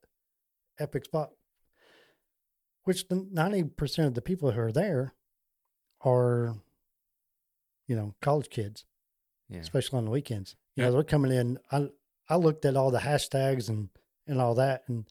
epic 0.80 1.06
spot. 1.06 1.32
Which 2.84 3.10
the 3.10 3.28
ninety 3.30 3.64
percent 3.66 4.08
of 4.08 4.14
the 4.14 4.22
people 4.22 4.52
who 4.52 4.62
are 4.62 4.72
there 4.72 5.14
are, 6.02 6.56
you 7.88 7.96
know, 7.98 8.16
college 8.22 8.50
kids 8.50 8.86
Yeah. 9.50 9.60
especially 9.60 9.98
on 9.98 10.06
the 10.06 10.12
weekends. 10.12 10.56
You 10.78 10.84
Yeah. 10.84 10.90
know, 10.90 10.94
they're 10.94 11.04
coming 11.04 11.32
in. 11.32 11.60
I 11.72 11.90
I 12.30 12.36
looked 12.38 12.64
at 12.66 12.76
all 12.78 12.92
the 12.92 13.00
hashtags 13.00 13.68
and 13.68 13.90
and 14.28 14.40
all 14.40 14.54
that, 14.56 14.88
and 14.88 15.06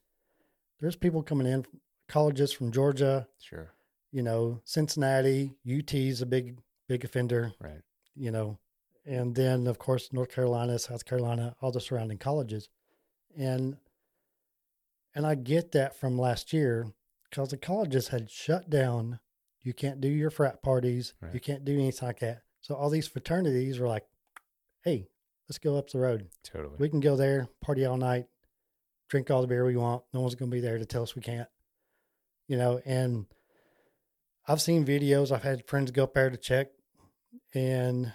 there's 0.81 0.97
people 0.97 1.23
coming 1.23 1.47
in, 1.47 1.67
colleges 2.09 2.53
from 2.53 2.71
Georgia, 2.71 3.27
Sure. 3.39 3.73
you 4.13 4.23
know, 4.23 4.61
Cincinnati, 4.65 5.57
UT's 5.65 6.21
a 6.23 6.27
big 6.27 6.59
big 6.89 7.05
offender, 7.05 7.53
Right. 7.61 7.83
you 8.15 8.31
know, 8.31 8.59
and 9.05 9.35
then 9.35 9.67
of 9.67 9.79
course 9.79 10.13
North 10.13 10.31
Carolina, 10.31 10.79
South 10.79 11.05
Carolina, 11.05 11.57
all 11.61 11.73
the 11.73 11.81
surrounding 11.81 12.19
colleges, 12.19 12.69
and 13.37 13.79
and 15.15 15.27
I 15.27 15.35
get 15.35 15.73
that 15.73 15.97
from 15.97 16.19
last 16.19 16.53
year 16.53 16.93
because 17.29 17.49
the 17.51 17.57
colleges 17.57 18.09
had 18.09 18.31
shut 18.31 18.69
down. 18.71 19.19
You 19.63 19.73
can't 19.75 20.01
do 20.01 20.09
your 20.09 20.31
frat 20.31 20.63
parties. 20.63 21.15
You 21.33 21.41
can't 21.41 21.65
do 21.65 21.73
anything 21.75 22.07
like 22.07 22.21
that. 22.21 22.43
So 22.61 22.75
all 22.77 22.91
these 22.91 23.09
fraternities 23.09 23.79
were 23.81 23.89
like, 23.89 24.07
"Hey, 24.83 25.09
let's 25.49 25.59
go 25.59 25.77
up 25.77 25.91
the 25.91 25.99
road. 25.99 26.29
Totally. 26.45 26.77
We 26.79 26.89
can 26.89 27.01
go 27.01 27.17
there, 27.17 27.49
party 27.63 27.85
all 27.85 27.97
night, 27.97 28.27
drink 29.09 29.31
all 29.31 29.41
the 29.43 29.47
beer 29.49 29.65
we 29.65 29.77
want. 29.77 30.03
No 30.13 30.21
one's 30.21 30.35
going 30.35 30.51
to 30.51 30.55
be 30.55 30.61
there 30.61 30.79
to 30.79 30.85
tell 30.87 31.03
us 31.03 31.15
we 31.17 31.23
can't." 31.23 31.49
You 32.49 32.57
know, 32.57 32.81
and 32.85 33.27
I've 34.47 34.61
seen 34.63 34.85
videos. 34.85 35.31
I've 35.33 35.43
had 35.43 35.67
friends 35.67 35.91
go 35.91 36.05
up 36.05 36.15
there 36.15 36.31
to 36.31 36.37
check 36.37 36.69
and 37.55 38.13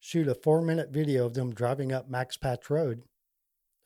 shoot 0.00 0.28
a 0.28 0.34
four 0.34 0.60
minute 0.62 0.90
video 0.90 1.26
of 1.26 1.34
them 1.34 1.54
driving 1.54 1.92
up 1.92 2.08
Max 2.08 2.36
Patch 2.36 2.70
Road. 2.70 3.02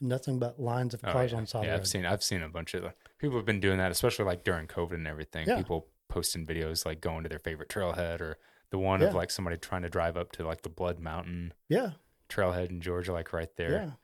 Nothing 0.01 0.39
but 0.39 0.61
lines 0.61 0.95
of 0.95 1.01
Oh, 1.05 1.12
cars 1.12 1.32
yeah. 1.32 1.39
on 1.39 1.47
side 1.47 1.64
yeah, 1.66 1.74
I've 1.74 1.80
road. 1.80 1.86
seen 1.89 2.07
I've 2.07 2.22
seen 2.22 2.43
a 2.43 2.49
bunch 2.49 2.74
of 2.74 2.93
people 3.18 3.36
have 3.36 3.47
been 3.47 3.61
doing 3.61 3.78
that, 3.78 3.91
especially 3.91 4.24
like 4.26 4.45
during 4.45 4.66
COVID 4.66 4.93
and 4.95 5.07
everything. 5.09 5.49
Yeah. 5.49 5.57
People 5.57 5.89
posting 6.09 6.47
videos 6.47 6.86
like 6.86 7.01
going 7.01 7.22
to 7.24 7.28
their 7.28 7.39
favorite 7.41 7.68
trailhead 7.68 8.20
or 8.20 8.39
the 8.70 8.78
one 8.78 9.01
Yeah. 9.01 9.09
of 9.09 9.14
like 9.14 9.30
somebody 9.30 9.57
trying 9.57 9.82
to 9.82 9.89
drive 9.91 10.16
up 10.16 10.32
to 10.32 10.47
like 10.47 10.62
the 10.62 10.68
Blood 10.68 11.01
Mountain 11.01 11.53
Yeah, 11.68 11.93
trailhead 12.28 12.70
in 12.70 12.80
Georgia, 12.80 13.12
like 13.12 13.32
right 13.32 13.48
yeah. 13.58 13.68
there. 13.68 13.96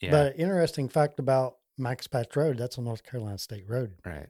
Yeah. 0.00 0.10
But 0.10 0.38
interesting 0.38 0.88
fact 0.88 1.18
about 1.18 1.56
Max 1.76 2.06
Patch 2.06 2.36
Road, 2.36 2.58
that's 2.58 2.78
a 2.78 2.80
North 2.80 3.02
Carolina 3.02 3.38
state 3.38 3.68
road. 3.68 3.94
right. 4.04 4.28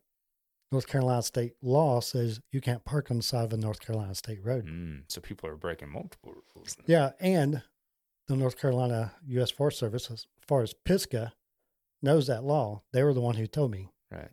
North 0.70 0.86
Carolina 0.86 1.22
state 1.22 1.54
law 1.62 2.00
says 2.00 2.40
you 2.52 2.60
can't 2.60 2.84
park 2.84 3.10
on 3.10 3.16
the 3.16 3.22
side 3.22 3.44
of 3.44 3.52
a 3.54 3.56
North 3.56 3.80
Carolina 3.80 4.14
state 4.14 4.44
road. 4.44 4.66
Mm, 4.66 5.02
so 5.08 5.20
people 5.20 5.48
are 5.48 5.56
breaking 5.56 5.90
multiple 5.90 6.34
rules. 6.54 6.76
then. 6.76 6.84
Yeah, 6.86 7.10
and 7.20 7.62
the 8.26 8.36
North 8.36 8.60
Carolina 8.60 9.12
U.S. 9.28 9.50
Forest 9.50 9.78
Service, 9.78 10.10
as 10.10 10.26
far 10.46 10.62
as 10.62 10.74
Pisgah, 10.74 11.32
knows 12.02 12.26
that 12.26 12.44
law. 12.44 12.82
They 12.92 13.02
were 13.02 13.14
the 13.14 13.20
one 13.22 13.36
who 13.36 13.46
told 13.46 13.70
me. 13.70 13.88
Right. 14.10 14.28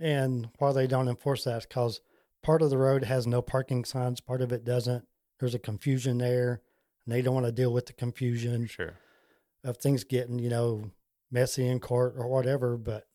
And 0.00 0.50
why 0.58 0.72
they 0.72 0.86
don't 0.86 1.08
enforce 1.08 1.44
that 1.44 1.58
is 1.58 1.66
because 1.66 2.00
part 2.44 2.62
of 2.62 2.70
the 2.70 2.78
road 2.78 3.04
has 3.04 3.26
no 3.26 3.42
parking 3.42 3.84
signs, 3.84 4.20
part 4.20 4.40
of 4.40 4.52
it 4.52 4.64
doesn't. 4.64 5.06
There's 5.40 5.54
a 5.54 5.58
confusion 5.58 6.18
there, 6.18 6.60
and 7.04 7.14
they 7.14 7.22
don't 7.22 7.34
want 7.34 7.46
to 7.46 7.52
deal 7.52 7.72
with 7.72 7.86
the 7.86 7.92
confusion 7.92 8.66
Sure. 8.66 8.94
of 9.64 9.76
things 9.78 10.04
getting, 10.04 10.38
you 10.38 10.48
know, 10.48 10.90
messy 11.30 11.66
in 11.66 11.80
court 11.80 12.14
or 12.16 12.28
whatever. 12.28 12.76
But 12.76 13.06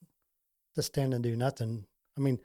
to 0.75 0.83
stand 0.83 1.13
and 1.13 1.23
do 1.23 1.35
nothing. 1.35 1.85
I 2.17 2.21
mean, 2.21 2.39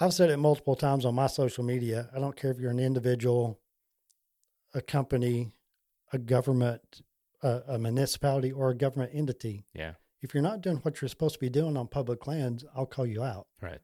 I've 0.00 0.12
said 0.14 0.30
it 0.30 0.38
multiple 0.38 0.74
times 0.74 1.04
on 1.04 1.14
my 1.14 1.28
social 1.28 1.62
media. 1.64 2.10
I 2.14 2.18
don't 2.18 2.36
care 2.36 2.50
if 2.50 2.58
you're 2.58 2.70
an 2.70 2.80
individual, 2.80 3.60
a 4.74 4.80
company, 4.80 5.52
a 6.12 6.18
government, 6.18 7.02
a, 7.42 7.62
a 7.68 7.78
municipality, 7.78 8.50
or 8.50 8.70
a 8.70 8.74
government 8.76 9.12
entity. 9.14 9.66
Yeah. 9.72 9.92
If 10.20 10.34
you're 10.34 10.42
not 10.42 10.62
doing 10.62 10.78
what 10.78 11.00
you're 11.00 11.08
supposed 11.08 11.34
to 11.34 11.40
be 11.40 11.48
doing 11.50 11.76
on 11.76 11.86
public 11.86 12.26
lands, 12.26 12.64
I'll 12.74 12.86
call 12.86 13.06
you 13.06 13.22
out. 13.22 13.46
Right. 13.60 13.80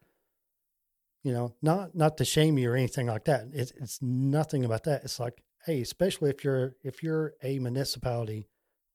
You 1.23 1.33
know, 1.33 1.55
not 1.61 1.95
not 1.95 2.17
to 2.17 2.25
shame 2.25 2.57
you 2.59 2.73
or 2.73 2.77
anything 2.77 3.07
like 3.07 3.25
that. 3.27 3.45
It's 3.53 3.73
it's 3.73 4.01
nothing 4.01 4.65
about 4.65 4.85
that. 4.85 5.05
It's 5.05 5.21
like, 5.21 5.43
hey, 5.67 5.81
especially 5.81 6.31
if 6.31 6.45
you're 6.45 6.77
if 6.83 7.03
you're 7.03 7.35
a 7.43 7.59
municipality, 7.59 8.49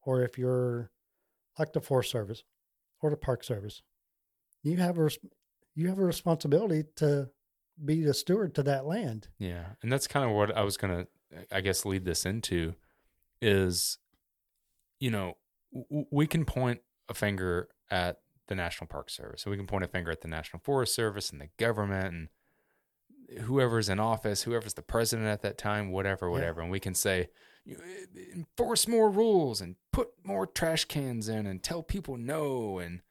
or 0.03 0.23
if 0.23 0.37
you're 0.37 0.91
like 1.57 1.73
the 1.73 1.81
Forest 1.81 2.11
Service 2.11 2.43
or 3.01 3.09
the 3.09 3.17
Park 3.17 3.43
Service, 3.43 3.81
you 4.63 4.77
have 4.77 4.97
a 4.97 5.09
you 5.75 5.87
have 5.87 5.99
a 5.99 6.05
responsibility 6.05 6.83
to 6.97 7.29
be 7.83 8.03
the 8.03 8.13
steward 8.13 8.55
to 8.55 8.63
that 8.63 8.85
land. 8.85 9.27
Yeah. 9.37 9.65
And 9.81 9.91
that's 9.91 10.07
kind 10.07 10.27
of 10.27 10.35
what 10.35 10.55
I 10.55 10.63
was 10.63 10.77
to, 10.77 11.07
I 11.51 11.61
guess, 11.61 11.85
lead 11.85 12.05
this 12.05 12.25
into 12.25 12.75
is, 13.41 13.97
you 14.99 15.11
know, 15.11 15.33
w- 15.73 16.05
we 16.09 16.27
can 16.27 16.45
point 16.45 16.79
a 17.09 17.13
finger 17.13 17.67
at 17.91 18.19
the 18.47 18.55
National 18.55 18.87
Park 18.87 19.09
Service. 19.09 19.45
We 19.45 19.57
can 19.57 19.67
point 19.67 19.83
a 19.83 19.87
finger 19.87 20.11
at 20.11 20.21
the 20.21 20.27
National 20.27 20.61
Forest 20.63 20.95
Service 20.95 21.31
and 21.31 21.41
the 21.41 21.49
government 21.57 22.13
and 22.13 22.29
whoever's 23.41 23.89
in 23.89 23.99
office, 23.99 24.43
whoever's 24.43 24.73
the 24.75 24.81
president 24.81 25.27
at 25.27 25.41
that 25.41 25.57
time, 25.57 25.91
whatever, 25.91 26.27
Yeah. 26.27 26.31
whatever. 26.31 26.61
And 26.61 26.71
we 26.71 26.79
can 26.79 26.93
say, 26.95 27.29
eh, 27.69 27.73
enforce 28.33 28.87
more 28.87 29.09
rules 29.09 29.61
and 29.61 29.75
put 29.91 30.09
more 30.23 30.45
trash 30.45 30.85
cans 30.85 31.27
in 31.29 31.45
and 31.45 31.61
tell 31.63 31.81
people 31.83 32.17
no. 32.17 32.79
And, 32.79 33.01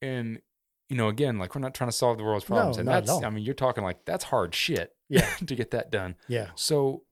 and, 0.00 0.40
you 0.88 0.96
know, 0.96 1.08
again, 1.08 1.38
like 1.38 1.54
we're 1.54 1.60
not 1.60 1.74
trying 1.74 1.90
to 1.90 1.96
solve 1.96 2.18
the 2.18 2.24
world's 2.24 2.48
No, 2.48 2.54
problems. 2.56 2.76
and 2.78 2.88
that's. 2.88 3.10
I 3.10 3.30
mean, 3.30 3.44
you're 3.44 3.54
talking 3.54 3.84
like 3.84 4.04
that's 4.04 4.24
hard 4.24 4.54
shit 4.54 4.94
Yeah. 5.08 5.28
to 5.46 5.54
get 5.54 5.70
that 5.72 5.90
done. 5.90 6.16
Yeah. 6.28 6.50
So, 6.54 7.04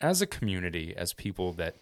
as 0.00 0.22
a 0.22 0.26
community, 0.26 0.94
as 0.96 1.12
people 1.12 1.52
that 1.54 1.74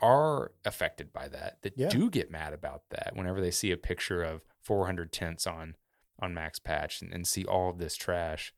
are 0.00 0.52
affected 0.64 1.12
by 1.12 1.28
that, 1.28 1.62
that 1.62 1.74
Yeah. 1.76 1.88
do 1.88 2.10
get 2.10 2.30
mad 2.30 2.52
about 2.52 2.88
that, 2.90 3.12
whenever 3.14 3.40
they 3.40 3.50
see 3.50 3.70
a 3.70 3.76
picture 3.76 4.22
of 4.22 4.44
400 4.62 5.12
tents 5.12 5.46
on 5.46 5.76
on 6.24 6.34
Max 6.34 6.58
Patch 6.58 7.02
and, 7.02 7.12
and 7.12 7.26
see 7.26 7.44
all 7.44 7.70
of 7.70 7.78
this 7.78 7.96
trash, 7.96 8.52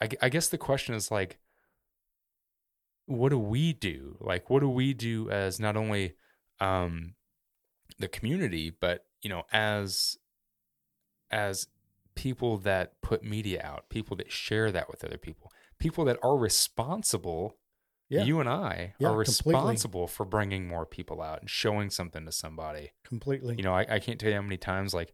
I, 0.00 0.08
I 0.22 0.28
guess 0.28 0.48
the 0.48 0.58
question 0.58 0.94
is 0.94 1.10
like, 1.10 1.38
what 3.06 3.28
do 3.28 3.38
we 3.38 3.72
do? 3.72 4.16
Like, 4.20 4.50
what 4.50 4.60
do 4.60 4.68
we 4.68 4.94
do 4.94 5.30
as 5.30 5.60
not 5.60 5.76
only 5.76 6.14
um, 6.60 7.14
the 7.98 8.08
community, 8.08 8.70
but 8.70 9.04
you 9.22 9.30
know, 9.30 9.42
as 9.52 10.16
as 11.30 11.66
people 12.14 12.58
that 12.58 13.00
put 13.02 13.22
media 13.22 13.60
out, 13.62 13.88
people 13.90 14.16
that 14.16 14.30
share 14.32 14.70
that 14.72 14.88
with 14.88 15.04
other 15.04 15.18
people, 15.18 15.50
people 15.78 16.04
that 16.04 16.18
are 16.22 16.36
responsible. 16.36 17.56
Yeah. 18.08 18.22
You 18.22 18.38
and 18.38 18.48
I 18.48 18.94
Yeah, 19.00 19.08
are 19.08 19.24
completely. 19.24 19.54
responsible 19.54 20.06
for 20.06 20.24
bringing 20.24 20.68
more 20.68 20.86
people 20.86 21.20
out 21.20 21.40
and 21.40 21.50
showing 21.50 21.90
something 21.90 22.24
to 22.24 22.30
somebody. 22.30 22.92
Completely. 23.04 23.56
You 23.56 23.64
know, 23.64 23.74
I, 23.74 23.84
I 23.90 23.98
can't 23.98 24.20
tell 24.20 24.28
you 24.30 24.36
how 24.36 24.42
many 24.42 24.56
times 24.56 24.94
like 24.94 25.12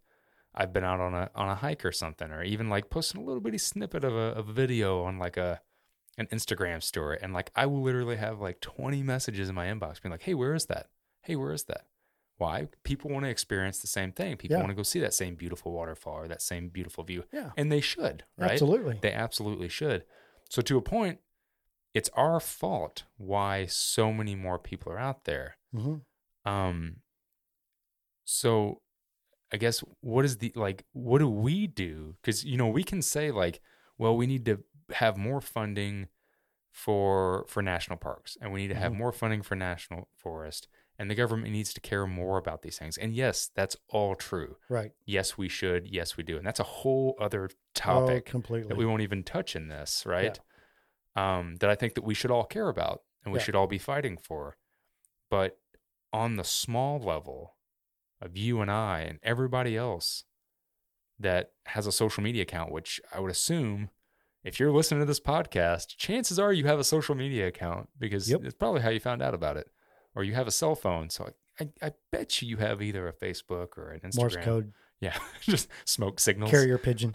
I've 0.54 0.72
been 0.72 0.84
out 0.84 1.00
on 1.00 1.14
a 1.14 1.30
on 1.34 1.48
a 1.48 1.54
hike 1.54 1.84
or 1.84 1.92
something, 1.92 2.30
or 2.30 2.42
even 2.42 2.68
like 2.68 2.90
posting 2.90 3.20
a 3.20 3.24
little 3.24 3.40
bitty 3.40 3.58
snippet 3.58 4.04
of 4.04 4.14
a, 4.14 4.32
a 4.38 4.42
video 4.42 5.02
on 5.04 5.18
like 5.18 5.36
a 5.36 5.60
an 6.18 6.26
Instagram 6.30 6.82
story, 6.82 7.18
and 7.22 7.32
like 7.32 7.50
I 7.56 7.64
will 7.66 7.82
literally 7.82 8.16
have 8.16 8.40
like 8.40 8.60
twenty 8.60 9.02
messages 9.02 9.48
in 9.48 9.54
my 9.54 9.66
inbox 9.66 10.02
being 10.02 10.10
like, 10.10 10.22
"Hey, 10.22 10.34
where 10.34 10.54
is 10.54 10.66
that? 10.66 10.88
Hey, 11.22 11.36
where 11.36 11.52
is 11.52 11.64
that?" 11.64 11.86
Why? 12.38 12.68
People 12.82 13.10
want 13.10 13.24
to 13.24 13.30
experience 13.30 13.78
the 13.78 13.86
same 13.86 14.10
thing. 14.12 14.36
People 14.36 14.56
Yeah. 14.56 14.60
want 14.62 14.70
to 14.70 14.74
go 14.74 14.82
see 14.82 14.98
that 15.00 15.14
same 15.14 15.36
beautiful 15.36 15.70
waterfall 15.72 16.14
or 16.14 16.28
that 16.28 16.42
same 16.42 16.68
beautiful 16.70 17.04
view, 17.04 17.24
yeah. 17.32 17.52
and 17.56 17.70
they 17.70 17.80
should, 17.80 18.24
right? 18.36 18.50
Absolutely. 18.52 18.98
They 19.00 19.12
absolutely 19.12 19.68
should. 19.68 20.04
So 20.50 20.60
to 20.62 20.76
a 20.76 20.82
point, 20.82 21.20
it's 21.94 22.10
our 22.14 22.40
fault 22.40 23.04
why 23.16 23.66
so 23.66 24.12
many 24.12 24.34
more 24.34 24.58
people 24.58 24.92
are 24.92 24.98
out 24.98 25.24
there. 25.24 25.56
hmm 25.72 25.96
Um 26.44 26.96
so 28.24 28.81
I 29.52 29.56
guess 29.58 29.80
what 30.00 30.24
is 30.24 30.38
the 30.38 30.52
like 30.56 30.84
what 30.92 31.18
do 31.18 31.28
we 31.28 31.66
do? 31.66 32.16
Cuz 32.22 32.44
you 32.44 32.56
know, 32.56 32.68
we 32.68 32.84
can 32.84 33.02
say 33.02 33.30
like, 33.30 33.60
well, 33.98 34.16
we 34.16 34.26
need 34.26 34.44
to 34.46 34.62
have 34.94 35.16
more 35.16 35.40
funding 35.40 36.08
for 36.70 37.44
for 37.48 37.62
national 37.62 37.98
parks 37.98 38.36
and 38.40 38.52
we 38.52 38.62
need 38.62 38.68
to 38.68 38.74
have 38.74 38.92
Mhm. 38.92 38.96
more 38.96 39.12
funding 39.12 39.42
for 39.42 39.54
national 39.54 40.08
forest 40.16 40.68
and 40.98 41.10
the 41.10 41.14
government 41.14 41.52
needs 41.52 41.74
to 41.74 41.80
care 41.80 42.06
more 42.06 42.38
about 42.38 42.62
these 42.62 42.78
things. 42.78 42.96
And 42.96 43.12
yes, 43.14 43.50
that's 43.54 43.76
all 43.88 44.14
true. 44.14 44.56
Right. 44.68 44.92
Yes, 45.04 45.36
we 45.36 45.48
should. 45.48 45.86
Yes, 45.86 46.16
we 46.16 46.22
do. 46.24 46.36
And 46.38 46.46
that's 46.46 46.60
a 46.60 46.64
whole 46.80 47.16
other 47.18 47.50
Oh, 47.52 47.56
topic 47.74 48.24
completely. 48.26 48.68
that 48.68 48.76
we 48.76 48.86
won't 48.86 49.02
even 49.02 49.22
touch 49.22 49.54
in 49.56 49.68
this, 49.68 50.04
right? 50.06 50.38
Um, 51.16 51.56
that 51.56 51.68
I 51.68 51.74
think 51.74 51.94
that 51.94 52.04
we 52.04 52.14
should 52.14 52.30
all 52.30 52.44
care 52.44 52.68
about 52.68 53.02
and 53.24 53.32
we 53.32 53.38
Yeah. 53.38 53.44
should 53.44 53.56
all 53.56 53.66
be 53.66 53.78
fighting 53.78 54.16
for. 54.16 54.56
But 55.28 55.58
on 56.12 56.36
the 56.36 56.44
small 56.44 56.98
level 56.98 57.56
of 58.22 58.36
you 58.36 58.60
and 58.60 58.70
I 58.70 59.00
and 59.00 59.18
everybody 59.22 59.76
else 59.76 60.24
that 61.18 61.52
has 61.66 61.86
a 61.86 61.92
social 61.92 62.22
media 62.22 62.42
account, 62.42 62.72
which 62.72 63.00
I 63.12 63.20
would 63.20 63.30
assume 63.30 63.90
if 64.44 64.58
you're 64.58 64.72
listening 64.72 65.00
to 65.00 65.06
this 65.06 65.20
podcast, 65.20 65.96
chances 65.96 66.38
are 66.38 66.52
you 66.52 66.64
have 66.64 66.78
a 66.78 66.84
social 66.84 67.14
media 67.14 67.46
account 67.46 67.88
because 67.98 68.28
Yep. 68.30 68.40
it's 68.44 68.54
probably 68.54 68.80
how 68.80 68.88
you 68.90 68.98
found 69.00 69.22
out 69.22 69.34
about 69.34 69.56
it, 69.56 69.68
or 70.14 70.24
you 70.24 70.34
have 70.34 70.46
a 70.48 70.50
cell 70.50 70.74
phone. 70.74 71.10
So 71.10 71.30
I, 71.60 71.68
I 71.80 71.92
bet 72.10 72.42
you 72.42 72.48
you 72.48 72.56
have 72.56 72.82
either 72.82 73.06
a 73.06 73.12
Facebook 73.12 73.76
or 73.78 73.90
an 73.90 74.00
Instagram. 74.00 74.16
Morse 74.16 74.36
code, 74.36 74.72
Yeah, 75.00 75.16
just 75.42 75.68
smoke 75.84 76.18
signals. 76.18 76.50
carrier 76.50 76.78
pigeon, 76.78 77.12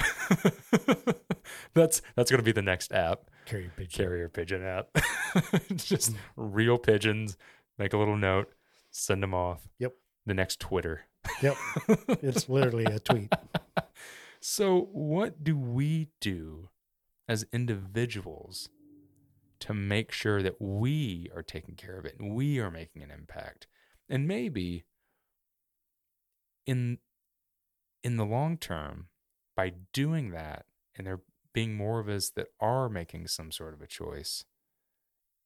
that's 1.74 2.01
that's 2.16 2.32
gonna 2.32 2.43
be 2.43 2.51
the 2.51 2.62
next 2.62 2.91
app, 2.93 3.30
carrier 3.45 3.72
pigeon. 3.76 4.05
carrier 4.05 4.30
pigeon 4.30 4.64
app. 4.64 4.89
Just 5.76 6.14
mm. 6.14 6.18
real 6.36 6.78
pigeons. 6.78 7.38
Make 7.78 7.93
a 7.93 7.97
little 7.97 8.18
note, 8.18 8.51
send 8.91 9.22
them 9.22 9.34
off. 9.34 9.68
Yep. 9.80 9.93
The 10.28 10.36
next 10.36 10.59
Twitter. 10.59 11.05
Yep. 11.41 11.55
It's 12.21 12.47
literally 12.47 12.86
a 12.86 12.99
tweet. 12.99 13.34
So, 14.39 14.89
what 14.93 15.43
do 15.43 15.57
we 15.57 16.09
do 16.21 16.69
as 17.28 17.45
individuals 17.51 18.69
to 19.59 19.73
make 19.73 20.11
sure 20.11 20.43
that 20.43 20.61
we 20.61 21.30
are 21.36 21.41
taking 21.41 21.75
care 21.75 21.97
of 21.97 22.05
it 22.05 22.17
and 22.19 22.36
we 22.36 22.59
are 22.59 22.69
making 22.69 23.01
an 23.01 23.11
impact? 23.11 23.67
And 24.07 24.28
maybe 24.28 24.86
in 26.65 26.99
in 28.03 28.17
the 28.17 28.25
long 28.25 28.57
term, 28.57 29.07
by 29.55 29.73
doing 29.91 30.32
that, 30.32 30.65
and 30.95 31.07
there 31.07 31.21
being 31.51 31.75
more 31.75 31.99
of 31.99 32.07
us 32.07 32.30
that 32.30 32.47
are 32.59 32.88
making 32.89 33.28
some 33.28 33.51
sort 33.51 33.73
of 33.73 33.82
a 33.82 33.88
choice 33.88 34.45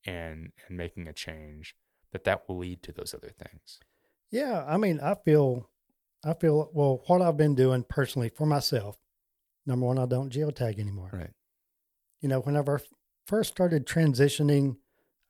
and 0.05 0.51
and 0.67 0.77
making 0.77 1.07
a 1.07 1.13
change, 1.13 1.75
that 2.11 2.25
that 2.25 2.47
will 2.47 2.57
lead 2.57 2.83
to 2.83 2.91
those 2.91 3.15
other 3.15 3.31
things. 3.31 3.79
Yeah, 4.31 4.63
I 4.67 4.77
mean, 4.77 4.99
I 5.01 5.15
feel, 5.25 5.69
I 6.23 6.33
feel. 6.33 6.69
Well, 6.73 7.03
what 7.07 7.21
I've 7.21 7.37
been 7.37 7.55
doing 7.55 7.83
personally 7.87 8.29
for 8.29 8.45
myself. 8.45 8.97
Number 9.65 9.85
one, 9.85 9.99
I 9.99 10.05
don't 10.05 10.31
geotag 10.33 10.79
anymore. 10.79 11.11
Right. 11.13 11.31
You 12.21 12.29
know, 12.29 12.39
whenever 12.39 12.79
I 12.79 12.81
first 13.27 13.51
started 13.51 13.85
transitioning, 13.85 14.77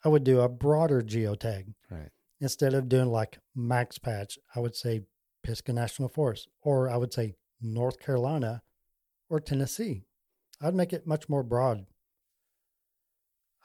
I 0.05 0.09
would 0.09 0.23
do 0.23 0.39
a 0.39 0.47
broader 0.49 1.01
geotag 1.01 1.73
Right. 1.89 2.09
instead 2.39 2.73
of 2.73 2.87
doing 2.89 3.07
like 3.11 3.39
max 3.55 3.97
patch. 3.97 4.37
I 4.55 4.59
would 4.59 4.75
say 4.75 5.01
Pisgah 5.43 5.73
National 5.73 6.09
Forest, 6.09 6.47
or 6.61 6.89
I 6.89 6.97
would 6.97 7.13
say 7.13 7.35
North 7.59 7.99
Carolina 7.99 8.61
or 9.29 9.39
Tennessee. 9.39 10.05
I'd 10.61 10.75
make 10.75 10.93
it 10.93 11.07
much 11.07 11.27
more 11.27 11.43
broad. 11.43 11.85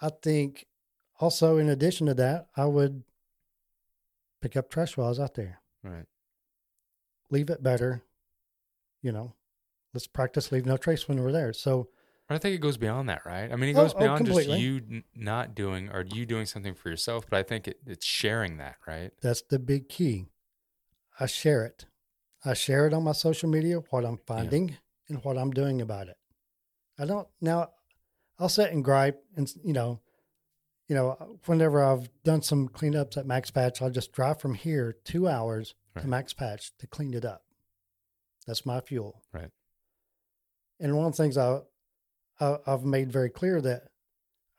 I 0.00 0.10
think 0.22 0.66
also, 1.20 1.56
in 1.56 1.68
addition 1.68 2.06
to 2.06 2.14
that, 2.14 2.48
I 2.56 2.66
would 2.66 3.02
pick 4.48 4.56
up 4.56 4.70
trash 4.70 4.96
while 4.96 5.06
I 5.06 5.10
was 5.10 5.20
out 5.20 5.34
there. 5.34 5.60
Right. 5.82 6.04
Leave 7.30 7.50
it 7.50 7.62
better. 7.62 8.02
You 9.02 9.10
know, 9.12 9.34
let's 9.92 10.06
practice 10.06 10.52
leave 10.52 10.66
no 10.66 10.76
trace 10.76 11.08
when 11.08 11.20
we're 11.22 11.32
there. 11.32 11.52
So, 11.52 11.88
I 12.28 12.38
think 12.38 12.54
it 12.54 12.60
goes 12.60 12.76
beyond 12.76 13.08
that, 13.08 13.22
right? 13.24 13.52
I 13.52 13.56
mean, 13.56 13.70
it 13.70 13.76
Oh, 13.78 13.82
goes 13.82 13.94
oh, 13.94 13.98
beyond 14.00 14.26
just 14.26 14.48
you 14.48 14.76
n- 14.76 15.04
not 15.14 15.54
doing 15.54 15.88
or 15.90 16.04
you 16.04 16.26
doing 16.26 16.46
something 16.46 16.74
for 16.74 16.88
yourself, 16.90 17.24
but 17.28 17.38
I 17.38 17.42
think 17.44 17.68
it, 17.68 17.78
it's 17.86 18.04
sharing 18.06 18.56
that, 18.58 18.76
right? 18.86 19.12
That's 19.22 19.42
the 19.42 19.58
big 19.58 19.88
key. 19.88 20.26
I 21.20 21.26
share 21.26 21.64
it. 21.64 21.86
I 22.44 22.54
share 22.54 22.86
it 22.86 22.92
on 22.94 23.04
my 23.04 23.12
social 23.12 23.48
media, 23.48 23.76
what 23.90 24.04
I'm 24.04 24.18
finding 24.26 24.76
and 25.08 25.22
what 25.24 25.38
I'm 25.38 25.50
doing 25.50 25.80
about 25.80 26.08
it. 26.08 26.16
I 26.98 27.04
don't 27.04 27.28
now 27.40 27.70
I'll 28.38 28.48
sit 28.48 28.70
and 28.72 28.84
gripe 28.84 29.22
and 29.36 29.52
you 29.64 29.72
know, 29.72 30.00
you 30.88 30.94
know, 30.94 31.38
whenever 31.46 31.82
I've 31.82 32.08
done 32.22 32.42
some 32.42 32.68
cleanups 32.68 33.16
at 33.16 33.26
Max 33.26 33.50
Patch, 33.50 33.82
I'll 33.82 33.90
just 33.90 34.12
drive 34.12 34.40
from 34.40 34.54
here 34.54 34.96
two 35.04 35.28
hours 35.28 35.74
Right. 35.94 36.02
to 36.02 36.08
Max 36.08 36.32
Patch 36.34 36.72
to 36.78 36.86
clean 36.86 37.14
it 37.14 37.24
up. 37.24 37.42
That's 38.46 38.66
my 38.66 38.80
fuel. 38.80 39.22
Right. 39.32 39.50
And 40.78 40.94
one 40.96 41.06
of 41.06 41.12
the 41.16 41.22
things 41.22 41.38
I, 41.38 41.60
I 42.38 42.58
I've 42.66 42.84
made 42.84 43.10
very 43.10 43.30
clear 43.30 43.60
that 43.62 43.84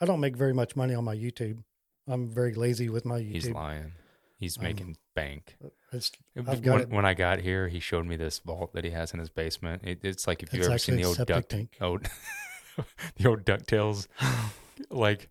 I 0.01 0.05
don't 0.05 0.19
make 0.19 0.35
very 0.35 0.53
much 0.53 0.75
money 0.75 0.95
on 0.95 1.03
my 1.03 1.15
YouTube. 1.15 1.63
I'm 2.07 2.27
very 2.29 2.53
lazy 2.55 2.89
with 2.89 3.05
my 3.05 3.19
YouTube. 3.19 3.31
He's 3.33 3.49
lying. 3.51 3.91
He's 4.39 4.57
Um, 4.57 4.63
making 4.63 4.97
bank. 5.15 5.57
It's, 5.91 6.11
When, 6.33 6.49
I've 6.49 6.61
got 6.61 6.81
it. 6.81 6.89
when 6.89 7.05
I 7.05 7.13
got 7.13 7.39
here, 7.39 7.67
he 7.67 7.79
showed 7.79 8.05
me 8.05 8.15
this 8.17 8.39
vault 8.39 8.73
that 8.73 8.83
he 8.83 8.89
has 8.91 9.13
in 9.13 9.19
his 9.19 9.29
basement. 9.29 9.83
It, 9.85 9.99
it's 10.03 10.25
like 10.27 10.41
if 10.43 10.51
you've 10.53 10.61
It's 10.61 10.69
ever 10.69 10.77
seen 10.79 10.95
the 10.97 11.05
old 11.05 11.17
duck, 11.25 11.47
tank. 11.49 11.77
old, 11.81 12.03
the 13.15 13.27
old 13.29 13.45
Ducktales 13.45 14.07
like 14.89 15.29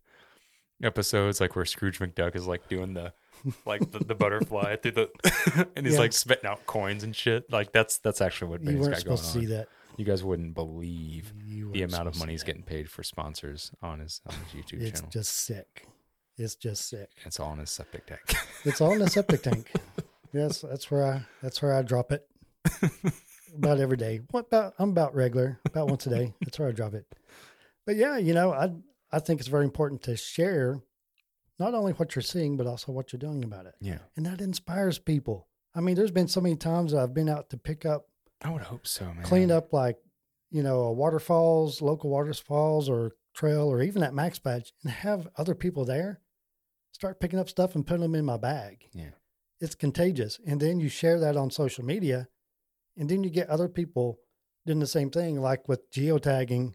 episodes, 0.83 1.41
like 1.41 1.57
where 1.57 1.64
Scrooge 1.64 1.99
McDuck 1.99 2.37
is 2.37 2.47
like 2.47 2.68
doing 2.68 2.95
the 2.95 3.12
like 3.64 3.91
the, 3.93 3.99
the 4.01 4.14
butterfly 4.14 4.77
through 4.77 4.91
the, 4.93 5.66
and 5.77 5.87
he's 5.87 5.95
Yeah. 5.95 6.01
like 6.01 6.12
spitting 6.12 6.47
out 6.47 6.66
coins 6.66 7.03
and 7.05 7.14
shit. 7.14 7.51
Like 7.51 7.72
that's 7.72 7.99
that's 7.99 8.20
actually 8.20 8.51
what 8.51 8.61
you 8.61 8.66
Benny's 8.66 8.81
weren't 8.83 8.95
got 8.97 9.05
going 9.05 9.16
supposed 9.16 9.33
to 9.35 9.39
on. 9.39 9.45
see 9.47 9.53
that. 9.55 9.68
You 9.97 10.05
guys 10.05 10.22
wouldn't 10.22 10.55
believe 10.55 11.33
the 11.72 11.83
amount 11.83 12.09
of 12.09 12.18
money 12.18 12.33
he's 12.33 12.43
getting 12.43 12.62
paid 12.62 12.91
for 12.91 13.03
sponsors 13.03 13.72
on 13.83 14.01
his 14.01 14.20
on 14.27 14.35
his 14.35 14.64
YouTube 14.64 14.81
It's 14.83 14.91
channel. 15.01 15.07
It's 15.07 15.12
just 15.14 15.33
sick. 15.33 15.87
It's 16.39 16.55
just 16.55 16.89
sick. 16.89 17.09
it's 17.24 17.41
all 17.41 17.53
in 17.55 17.61
his 17.61 17.70
septic 17.70 18.07
tank. 18.07 18.20
It's 18.64 18.81
all 18.81 18.93
in 18.93 18.99
the 18.99 19.09
septic 19.09 19.43
tank. 19.43 19.70
Yes, 20.33 20.61
that's 20.61 20.91
where 20.91 21.05
I 21.07 21.22
that's 21.43 21.62
where 21.62 21.72
I 21.74 21.83
drop 21.83 22.12
it. 22.12 22.27
about 23.57 23.79
every 23.81 23.97
day. 23.97 24.20
What 24.33 24.47
about 24.47 24.74
I'm 24.79 24.91
about 24.91 25.14
regular, 25.14 25.59
about 25.64 25.89
once 25.89 26.07
a 26.07 26.11
day. 26.11 26.35
That's 26.43 26.59
where 26.59 26.68
I 26.68 26.72
drop 26.72 26.95
it. 26.95 27.07
But 27.87 27.97
yeah, 27.97 28.18
you 28.18 28.35
know, 28.35 28.53
I 28.53 28.70
I 29.12 29.18
think 29.20 29.40
it's 29.40 29.48
very 29.48 29.64
important 29.64 30.02
to 30.04 30.16
share 30.16 30.80
not 31.59 31.74
only 31.74 31.92
what 31.92 32.14
you're 32.14 32.22
seeing, 32.22 32.57
but 32.57 32.66
also 32.66 32.92
what 32.92 33.12
you're 33.12 33.18
doing 33.20 33.42
about 33.44 33.66
it. 33.66 33.74
yeah, 33.80 33.98
And 34.16 34.26
that 34.26 34.40
inspires 34.40 34.98
people. 34.98 35.48
I 35.74 35.80
mean, 35.80 35.94
there's 35.94 36.11
been 36.11 36.28
so 36.28 36.40
many 36.40 36.57
times 36.57 36.92
I've 36.92 37.14
been 37.14 37.28
out 37.28 37.50
to 37.50 37.57
pick 37.57 37.86
up, 37.86 38.07
I 38.42 38.50
would 38.50 38.62
hope 38.62 38.86
so, 38.86 39.07
man. 39.07 39.22
clean 39.24 39.50
up 39.50 39.72
like, 39.72 39.96
you 40.50 40.62
know, 40.62 40.80
a 40.82 40.92
waterfalls, 40.92 41.80
local 41.80 42.11
waterfalls 42.11 42.88
or 42.88 43.12
trail 43.34 43.68
or 43.68 43.82
even 43.82 44.02
at 44.02 44.14
Max 44.14 44.38
Patch 44.38 44.72
and 44.82 44.92
have 44.92 45.28
other 45.36 45.54
people 45.54 45.84
there 45.84 46.20
start 46.92 47.20
picking 47.20 47.38
up 47.38 47.48
stuff 47.48 47.74
and 47.74 47.86
putting 47.86 48.02
them 48.02 48.14
in 48.14 48.24
my 48.24 48.36
bag. 48.38 48.88
Yeah, 48.94 49.11
It's 49.61 49.74
contagious. 49.74 50.40
And 50.46 50.61
then 50.61 50.80
you 50.80 50.88
share 50.88 51.20
that 51.20 51.36
on 51.36 51.50
social 51.50 51.84
media 51.84 52.28
and 52.96 53.09
then 53.09 53.22
you 53.22 53.30
get 53.30 53.48
other 53.50 53.68
people 53.68 54.18
doing 54.64 54.78
the 54.78 54.86
same 54.86 55.11
thing, 55.11 55.40
like 55.40 55.68
with 55.68 55.90
geotagging 55.90 56.74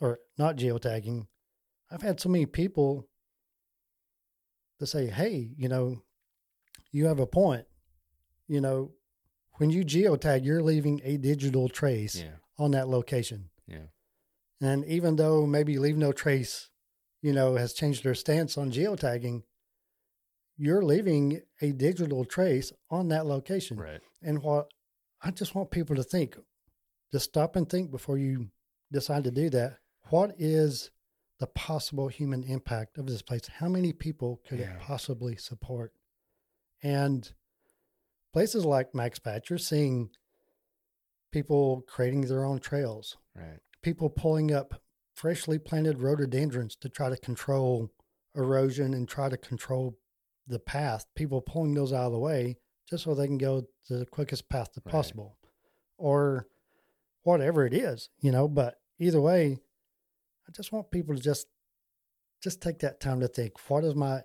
or 0.00 0.18
not 0.38 0.56
geotagging. 0.56 1.26
I've 1.92 2.02
had 2.02 2.20
so 2.20 2.28
many 2.28 2.46
people 2.46 3.08
to 4.78 4.86
say, 4.86 5.06
hey, 5.06 5.50
you 5.56 5.68
know, 5.68 6.02
you 6.90 7.06
have 7.06 7.20
a 7.20 7.26
point. 7.26 7.66
You 8.48 8.60
know, 8.60 8.92
when 9.54 9.70
you 9.70 9.84
geotag, 9.84 10.44
you're 10.44 10.62
leaving 10.62 11.00
a 11.04 11.16
digital 11.16 11.68
trace 11.68 12.16
yeah, 12.16 12.36
on 12.58 12.70
that 12.72 12.88
location. 12.88 13.50
yeah, 13.66 13.86
And 14.60 14.84
even 14.86 15.16
though 15.16 15.46
maybe 15.46 15.78
Leave 15.78 15.96
No 15.96 16.12
Trace, 16.12 16.70
you 17.20 17.32
know, 17.32 17.56
has 17.56 17.72
changed 17.72 18.04
their 18.04 18.14
stance 18.14 18.58
on 18.58 18.72
geotagging, 18.72 19.42
you're 20.56 20.82
leaving 20.82 21.42
a 21.60 21.72
digital 21.72 22.24
trace 22.24 22.72
on 22.90 23.08
that 23.08 23.26
location. 23.26 23.78
right. 23.78 24.00
And 24.22 24.42
what 24.42 24.68
I 25.22 25.30
just 25.30 25.54
want 25.54 25.70
people 25.70 25.96
to 25.96 26.02
think, 26.02 26.36
just 27.12 27.26
stop 27.26 27.56
and 27.56 27.68
think 27.68 27.90
before 27.90 28.18
you 28.18 28.48
decide 28.90 29.24
to 29.24 29.30
do 29.30 29.50
that. 29.50 29.78
What 30.10 30.34
is 30.38 30.90
the 31.42 31.46
possible 31.48 32.06
human 32.06 32.44
impact 32.44 32.98
of 32.98 33.06
this 33.06 33.20
place? 33.20 33.48
How 33.48 33.68
many 33.68 33.92
people 33.92 34.40
could 34.46 34.60
Yeah. 34.60 34.74
it 34.76 34.78
possibly 34.80 35.34
support? 35.34 35.92
And 36.80 37.32
places 38.32 38.64
like 38.64 38.94
Max 38.94 39.18
Patch, 39.18 39.50
you're 39.50 39.58
seeing 39.58 40.10
people 41.32 41.82
creating 41.88 42.20
their 42.22 42.44
own 42.44 42.60
trails, 42.60 43.16
Right. 43.34 43.58
people 43.82 44.08
pulling 44.08 44.52
up 44.52 44.80
freshly 45.14 45.58
planted 45.58 45.98
rhododendrons 45.98 46.76
to 46.76 46.88
try 46.88 47.08
to 47.10 47.16
control 47.16 47.90
erosion 48.36 48.94
and 48.94 49.08
try 49.08 49.28
to 49.28 49.36
control 49.36 49.98
the 50.46 50.60
path, 50.60 51.06
people 51.16 51.40
pulling 51.42 51.74
those 51.74 51.92
out 51.92 52.06
of 52.06 52.12
the 52.12 52.18
way 52.20 52.56
just 52.88 53.02
so 53.02 53.14
they 53.16 53.26
can 53.26 53.36
go 53.38 53.66
the 53.88 54.06
quickest 54.06 54.48
path 54.48 54.70
Right. 54.76 54.92
possible 54.92 55.38
or 55.98 56.46
whatever 57.24 57.66
it 57.66 57.74
is, 57.74 58.10
you 58.20 58.30
know, 58.30 58.46
but 58.46 58.80
either 59.00 59.20
way, 59.20 59.58
I 60.48 60.52
just 60.52 60.72
want 60.72 60.90
people 60.90 61.14
to 61.14 61.20
just 61.20 61.46
just 62.42 62.60
take 62.60 62.80
that 62.80 63.00
time 63.00 63.20
to 63.20 63.28
think, 63.28 63.52
what 63.68 63.84
is 63.84 63.94
my 63.94 64.22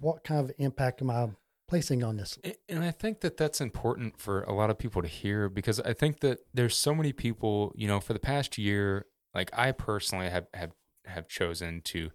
what 0.00 0.24
kind 0.24 0.40
of 0.40 0.52
impact 0.58 1.00
am 1.00 1.10
I 1.10 1.28
placing 1.68 2.04
on 2.04 2.16
this? 2.16 2.38
And 2.68 2.84
I 2.84 2.90
think 2.90 3.20
that 3.20 3.36
that's 3.36 3.60
important 3.60 4.20
for 4.20 4.42
a 4.42 4.52
lot 4.52 4.70
of 4.70 4.78
people 4.78 5.02
to 5.02 5.08
hear 5.08 5.48
because 5.48 5.80
I 5.80 5.92
think 5.92 6.20
that 6.20 6.40
there's 6.52 6.76
so 6.76 6.94
many 6.94 7.12
people, 7.12 7.72
you 7.76 7.88
know, 7.88 8.00
for 8.00 8.12
the 8.12 8.18
past 8.18 8.58
year, 8.58 9.06
like 9.34 9.50
I 9.52 9.72
personally 9.72 10.28
have 10.28 10.46
have 10.54 10.72
have 11.06 11.28
chosen 11.28 11.82
to 11.82 12.10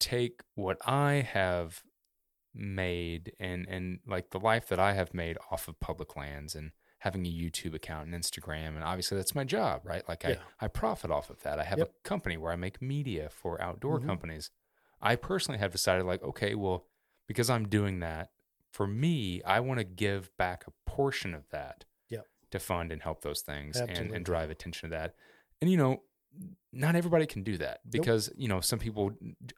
take 0.00 0.42
what 0.54 0.78
I 0.86 1.26
have 1.32 1.82
made 2.54 3.32
and 3.38 3.66
and 3.68 4.00
like 4.06 4.30
the 4.30 4.40
life 4.40 4.68
that 4.68 4.80
I 4.80 4.94
have 4.94 5.12
made 5.12 5.36
off 5.50 5.68
of 5.68 5.78
public 5.80 6.16
lands 6.16 6.54
and 6.54 6.72
having 7.06 7.24
a 7.26 7.30
YouTube 7.42 7.74
account 7.74 8.04
and 8.08 8.14
Instagram 8.22 8.70
and 8.76 8.82
obviously 8.82 9.16
that's 9.16 9.34
my 9.34 9.44
job, 9.44 9.80
right? 9.84 10.04
Like 10.08 10.22
Yeah. 10.24 10.36
I 10.60 10.64
I 10.66 10.68
profit 10.68 11.10
off 11.16 11.30
of 11.30 11.38
that. 11.44 11.56
I 11.60 11.64
have 11.64 11.78
Yep. 11.78 11.88
a 11.90 12.08
company 12.08 12.36
where 12.36 12.52
I 12.52 12.56
make 12.56 12.82
media 12.82 13.28
for 13.30 13.52
outdoor 13.62 14.00
Mhm. 14.00 14.06
companies. 14.06 14.50
I 15.00 15.14
personally 15.16 15.58
have 15.64 15.72
decided 15.72 16.04
like 16.04 16.22
okay, 16.30 16.54
well 16.54 16.78
because 17.28 17.48
I'm 17.54 17.66
doing 17.68 18.00
that 18.00 18.30
for 18.76 18.86
me, 18.86 19.42
I 19.44 19.58
want 19.60 19.78
to 19.78 19.84
give 20.06 20.36
back 20.36 20.64
a 20.66 20.72
portion 20.96 21.32
of 21.34 21.44
that 21.50 21.84
Yep. 22.08 22.26
to 22.50 22.58
fund 22.58 22.92
and 22.92 23.00
help 23.02 23.18
those 23.22 23.40
things 23.50 23.76
and, 23.80 24.10
and 24.16 24.24
drive 24.24 24.50
attention 24.50 24.90
to 24.90 24.96
that. 24.96 25.14
And 25.60 25.70
you 25.70 25.76
know, 25.76 26.02
not 26.72 26.94
everybody 26.96 27.26
can 27.26 27.42
do 27.42 27.56
that 27.58 27.80
because 27.90 28.30
you 28.36 28.48
know 28.48 28.60
some 28.60 28.78
people 28.86 29.04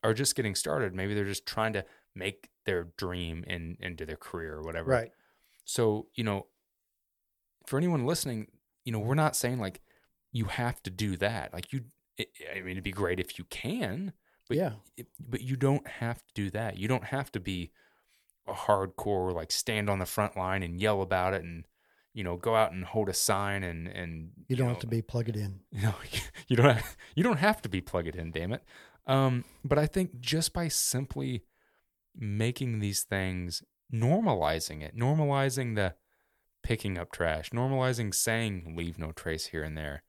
are 0.04 0.14
just 0.22 0.36
getting 0.36 0.54
started. 0.54 0.94
Maybe 0.94 1.14
they're 1.14 1.24
just 1.36 1.46
trying 1.46 1.72
to 1.78 1.84
make 2.14 2.50
their 2.66 2.82
dream 3.04 3.42
in, 3.54 3.76
into 3.80 4.04
their 4.06 4.16
career 4.28 4.52
or 4.58 4.62
whatever. 4.68 4.90
Right. 4.90 5.12
So 5.64 6.08
you 6.18 6.24
know, 6.24 6.46
for 7.68 7.78
anyone 7.78 8.06
listening, 8.06 8.48
you 8.84 8.92
know, 8.92 8.98
we're 8.98 9.14
not 9.14 9.36
saying 9.36 9.58
like 9.58 9.80
you 10.32 10.46
have 10.46 10.82
to 10.84 10.90
do 10.90 11.16
that. 11.18 11.52
Like 11.52 11.72
you, 11.72 11.82
it, 12.16 12.28
I 12.54 12.60
mean, 12.60 12.72
it'd 12.72 12.84
be 12.84 12.90
great 12.90 13.20
if 13.20 13.38
you 13.38 13.44
can, 13.50 14.12
but 14.48 14.56
yeah. 14.56 14.72
it- 14.96 15.08
but 15.20 15.42
you 15.42 15.56
don't 15.56 15.86
have 15.86 16.18
to 16.18 16.34
do 16.34 16.50
that. 16.50 16.76
You 16.78 16.88
don't 16.88 17.04
have 17.04 17.30
to 17.32 17.40
be 17.40 17.70
a 18.46 18.52
hardcore 18.54 19.34
like 19.34 19.52
stand 19.52 19.90
on 19.90 19.98
the 19.98 20.06
front 20.06 20.36
line 20.36 20.62
and 20.62 20.80
yell 20.80 21.02
about 21.02 21.34
it 21.34 21.42
and 21.44 21.66
you 22.14 22.24
know 22.24 22.38
go 22.38 22.54
out 22.56 22.72
and 22.72 22.82
hold 22.82 23.10
a 23.10 23.12
sign 23.12 23.62
and 23.62 23.86
and 23.86 24.30
You 24.48 24.56
don't 24.56 24.68
know, 24.68 24.72
have 24.72 24.80
to 24.80 24.86
be 24.86 25.02
plugged 25.02 25.36
in. 25.36 25.60
you 25.70 25.82
know 25.82 25.94
you 26.48 26.56
don't 26.56 26.74
have, 26.76 26.96
you 27.14 27.22
don't 27.22 27.36
have 27.36 27.60
to 27.62 27.68
be 27.68 27.82
plugged 27.82 28.16
in 28.16 28.30
damn 28.30 28.54
it 28.54 28.64
um 29.06 29.44
but 29.62 29.78
i 29.78 29.86
think 29.86 30.18
just 30.20 30.54
by 30.54 30.68
simply 30.68 31.44
making 32.16 32.78
these 32.80 33.02
things 33.02 33.62
normalizing 33.92 34.82
it 34.82 34.96
normalizing 34.96 35.74
the 35.74 35.94
picking 36.68 36.98
up 36.98 37.10
trash 37.10 37.48
normalizing 37.48 38.14
saying 38.14 38.74
leave 38.76 38.98
no 38.98 39.10
trace 39.10 39.46
here 39.46 39.62
and 39.62 39.74
there. 39.74 40.02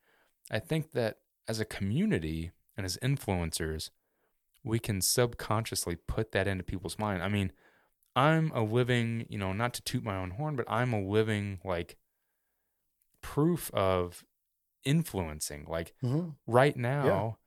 I 0.51 0.60
think 0.60 0.91
that 0.91 1.20
as 1.47 1.62
a 1.62 1.66
community 1.66 2.51
and 2.76 2.86
as 2.86 2.97
influencers 2.97 3.91
we 4.62 4.78
can 4.78 4.99
subconsciously 4.99 5.95
put 5.95 6.34
that 6.34 6.49
into 6.49 6.66
people's 6.66 6.99
mind. 6.99 7.24
I 7.24 7.30
mean 7.30 7.53
i'm 8.14 8.51
a 8.51 8.62
living 8.62 9.26
you 9.30 9.38
know 9.38 9.53
not 9.53 9.74
to 9.76 9.82
toot 9.84 10.03
my 10.03 10.18
own 10.18 10.32
horn 10.32 10.57
but 10.57 10.66
i'm 10.68 10.91
a 10.91 11.01
living 11.01 11.60
like 11.64 11.95
proof 13.22 13.72
of 13.74 14.26
influencing. 14.84 15.66
Like 15.66 15.93
hmm 16.01 16.32
right 16.45 16.76
now 16.76 17.38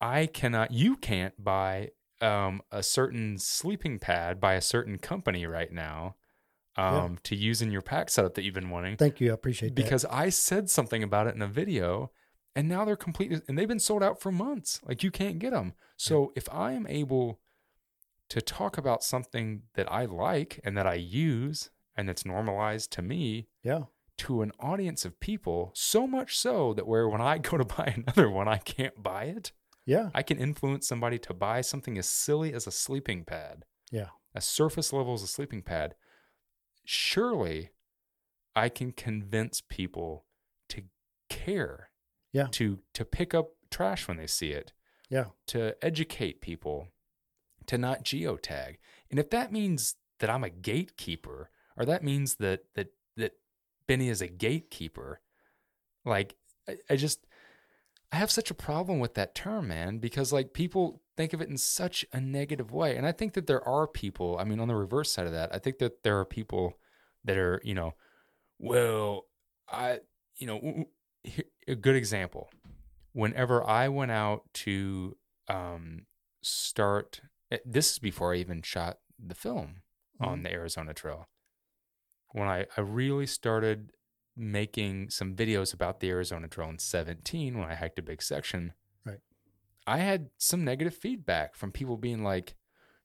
i 0.00 0.26
cannot 0.26 0.70
you 0.70 0.94
can't 0.94 1.42
buy 1.42 1.90
um, 2.20 2.62
a 2.70 2.84
certain 2.84 3.36
sleeping 3.36 3.98
pad 3.98 4.38
by 4.40 4.54
a 4.54 4.60
certain 4.60 4.96
company 4.96 5.44
right 5.44 5.72
now 5.72 6.14
um, 6.80 7.12
Yeah. 7.12 7.18
to 7.24 7.36
use 7.36 7.62
in 7.62 7.70
your 7.70 7.82
pack 7.82 8.10
setup 8.10 8.34
that 8.34 8.42
you've 8.44 8.54
been 8.54 8.70
wanting 8.70 8.96
Thank 8.96 9.20
you. 9.20 9.30
I 9.30 9.34
appreciate 9.34 9.70
that. 9.74 9.82
because 9.82 10.04
i 10.06 10.28
said 10.28 10.70
something 10.70 11.02
about 11.02 11.26
it 11.26 11.34
in 11.34 11.42
a 11.42 11.46
video 11.48 12.10
and 12.56 12.68
now 12.68 12.84
they're 12.84 12.96
completely 12.96 13.40
and 13.48 13.56
they've 13.58 13.68
been 13.68 13.78
sold 13.90 14.02
out 14.02 14.20
for 14.20 14.32
months 14.32 14.80
like 14.88 15.02
you 15.04 15.10
can't 15.10 15.38
get 15.38 15.50
them 15.52 15.74
so 15.96 16.32
if 16.36 16.48
i 16.52 16.72
am 16.72 16.86
able 16.88 17.40
to 18.28 18.40
talk 18.40 18.78
about 18.78 19.02
something 19.02 19.62
that 19.74 19.90
i 19.92 20.04
like 20.04 20.60
and 20.64 20.76
that 20.76 20.86
i 20.86 20.94
use 20.94 21.70
and 21.96 22.08
that's 22.08 22.24
normalized 22.24 22.90
to 22.92 23.02
me 23.02 23.48
Yeah. 23.62 23.84
to 24.18 24.42
an 24.42 24.52
audience 24.60 25.04
of 25.04 25.18
people 25.20 25.72
so 25.74 26.06
much 26.06 26.38
so 26.38 26.72
that 26.74 26.86
where 26.86 27.08
when 27.08 27.20
i 27.20 27.38
go 27.48 27.56
to 27.56 27.64
buy 27.64 27.94
another 27.96 28.30
one 28.30 28.48
i 28.48 28.58
can't 28.58 29.02
buy 29.02 29.24
it 29.24 29.52
Yeah. 29.86 30.10
i 30.14 30.22
can 30.22 30.38
influence 30.38 30.86
somebody 30.88 31.18
to 31.20 31.34
buy 31.34 31.60
something 31.60 31.98
as 31.98 32.08
silly 32.08 32.52
as 32.52 32.66
a 32.66 32.70
sleeping 32.72 33.24
pad 33.24 33.64
Yeah. 33.90 34.10
a 34.34 34.40
surface 34.40 34.92
level 34.92 35.14
as 35.14 35.22
a 35.22 35.26
sleeping 35.26 35.62
pad 35.62 35.94
surely 36.92 37.70
i 38.56 38.68
can 38.68 38.90
convince 38.90 39.60
people 39.60 40.24
to 40.68 40.82
care 41.28 41.90
Yeah. 42.32 42.48
to 42.50 42.80
to 42.94 43.04
pick 43.04 43.32
up 43.32 43.50
trash 43.70 44.08
when 44.08 44.16
they 44.16 44.26
see 44.26 44.50
it 44.50 44.72
Yeah. 45.08 45.26
to 45.48 45.76
educate 45.84 46.40
people 46.40 46.88
to 47.66 47.78
not 47.78 48.04
geotag 48.04 48.78
and 49.08 49.20
if 49.20 49.30
that 49.30 49.52
means 49.52 49.94
that 50.18 50.28
i'm 50.30 50.42
a 50.42 50.50
gatekeeper 50.50 51.50
or 51.76 51.84
that 51.84 52.02
means 52.02 52.34
that 52.36 52.64
that 52.74 52.88
that 53.16 53.34
benny 53.86 54.08
is 54.08 54.20
a 54.20 54.26
gatekeeper 54.26 55.20
like 56.04 56.34
I, 56.68 56.76
I 56.90 56.96
just 56.96 57.24
i 58.10 58.16
have 58.16 58.32
such 58.32 58.50
a 58.50 58.54
problem 58.54 58.98
with 58.98 59.14
that 59.14 59.36
term 59.36 59.68
man 59.68 59.98
because 59.98 60.32
like 60.32 60.52
people 60.54 61.02
think 61.16 61.32
of 61.32 61.40
it 61.40 61.48
in 61.48 61.56
such 61.58 62.04
a 62.12 62.20
negative 62.20 62.72
way 62.72 62.96
and 62.96 63.06
i 63.06 63.12
think 63.12 63.34
that 63.34 63.46
there 63.46 63.62
are 63.66 63.86
people 63.86 64.36
i 64.40 64.44
mean 64.44 64.58
on 64.58 64.66
the 64.68 64.74
reverse 64.74 65.12
side 65.12 65.26
of 65.26 65.32
that 65.32 65.54
i 65.54 65.58
think 65.58 65.78
that 65.78 66.02
there 66.02 66.18
are 66.18 66.24
people 66.24 66.78
that 67.24 67.36
are 67.36 67.60
you 67.64 67.74
know 67.74 67.94
well 68.58 69.26
i 69.68 69.98
you 70.36 70.46
know 70.46 70.54
w- 70.56 70.72
w- 70.72 70.86
here- 71.24 71.44
a 71.68 71.74
good 71.74 71.94
example. 71.96 72.50
Whenever 73.12 73.62
i 73.68 73.88
went 73.88 74.10
out 74.10 74.42
to 74.54 75.16
um 75.48 76.06
start 76.42 77.20
eh, 77.50 77.58
this 77.64 77.92
is 77.92 77.98
before 77.98 78.32
i 78.34 78.36
even 78.38 78.62
shot 78.62 78.98
the 79.18 79.34
film 79.34 79.82
on 80.18 80.42
the 80.42 80.50
arizona 80.52 80.94
trail. 80.94 81.28
When 82.32 82.48
i 82.48 82.66
i 82.76 82.80
really 82.80 83.26
started 83.26 83.92
making 84.36 85.10
some 85.10 85.34
videos 85.34 85.74
about 85.74 86.00
the 86.00 86.08
arizona 86.08 86.48
trail 86.48 86.68
in 86.70 86.78
17 86.78 87.58
when 87.58 87.68
i 87.68 87.74
hiked 87.74 87.98
a 87.98 88.02
big 88.02 88.22
section 88.22 88.72
Right. 89.04 89.18
i 89.86 89.98
had 89.98 90.30
some 90.38 90.64
negative 90.64 90.94
feedback 90.94 91.54
from 91.56 91.72
people 91.72 91.96
being 91.96 92.22
like 92.22 92.54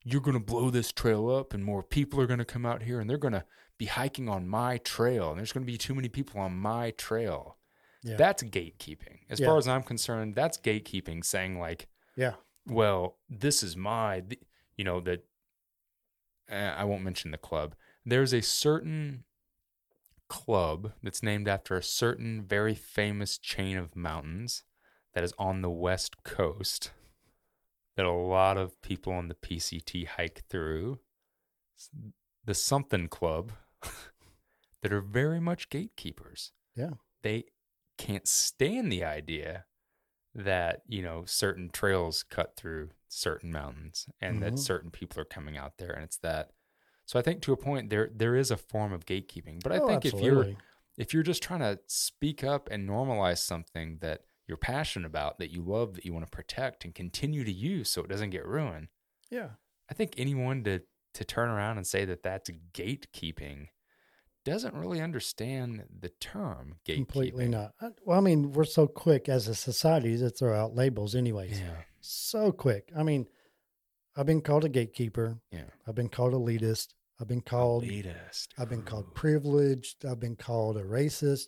you're 0.04 0.22
going 0.22 0.38
to 0.38 0.44
blow 0.54 0.70
this 0.70 0.92
trail 0.92 1.30
up 1.30 1.54
and 1.54 1.66
more 1.66 1.82
people 1.84 2.22
are 2.22 2.28
going 2.28 2.40
to 2.40 2.46
come 2.46 2.66
out 2.66 2.84
here 2.84 3.00
and 3.02 3.10
they're 3.10 3.18
going 3.18 3.34
to 3.34 3.44
be 3.78 3.86
hiking 3.86 4.30
on 4.30 4.48
my 4.48 4.78
trail 4.80 5.30
and 5.30 5.38
there's 5.40 5.52
going 5.52 5.66
to 5.66 5.72
be 5.72 5.78
too 5.78 5.94
many 5.96 6.08
people 6.10 6.40
on 6.40 6.56
my 6.56 6.92
trail 6.92 7.58
Yeah. 8.04 8.16
that's 8.18 8.44
gatekeeping 8.44 9.20
as 9.30 9.40
Yeah. 9.40 9.48
far 9.48 9.58
as 9.58 9.68
i'm 9.68 9.84
concerned 9.84 10.36
that's 10.36 10.58
gatekeeping 10.58 11.24
saying 11.26 11.60
like 11.60 11.88
Yeah. 12.16 12.36
well 12.66 13.18
this 13.30 13.64
is 13.64 13.76
my 13.76 14.24
you 14.78 14.84
know 14.86 15.00
that 15.02 15.26
eh, 16.50 16.74
i 16.78 16.84
won't 16.84 17.04
mention 17.04 17.32
the 17.32 17.38
club 17.38 17.76
there's 18.06 18.34
a 18.34 18.42
certain 18.42 19.24
club 20.28 20.94
that's 21.04 21.22
named 21.22 21.48
after 21.48 21.76
a 21.76 21.84
certain 21.84 22.42
very 22.44 22.76
famous 22.76 23.38
chain 23.38 23.78
of 23.78 23.96
mountains 23.96 24.64
that 25.14 25.24
is 25.24 25.34
on 25.38 25.62
the 25.62 25.70
west 25.70 26.24
coast 26.24 26.92
that 27.96 28.06
a 28.06 28.12
lot 28.12 28.58
of 28.58 28.82
people 28.82 29.14
on 29.14 29.30
the 29.30 29.36
PCT 29.36 30.06
hike 30.06 30.44
through 30.50 31.00
It's 31.76 31.90
the 32.44 32.54
something 32.54 33.08
club 33.08 33.54
that 34.82 34.94
are 34.94 35.02
very 35.02 35.40
much 35.40 35.70
gatekeepers 35.70 36.52
Yeah. 36.76 36.92
they 37.24 37.46
can't 37.98 38.28
stand 38.28 38.92
the 38.92 39.04
idea 39.04 39.66
that 40.34 40.82
you 40.88 41.02
know 41.02 41.24
certain 41.26 41.70
trails 41.70 42.24
cut 42.24 42.56
through 42.58 42.90
certain 43.08 43.52
mountains 43.52 44.08
and 44.20 44.42
that 44.44 44.54
Mhm. 44.54 44.60
certain 44.60 44.92
people 44.92 45.22
are 45.22 45.26
coming 45.26 45.56
out 45.58 45.78
there 45.78 45.92
and 45.92 46.04
it's 46.04 46.18
that 46.18 46.52
so 47.06 47.18
i 47.18 47.22
think 47.22 47.42
to 47.42 47.54
a 47.54 47.58
point 47.58 47.90
there 47.90 48.10
there 48.14 48.36
is 48.36 48.52
a 48.52 48.58
form 48.58 48.92
of 48.92 49.06
gatekeeping 49.06 49.64
but 49.64 49.72
i 49.72 49.80
Oh, 49.80 49.88
think 49.88 50.06
if 50.06 50.14
you're 50.22 50.56
if 50.98 51.14
you're 51.14 51.24
just 51.24 51.42
trying 51.44 51.60
to 51.62 51.80
speak 51.88 52.44
up 52.44 52.68
and 52.70 52.88
normalize 52.88 53.38
something 53.40 53.98
that 54.00 54.22
you're 54.48 54.58
passionate 54.58 55.06
about 55.08 55.40
that 55.40 55.52
you 55.52 55.62
love 55.62 55.94
that 55.96 56.06
you 56.06 56.14
want 56.14 56.26
to 56.26 56.30
protect 56.32 56.84
and 56.86 56.94
continue 56.94 57.44
to 57.46 57.52
use 57.54 57.90
so 57.90 58.02
it 58.04 58.10
doesn't 58.10 58.30
get 58.32 58.46
ruined 58.46 58.90
Yeah. 59.32 59.52
i 59.90 59.94
think 59.94 60.16
anyone 60.18 60.64
to 60.66 60.82
to 61.14 61.24
turn 61.24 61.48
around 61.50 61.78
and 61.78 61.88
say 61.88 62.04
that 62.04 62.24
that's 62.24 62.50
gatekeeping 62.74 63.68
doesn't 64.46 64.76
really 64.76 65.02
understand 65.02 65.84
the 66.00 66.10
term 66.10 66.76
gatekeeping 66.88 66.96
Completely 66.96 67.48
not. 67.50 67.74
Uh, 67.82 67.90
Well, 68.06 68.18
I 68.18 68.22
mean, 68.22 68.52
we're 68.54 68.64
so 68.64 68.88
quick 68.88 69.28
as 69.28 69.48
a 69.48 69.56
society 69.56 70.18
to 70.20 70.30
throw 70.30 70.56
out 70.58 70.76
labels, 70.76 71.16
anyways. 71.16 71.60
yeah 71.60 71.82
So 72.00 72.52
quick. 72.52 72.92
I 72.96 73.04
mean, 73.04 73.26
I've 74.16 74.26
been 74.28 74.42
called 74.42 74.64
a 74.64 74.70
gatekeeper. 74.70 75.40
yeah 75.52 75.66
I've 75.88 75.96
been 75.96 76.10
called 76.10 76.34
elitist. 76.34 76.94
I've 77.20 77.28
been 77.28 77.42
called. 77.42 77.84
elitist 77.84 78.48
I've 78.58 78.70
been 78.70 78.84
called 78.84 79.08
Ooh. 79.08 79.14
privileged. 79.14 80.06
I've 80.06 80.20
been 80.20 80.36
called 80.36 80.78
a 80.78 80.84
racist, 80.84 81.48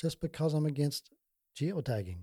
just 0.00 0.20
because 0.20 0.52
I'm 0.54 0.66
against 0.66 1.10
geotagging. 1.58 2.18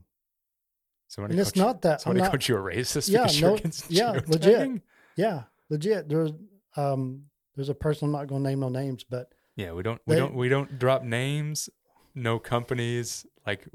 Somebody 1.08 1.34
And 1.34 1.42
it's 1.42 1.56
you- 1.56 1.62
not 1.64 1.82
that 1.82 1.94
I'm 1.94 2.00
somebody 2.00 2.22
not. 2.22 2.30
called 2.32 2.48
you 2.48 2.56
a 2.56 2.60
racist 2.60 3.10
Yeah, 3.10 3.28
no- 3.42 3.58
yeah, 3.90 4.22
legit. 4.28 4.82
Yeah, 5.18 5.44
legit. 5.70 6.08
There's 6.08 6.32
um, 6.78 7.26
there's 7.56 7.68
a 7.70 7.74
person 7.76 8.06
I'm 8.06 8.12
not 8.14 8.28
going 8.28 8.44
to 8.44 8.50
name 8.50 8.62
no 8.62 8.70
names, 8.70 9.04
but 9.04 9.28
Yeah, 9.56 9.74
we 9.74 9.84
don't 9.84 10.02
we 10.08 10.16
They- 10.16 10.20
don't 10.20 10.36
we 10.36 10.50
don't 10.50 10.80
drop 10.80 11.04
names, 11.04 11.70
no 12.16 12.40
companies, 12.40 13.26
like 13.46 13.68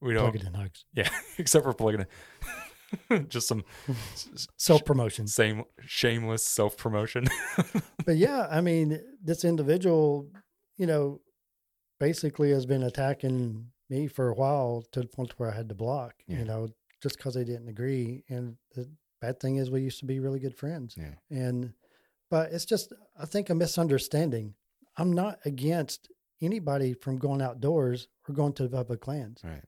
we 0.00 0.14
don't 0.14 0.24
plug 0.30 0.36
it 0.36 0.46
in 0.46 0.54
hugs. 0.54 0.84
Yeah, 0.94 1.08
except 1.38 1.64
for 1.64 1.72
plugging 1.74 2.00
it. 2.02 3.28
Just 3.28 3.48
some 3.48 3.64
Self 4.56 4.84
promotion. 4.84 5.26
same 5.26 5.64
shameless 5.80 6.46
self 6.46 6.76
promotion. 6.76 7.24
but 8.06 8.16
yeah, 8.16 8.46
I 8.50 8.60
mean, 8.60 9.00
this 9.22 9.44
individual, 9.44 10.28
you 10.76 10.86
know, 10.86 11.20
basically 11.98 12.50
has 12.50 12.66
been 12.66 12.82
attacking 12.84 13.66
me 13.90 14.06
for 14.06 14.28
a 14.28 14.34
while 14.34 14.84
to 14.92 15.00
the 15.00 15.08
point 15.08 15.34
where 15.38 15.50
I 15.50 15.56
had 15.56 15.68
to 15.70 15.74
block, 15.74 16.14
Yeah. 16.26 16.38
you 16.38 16.44
know, 16.44 16.68
just 17.02 17.16
because 17.16 17.34
they 17.34 17.44
didn't 17.44 17.68
agree. 17.68 18.22
And 18.28 18.56
the 18.74 18.88
bad 19.20 19.40
thing 19.40 19.56
is, 19.56 19.70
we 19.70 19.80
used 19.82 19.98
to 20.00 20.06
be 20.06 20.20
really 20.20 20.38
good 20.40 20.56
friends. 20.56 20.96
yeah. 20.96 21.14
And, 21.30 21.72
but 22.30 22.52
it's 22.52 22.64
just, 22.64 22.92
I 23.20 23.26
think, 23.26 23.50
a 23.50 23.54
misunderstanding. 23.54 24.54
I'm 24.96 25.12
not 25.12 25.38
against 25.44 26.08
anybody 26.40 26.94
from 26.94 27.18
going 27.18 27.42
outdoors 27.42 28.08
or 28.28 28.34
going 28.34 28.52
to 28.54 28.64
the 28.64 28.68
public 28.76 29.06
lands 29.06 29.42
Right. 29.44 29.64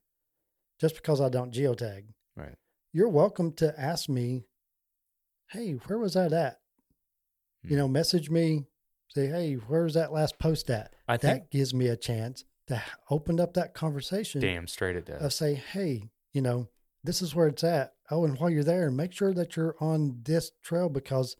just 0.80 0.94
because 0.96 1.20
I 1.20 1.28
don't 1.28 1.52
geotag. 1.52 2.06
Right. 2.36 2.54
You're 2.92 3.08
welcome 3.08 3.52
to 3.54 3.78
ask 3.80 4.08
me, 4.08 4.44
hey, 5.50 5.72
where 5.72 5.98
was 5.98 6.14
that 6.14 6.32
at? 6.32 6.60
You 7.62 7.70
Hmm. 7.70 7.76
know, 7.76 7.88
message 7.88 8.30
me, 8.30 8.66
say, 9.08 9.26
hey, 9.26 9.54
where's 9.54 9.94
that 9.94 10.12
last 10.12 10.38
post 10.38 10.70
at? 10.70 10.94
I 11.08 11.16
think 11.16 11.44
That 11.44 11.50
gives 11.50 11.72
me 11.74 11.88
a 11.88 11.96
chance 11.96 12.44
to 12.66 12.82
open 13.10 13.40
up 13.40 13.54
that 13.54 13.74
conversation 13.74 14.40
damn 14.40 14.66
straight 14.66 14.96
it 14.96 15.06
does. 15.06 15.22
of 15.22 15.32
say, 15.32 15.54
hey, 15.54 16.10
you 16.32 16.42
know, 16.42 16.68
this 17.04 17.22
is 17.22 17.34
where 17.34 17.46
it's 17.48 17.64
at. 17.64 17.94
Oh, 18.10 18.24
and 18.24 18.38
while 18.38 18.50
you're 18.50 18.64
there, 18.64 18.90
make 18.90 19.12
sure 19.12 19.32
that 19.32 19.56
you're 19.56 19.76
on 19.80 20.20
this 20.24 20.50
trail 20.62 20.88
because 20.88 21.36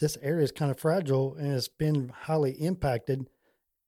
this 0.00 0.16
area 0.22 0.44
is 0.44 0.52
kind 0.52 0.70
of 0.70 0.78
fragile 0.78 1.34
and 1.34 1.52
it's 1.52 1.68
been 1.68 2.10
highly 2.10 2.52
impacted 2.52 3.28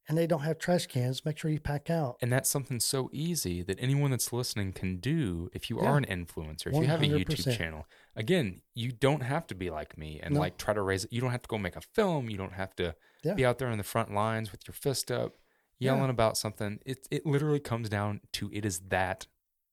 and 0.09 0.19
they 0.19 0.27
don't 0.27 0.41
have 0.41 0.59
trash 0.59 0.87
cans. 0.87 1.25
Make 1.25 1.39
sure 1.39 1.51
you 1.53 1.61
pack 1.61 1.89
out. 1.89 2.17
And 2.21 2.33
that's 2.33 2.51
something 2.51 2.81
so 2.81 3.09
easy 3.13 3.63
that 3.63 3.79
anyone 3.81 4.11
that's 4.11 4.33
listening 4.33 4.73
can 4.73 4.97
do 4.97 5.51
if 5.53 5.71
you 5.71 5.79
are 5.79 5.97
an 5.97 6.05
influencer, 6.07 6.67
if 6.69 6.75
you 6.75 6.87
have 6.87 7.03
a 7.03 7.07
YouTube 7.07 7.57
channel. 7.57 7.87
Again, 8.17 8.63
you 8.75 8.91
don't 8.91 9.21
have 9.23 9.47
to 9.49 9.55
be 9.55 9.71
like 9.71 9.97
me 9.97 10.19
and 10.21 10.35
No. 10.35 10.41
like 10.41 10.57
try 10.59 10.75
to 10.75 10.83
raise 10.83 11.05
it. 11.05 11.13
You 11.13 11.21
don't 11.21 11.31
have 11.31 11.43
to 11.43 11.49
go 11.49 11.59
make 11.59 11.77
a 11.77 11.81
film. 11.81 12.29
You 12.29 12.37
don't 12.39 12.55
have 12.55 12.75
to 12.77 12.97
Yeah. 13.23 13.35
be 13.35 13.45
out 13.45 13.59
there 13.59 13.69
on 13.69 13.79
the 13.79 13.85
front 13.85 14.13
lines 14.13 14.51
with 14.51 14.67
your 14.67 14.75
fist 14.75 15.13
up, 15.13 15.37
Yeah. 15.79 15.95
yelling 15.95 16.11
about 16.11 16.37
something. 16.37 16.81
It 16.85 17.07
it 17.13 17.25
literally 17.25 17.61
comes 17.61 17.89
down 17.89 18.21
to 18.33 18.51
it 18.53 18.65
is 18.65 18.81
that 18.89 19.29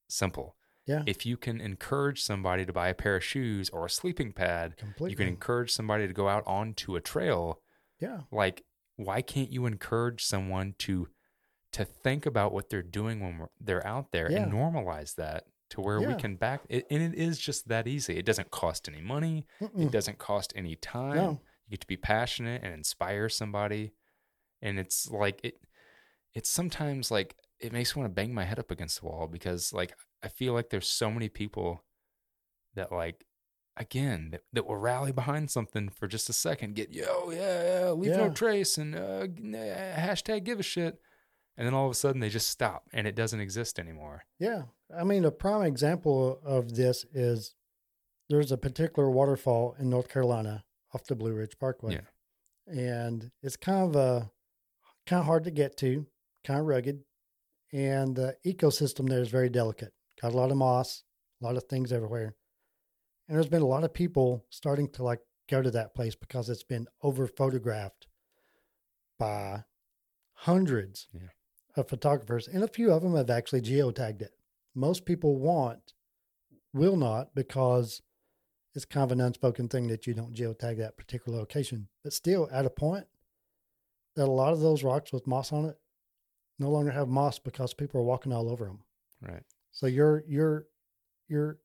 simple. 0.08 0.56
Yeah. 0.88 1.04
If 1.06 1.26
you 1.26 1.36
can 1.38 1.60
encourage 1.60 2.24
somebody 2.24 2.66
to 2.66 2.72
buy 2.74 2.88
a 2.88 2.94
pair 2.94 3.18
of 3.18 3.24
shoes 3.24 3.70
or 3.70 3.86
a 3.86 3.90
sleeping 3.90 4.32
pad, 4.32 4.78
Completely. 4.78 5.12
you 5.12 5.18
can 5.18 5.28
encourage 5.28 5.72
somebody 5.72 6.08
to 6.08 6.14
go 6.14 6.28
out 6.30 6.44
onto 6.48 6.96
a 6.96 7.02
trail 7.02 7.62
yeah. 8.00 8.22
like 8.32 8.64
why 8.96 9.22
can't 9.22 9.52
you 9.52 9.66
encourage 9.66 10.24
someone 10.24 10.74
to 10.80 11.08
to 11.74 11.84
think 11.86 12.26
about 12.26 12.54
what 12.54 12.70
they're 12.70 12.82
doing 12.82 13.20
when 13.20 13.38
we're, 13.40 13.48
they're 13.60 13.86
out 13.86 14.12
there 14.12 14.32
Yeah. 14.32 14.44
and 14.44 14.54
normalize 14.54 15.16
that 15.16 15.44
to 15.72 15.82
where 15.82 16.00
we 16.00 16.16
can 16.16 16.38
back 16.38 16.62
it 16.70 16.86
and 16.90 17.02
it 17.04 17.14
is 17.20 17.38
just 17.38 17.68
that 17.68 17.88
easy 17.88 18.16
it 18.18 18.26
doesn't 18.26 18.50
cost 18.52 18.88
any 18.88 19.02
money 19.02 19.46
it 19.60 19.76
Mm-mm. 19.76 19.92
doesn't 19.92 20.18
cost 20.18 20.54
any 20.56 20.76
time 20.78 21.16
No. 21.16 21.30
you 21.68 21.72
get 21.72 21.82
to 21.82 21.88
be 21.88 21.98
passionate 21.98 22.64
and 22.64 22.74
inspire 22.74 23.28
somebody 23.28 23.92
and 24.62 24.80
it's 24.80 25.10
like 25.12 25.42
it 25.44 25.60
it's 26.34 26.50
sometimes 26.50 27.12
like 27.12 27.36
it 27.60 27.74
makes 27.74 27.96
me 27.96 28.02
want 28.02 28.12
to 28.12 28.16
bang 28.16 28.34
my 28.34 28.46
head 28.46 28.60
up 28.60 28.72
against 28.72 29.02
the 29.02 29.08
wall 29.08 29.28
because 29.28 29.74
like 29.74 29.94
i 30.24 30.28
feel 30.28 30.54
like 30.54 30.70
there's 30.70 30.88
so 30.88 31.12
many 31.12 31.30
people 31.30 31.84
that 32.76 32.92
like 32.92 33.26
again 33.76 34.30
that, 34.32 34.42
that 34.54 34.66
will 34.66 34.78
rally 34.78 35.12
behind 35.12 35.52
something 35.52 35.90
for 35.90 36.08
just 36.08 36.30
a 36.30 36.34
second 36.34 36.76
get 36.76 36.94
yo 36.94 37.30
yeah 37.32 37.82
yeah 37.82 37.92
leave 37.92 38.12
no 38.12 38.30
trace 38.30 38.78
and 38.78 38.96
uh, 38.96 39.00
uh, 39.00 39.26
hashtag 39.98 40.44
give 40.44 40.60
a 40.60 40.64
shit 40.64 41.00
and 41.58 41.66
then 41.66 41.74
all 41.74 41.86
of 41.86 41.92
a 41.92 41.96
sudden 41.96 42.22
they 42.22 42.30
just 42.30 42.50
stop 42.50 42.84
and 42.94 43.08
it 43.08 43.16
doesn't 43.16 43.40
exist 43.40 43.80
anymore. 43.80 44.26
Yeah. 44.40 44.64
I 44.96 45.04
mean, 45.04 45.26
a 45.26 45.32
prime 45.32 45.64
example 45.64 46.40
of 46.46 46.76
this 46.76 47.06
is 47.14 47.56
there's 48.30 48.52
a 48.52 48.58
particular 48.58 49.10
waterfall 49.10 49.76
in 49.80 49.90
North 49.90 50.08
Carolina 50.08 50.64
off 50.94 51.06
the 51.06 51.16
Blue 51.16 51.34
Ridge 51.34 51.58
Parkway. 51.60 51.96
Yeah. 51.96 52.02
And 52.68 53.32
it's 53.42 53.58
kind 53.58 53.90
of 53.90 53.96
a 53.96 54.30
kind 55.08 55.22
of 55.22 55.26
hard 55.26 55.46
to 55.46 55.52
get 55.52 55.78
to, 55.78 56.06
kind 56.46 56.60
of 56.60 56.66
rugged, 56.68 57.00
and 57.74 58.16
the 58.16 58.36
ecosystem 58.46 59.10
there 59.10 59.22
is 59.22 59.30
very 59.30 59.50
delicate. 59.50 59.94
Got 60.22 60.34
a 60.34 60.38
lot 60.38 60.52
of 60.52 60.58
moss, 60.58 61.04
a 61.42 61.46
lot 61.46 61.58
of 61.58 61.64
things 61.64 61.92
everywhere. 61.94 62.36
And 63.28 63.36
there's 63.36 63.50
been 63.50 63.62
a 63.62 63.68
lot 63.68 63.84
of 63.84 63.94
people 63.94 64.46
starting 64.50 64.90
to 64.92 65.04
like 65.04 65.20
go 65.50 65.62
to 65.62 65.72
that 65.72 65.94
place 65.94 66.16
because 66.16 66.50
it's 66.50 66.64
been 66.64 66.88
over 67.02 67.28
photographed 67.28 68.08
by 69.20 69.64
hundreds 70.34 71.08
Yeah. 71.14 71.30
of 71.76 71.90
photographers, 71.90 72.48
and 72.48 72.64
a 72.64 72.68
few 72.68 72.92
of 72.92 73.02
them 73.02 73.16
have 73.16 73.30
actually 73.30 73.62
geotagged 73.62 74.22
it. 74.22 74.34
Most 74.76 75.06
people 75.06 75.38
want, 75.38 75.94
will 76.74 76.96
not, 76.98 77.34
because 77.34 78.02
it's 78.76 78.86
kind 78.86 79.04
of 79.04 79.12
an 79.12 79.22
unspoken 79.22 79.68
thing 79.68 79.88
that 79.88 80.06
you 80.06 80.14
don't 80.14 80.36
geotag 80.36 80.78
that 80.78 80.98
particular 80.98 81.40
location. 81.40 81.88
But 82.04 82.14
still, 82.14 82.48
at 82.52 82.66
a 82.66 82.70
point, 82.70 83.08
that 84.16 84.28
a 84.28 84.32
lot 84.32 84.54
of 84.54 84.60
those 84.60 84.84
rocks 84.84 85.12
with 85.12 85.26
moss 85.28 85.52
on 85.52 85.66
it 85.66 85.80
no 86.60 86.70
longer 86.70 86.92
have 86.92 87.08
moss 87.08 87.40
because 87.40 87.74
people 87.74 88.00
are 88.02 88.04
walking 88.04 88.32
all 88.34 88.50
over 88.50 88.66
them. 88.66 88.84
Right. 89.22 89.44
So 89.78 89.86
you're 89.86 90.24
you're 90.28 90.66
you're 91.28 91.60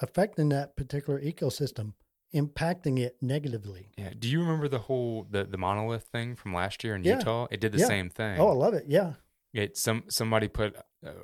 affecting 0.00 0.50
that 0.50 0.76
particular 0.76 1.20
ecosystem, 1.20 1.94
impacting 2.32 3.00
it 3.00 3.16
negatively. 3.20 3.88
Yeah. 3.98 4.10
Do 4.16 4.28
you 4.28 4.38
remember 4.38 4.68
the 4.68 4.78
whole 4.78 5.26
the, 5.28 5.42
the 5.42 5.58
monolith 5.58 6.04
thing 6.04 6.36
from 6.36 6.54
last 6.54 6.84
year 6.84 6.94
in 6.94 7.02
Yeah. 7.02 7.18
Utah? 7.18 7.48
It 7.50 7.58
did 7.58 7.72
the 7.72 7.78
Yeah. 7.78 7.86
same 7.86 8.08
thing. 8.08 8.38
Oh, 8.38 8.50
I 8.50 8.52
love 8.54 8.74
it. 8.74 8.84
Yeah. 8.86 9.14
It 9.52 9.76
some 9.76 10.04
somebody 10.08 10.46
put 10.46 10.76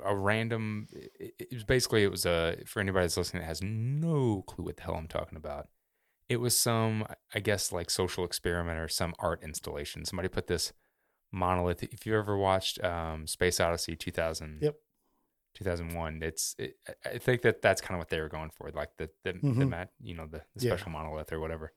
a, 0.03 0.13
random. 0.13 0.89
It, 0.91 1.33
it 1.39 1.53
was 1.53 1.63
basically 1.63 2.03
it 2.03 2.11
was 2.11 2.25
a 2.25 2.57
for 2.65 2.81
anybody 2.81 3.05
that's 3.05 3.15
listening 3.15 3.43
that 3.43 3.47
has 3.47 3.61
no 3.63 4.41
clue 4.45 4.65
what 4.65 4.75
the 4.75 4.83
hell 4.83 4.95
I'm 4.95 5.07
talking 5.07 5.37
about. 5.37 5.69
It 6.27 6.37
was 6.41 6.57
some 6.57 7.05
I 7.33 7.39
guess 7.39 7.71
like 7.71 7.89
social 7.89 8.25
experiment 8.25 8.79
or 8.79 8.89
some 8.89 9.13
art 9.17 9.41
installation. 9.43 10.03
Somebody 10.03 10.27
put 10.27 10.47
this 10.47 10.73
monolith. 11.31 11.83
If 11.83 12.05
you 12.05 12.17
ever 12.17 12.35
watched 12.37 12.83
um, 12.83 13.27
Space 13.27 13.61
Odyssey 13.61 13.95
2000, 13.95 14.59
Yep. 14.61 14.75
2001, 15.53 16.21
it's 16.23 16.55
it, 16.57 16.77
I- 17.05 17.09
I 17.11 17.17
think 17.17 17.41
that 17.43 17.61
that's 17.61 17.81
kind 17.81 17.95
of 17.95 17.99
what 17.99 18.09
they 18.09 18.19
were 18.19 18.29
going 18.29 18.49
for, 18.49 18.69
like 18.71 18.97
the 18.97 19.09
the, 19.23 19.33
the 19.33 19.39
Mhm. 19.39 19.69
mat, 19.69 19.91
you 20.01 20.13
know, 20.15 20.25
the, 20.25 20.41
the 20.55 20.65
Yeah. 20.65 20.75
special 20.75 20.91
monolith 20.91 21.31
or 21.31 21.39
whatever. 21.39 21.73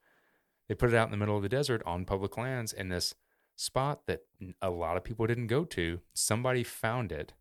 They 0.68 0.74
put 0.74 0.88
it 0.90 0.96
out 0.96 1.06
in 1.06 1.10
the 1.12 1.16
middle 1.16 1.36
of 1.36 1.42
the 1.42 1.48
desert 1.48 1.82
on 1.86 2.04
public 2.04 2.36
lands 2.36 2.72
in 2.72 2.88
this 2.88 3.14
spot 3.54 4.06
that 4.06 4.22
a 4.60 4.70
lot 4.70 4.96
of 4.96 5.04
people 5.04 5.26
didn't 5.26 5.46
go 5.46 5.64
to. 5.64 6.00
Somebody 6.12 6.62
found 6.64 7.12
it 7.12 7.32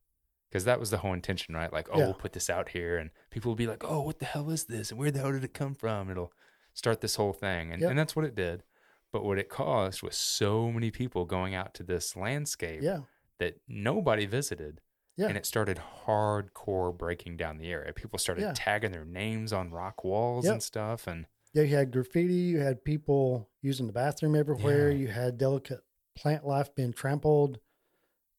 because 0.50 0.64
that 0.66 0.80
was 0.80 0.90
the 0.92 1.00
whole 1.00 1.14
intention, 1.14 1.56
right? 1.56 1.74
Like, 1.74 1.90
oh, 1.92 1.98
Yeah. 1.98 2.06
we'll 2.06 2.14
put 2.14 2.34
this 2.34 2.50
out 2.50 2.70
here, 2.70 2.98
and 2.98 3.10
people 3.32 3.50
will 3.52 3.56
be 3.58 3.68
like, 3.68 3.84
oh, 3.84 4.02
what 4.02 4.20
the 4.20 4.26
hell 4.26 4.50
is 4.52 4.66
this? 4.66 4.92
And 4.92 5.00
where 5.00 5.12
the 5.12 5.20
hell 5.20 5.32
did 5.32 5.44
it 5.44 5.54
come 5.54 5.76
from? 5.76 6.10
It'll 6.10 6.32
start 6.74 7.02
this 7.02 7.16
whole 7.16 7.34
thing, 7.34 7.72
and, 7.72 7.82
Yep. 7.82 7.90
and 7.90 8.00
that's 8.00 8.16
what 8.16 8.24
it 8.26 8.36
did. 8.36 8.64
But 9.12 9.24
what 9.26 9.40
it 9.40 9.50
caused 9.50 10.02
was 10.04 10.16
so 10.18 10.72
many 10.72 10.92
people 10.92 11.26
going 11.26 11.56
out 11.56 11.74
to 11.76 11.84
this 11.84 12.16
landscape 12.16 12.82
Yeah. 12.82 13.02
that 13.40 13.60
nobody 13.68 14.26
visited. 14.26 14.82
Yeah. 15.18 15.28
And 15.28 15.38
it 15.38 15.46
started 15.46 15.80
hardcore 16.06 16.96
breaking 16.98 17.38
down 17.38 17.58
the 17.58 17.72
area. 17.72 17.94
People 17.94 18.20
started 18.20 18.42
Yeah. 18.42 18.54
tagging 18.56 18.92
their 18.92 19.06
names 19.06 19.54
on 19.54 19.72
rock 19.72 20.04
walls 20.04 20.46
Yep. 20.46 20.54
and 20.54 20.64
stuff. 20.64 21.08
And 21.08 21.26
Yeah, 21.54 21.64
you 21.64 21.76
had 21.78 21.92
graffiti, 21.92 22.34
you 22.34 22.60
had 22.60 22.84
people 22.84 23.50
using 23.62 23.88
the 23.88 23.94
bathroom 23.94 24.36
everywhere, 24.36 24.90
Yeah. 24.92 24.98
you 24.98 25.08
had 25.08 25.38
delicate 25.38 25.80
plant 26.16 26.46
life 26.46 26.76
being 26.76 26.92
trampled. 26.92 27.60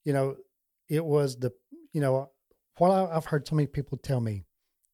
You 0.04 0.12
know, 0.12 0.36
it 0.88 1.04
was 1.04 1.38
the, 1.38 1.52
you 1.92 2.00
know, 2.02 2.30
what 2.76 2.90
I've 2.90 3.24
heard 3.26 3.48
so 3.48 3.56
many 3.56 3.66
people 3.68 3.96
tell 3.96 4.20
me, 4.20 4.44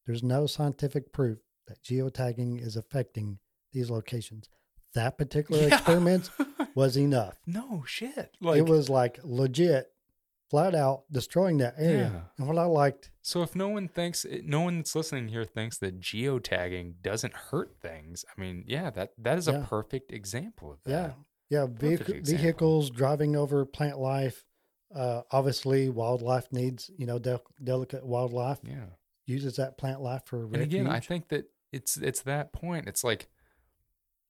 there's 0.06 0.22
no 0.22 0.46
scientific 0.46 1.12
proof 1.12 1.40
that 1.66 1.82
geotagging 1.82 2.60
is 2.60 2.76
affecting 2.76 3.38
these 3.72 3.90
locations. 3.90 4.48
That 4.94 5.18
particular 5.18 5.60
Yeah. 5.66 5.74
experiment 5.74 6.30
was 6.76 6.96
enough. 6.96 7.40
no 7.46 7.82
shit. 7.86 8.36
Like, 8.40 8.58
it 8.58 8.66
was 8.66 8.88
like 8.88 9.18
legit, 9.24 9.91
flat 10.52 10.74
out 10.74 11.04
destroying 11.10 11.56
that 11.56 11.74
area. 11.78 12.10
Yeah. 12.12 12.20
And 12.36 12.46
what 12.46 12.58
I 12.58 12.66
liked, 12.66 13.10
so 13.22 13.42
if 13.42 13.56
no 13.56 13.68
one 13.70 13.88
thinks, 13.88 14.26
no 14.44 14.60
one 14.60 14.76
that's 14.76 14.94
listening 14.94 15.28
here 15.28 15.46
thinks 15.46 15.78
that 15.78 15.98
geotagging 15.98 16.96
doesn't 17.02 17.34
hurt 17.34 17.74
things, 17.80 18.22
I 18.28 18.38
mean, 18.38 18.64
yeah, 18.66 18.90
that 18.90 19.12
that 19.16 19.38
is 19.38 19.48
a 19.48 19.66
perfect 19.68 20.12
example 20.12 20.70
of 20.70 20.82
that. 20.84 21.16
Yeah, 21.48 21.64
yeah. 21.66 21.66
Vehicles 22.22 22.90
driving 22.90 23.34
over 23.34 23.64
plant 23.64 23.98
life. 23.98 24.44
Uh, 24.94 25.22
obviously, 25.30 25.88
wildlife 25.88 26.52
needs 26.52 26.90
you 26.98 27.06
know 27.06 27.18
del- 27.18 27.42
delicate 27.64 28.04
wildlife 28.06 28.58
Yeah. 28.62 28.90
uses 29.24 29.56
that 29.56 29.78
plant 29.78 30.02
life 30.02 30.22
for 30.26 30.44
And 30.44 30.56
again, 30.56 30.86
I 30.86 31.00
think 31.00 31.28
that 31.28 31.46
it's 31.72 31.96
it's 31.96 32.20
that 32.22 32.52
point. 32.52 32.86
It's 32.88 33.02
like 33.02 33.28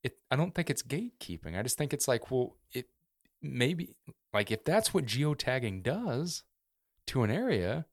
it 0.05 0.19
I 0.31 0.37
don't 0.37 0.55
think 0.55 0.71
it's 0.71 0.85
gatekeeping. 0.85 1.59
I 1.59 1.63
just 1.65 1.77
think 1.77 1.93
it's 1.93 2.07
like, 2.07 2.31
well, 2.31 2.55
it 2.73 2.87
maybe 3.43 3.95
like 4.33 4.51
if 4.51 4.65
that's 4.65 4.95
what 4.95 5.05
geotagging 5.05 5.83
does 5.83 6.45
to 7.09 7.23
an 7.23 7.31
area, 7.31 7.87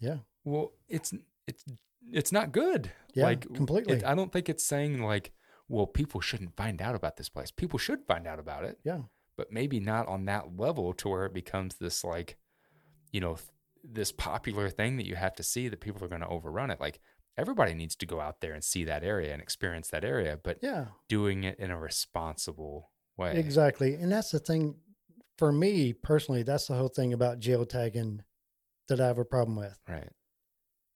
yeah, 0.00 0.18
well, 0.44 0.72
it's 0.88 1.12
it's 1.46 1.64
it's 2.12 2.32
not 2.32 2.52
good. 2.52 2.90
Yeah, 3.14 3.24
like 3.24 3.52
completely. 3.54 3.96
it- 3.96 4.04
I 4.04 4.14
don't 4.14 4.32
think 4.32 4.48
it's 4.48 4.64
saying 4.64 5.02
like, 5.02 5.32
well, 5.68 5.86
people 5.86 6.20
shouldn't 6.20 6.56
find 6.56 6.80
out 6.82 6.94
about 6.94 7.16
this 7.16 7.28
place. 7.28 7.50
People 7.50 7.78
should 7.78 8.04
find 8.06 8.26
out 8.26 8.38
about 8.38 8.64
it, 8.64 8.78
yeah, 8.84 9.02
but 9.36 9.52
maybe 9.52 9.80
not 9.80 10.08
on 10.08 10.24
that 10.26 10.56
level 10.56 10.92
to 10.94 11.08
where 11.08 11.26
it 11.26 11.34
becomes 11.34 11.76
this 11.76 12.04
like, 12.04 12.36
you 13.10 13.20
know, 13.20 13.34
th- 13.34 13.48
this 13.84 14.12
popular 14.12 14.68
thing 14.68 14.96
that 14.96 15.06
you 15.06 15.16
have 15.16 15.34
to 15.36 15.42
see 15.42 15.68
that 15.68 15.80
people 15.80 16.04
are 16.04 16.08
going 16.08 16.20
to 16.20 16.28
overrun 16.28 16.70
it. 16.70 16.80
Like 16.80 17.00
everybody 17.36 17.74
needs 17.74 17.96
to 17.96 18.06
go 18.06 18.20
out 18.20 18.40
there 18.40 18.52
and 18.52 18.62
see 18.62 18.84
that 18.84 19.02
area 19.02 19.32
and 19.32 19.42
experience 19.42 19.88
that 19.88 20.04
area, 20.04 20.38
but 20.42 20.58
yeah. 20.62 20.86
doing 21.08 21.44
it 21.44 21.58
in 21.58 21.70
a 21.70 21.78
responsible 21.78 22.90
way. 23.16 23.36
Exactly, 23.36 23.94
and 23.94 24.10
that's 24.12 24.30
the 24.30 24.38
thing. 24.38 24.76
For 25.38 25.50
me 25.52 25.92
personally, 25.92 26.42
that's 26.42 26.66
the 26.68 26.74
whole 26.74 26.88
thing 26.88 27.12
about 27.12 27.40
geotagging 27.40 28.20
that 28.88 29.00
I 29.00 29.06
have 29.06 29.18
a 29.18 29.24
problem 29.24 29.56
with 29.56 29.78
Right. 29.88 30.10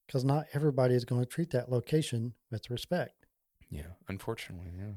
because 0.07 0.25
not 0.25 0.47
everybody 0.53 0.95
is 0.95 1.05
going 1.05 1.23
to 1.23 1.27
treat 1.29 1.51
that 1.51 1.71
location 1.71 2.35
with 2.51 2.69
respect. 2.71 3.27
Yeah. 3.71 3.93
Unfortunately. 4.09 4.73
Yeah. 4.77 4.93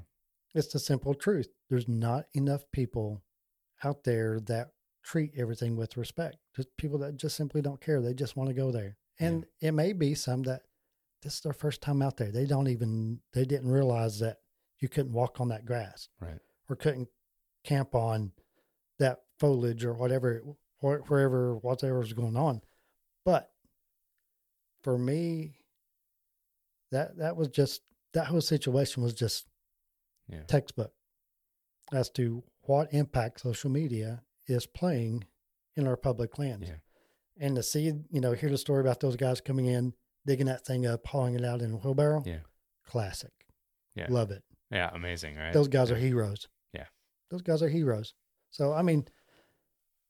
It's 0.54 0.68
the 0.74 0.80
simple 0.80 1.14
truth. 1.14 1.48
There's 1.70 1.88
not 1.88 2.26
enough 2.34 2.64
people 2.72 3.24
out 3.84 4.04
there 4.04 4.40
that 4.42 4.72
treat 5.04 5.32
everything 5.38 5.76
with 5.78 5.98
respect. 5.98 6.38
Just 6.56 6.76
people 6.78 7.00
that 7.00 7.16
just 7.18 7.36
simply 7.36 7.62
don't 7.62 7.82
care. 7.82 8.02
They 8.02 8.14
just 8.14 8.36
want 8.36 8.50
to 8.50 8.54
go 8.54 8.72
there. 8.72 8.98
And 9.20 9.46
it 9.62 9.72
may 9.72 9.94
be 9.94 10.14
some 10.16 10.44
that 10.44 10.64
this 11.22 11.36
is 11.36 11.42
their 11.42 11.54
first 11.54 11.82
time 11.82 12.02
out 12.02 12.18
there. 12.18 12.32
They 12.32 12.46
don't 12.46 12.68
even 12.68 13.22
they 13.34 13.46
didn't 13.46 13.72
realize 13.72 14.20
that 14.20 14.38
you 14.80 14.90
couldn't 14.90 15.14
walk 15.14 15.40
on 15.40 15.48
that 15.50 15.66
grass 15.66 16.10
Right. 16.20 16.40
Or 16.70 16.76
couldn't 16.76 17.10
camp 17.64 17.94
on 17.96 18.32
that 19.00 19.20
foliage 19.40 19.84
or 19.84 19.94
whatever 19.94 20.42
wh- 20.82 21.10
wherever 21.10 21.56
whatever 21.58 22.00
was 22.00 22.14
going 22.14 22.38
on. 22.38 22.62
But 23.26 23.52
for 24.84 24.98
me, 24.98 25.56
that 26.92 27.18
that 27.18 27.36
was 27.36 27.50
just 27.50 27.82
that 28.14 28.28
whole 28.28 28.42
situation 28.42 29.04
was 29.04 29.14
just 29.14 29.48
Yeah. 30.28 30.44
textbook 30.44 30.94
as 31.92 32.10
to 32.12 32.44
what 32.62 32.94
impact 32.94 33.42
social 33.42 33.70
media 33.70 34.24
is 34.48 34.66
playing 34.66 35.26
in 35.76 35.88
our 35.88 35.98
public 35.98 36.38
lands. 36.38 36.68
Yeah. 36.70 36.76
And 37.38 37.56
to 37.56 37.64
see, 37.64 37.86
you 38.12 38.22
know, 38.22 38.34
hear 38.34 38.50
the 38.50 38.58
story 38.58 38.82
about 38.82 39.00
those 39.00 39.16
guys 39.16 39.42
coming 39.42 39.66
in, 39.66 39.94
digging 40.26 40.48
that 40.48 40.66
thing 40.66 40.86
up, 40.86 41.06
hauling 41.08 41.36
it 41.36 41.46
out 41.46 41.62
in 41.62 41.72
a 41.72 41.78
wheelbarrow. 41.78 42.24
Yeah. 42.26 42.40
Classic. 42.86 43.32
Yeah. 43.96 44.08
Love 44.10 44.30
it. 44.32 44.44
Yeah. 44.72 44.90
Amazing. 44.94 45.36
Right. 45.36 45.54
Those 45.54 45.68
guys 45.68 45.90
Yeah. 45.90 45.96
are 45.96 46.00
heroes. 46.00 46.48
Yeah. 47.32 47.36
Those 47.36 47.42
guys 47.42 47.62
are 47.64 47.70
heroes. 47.70 48.14
So, 48.52 48.74
I 48.74 48.82
mean, 48.82 49.06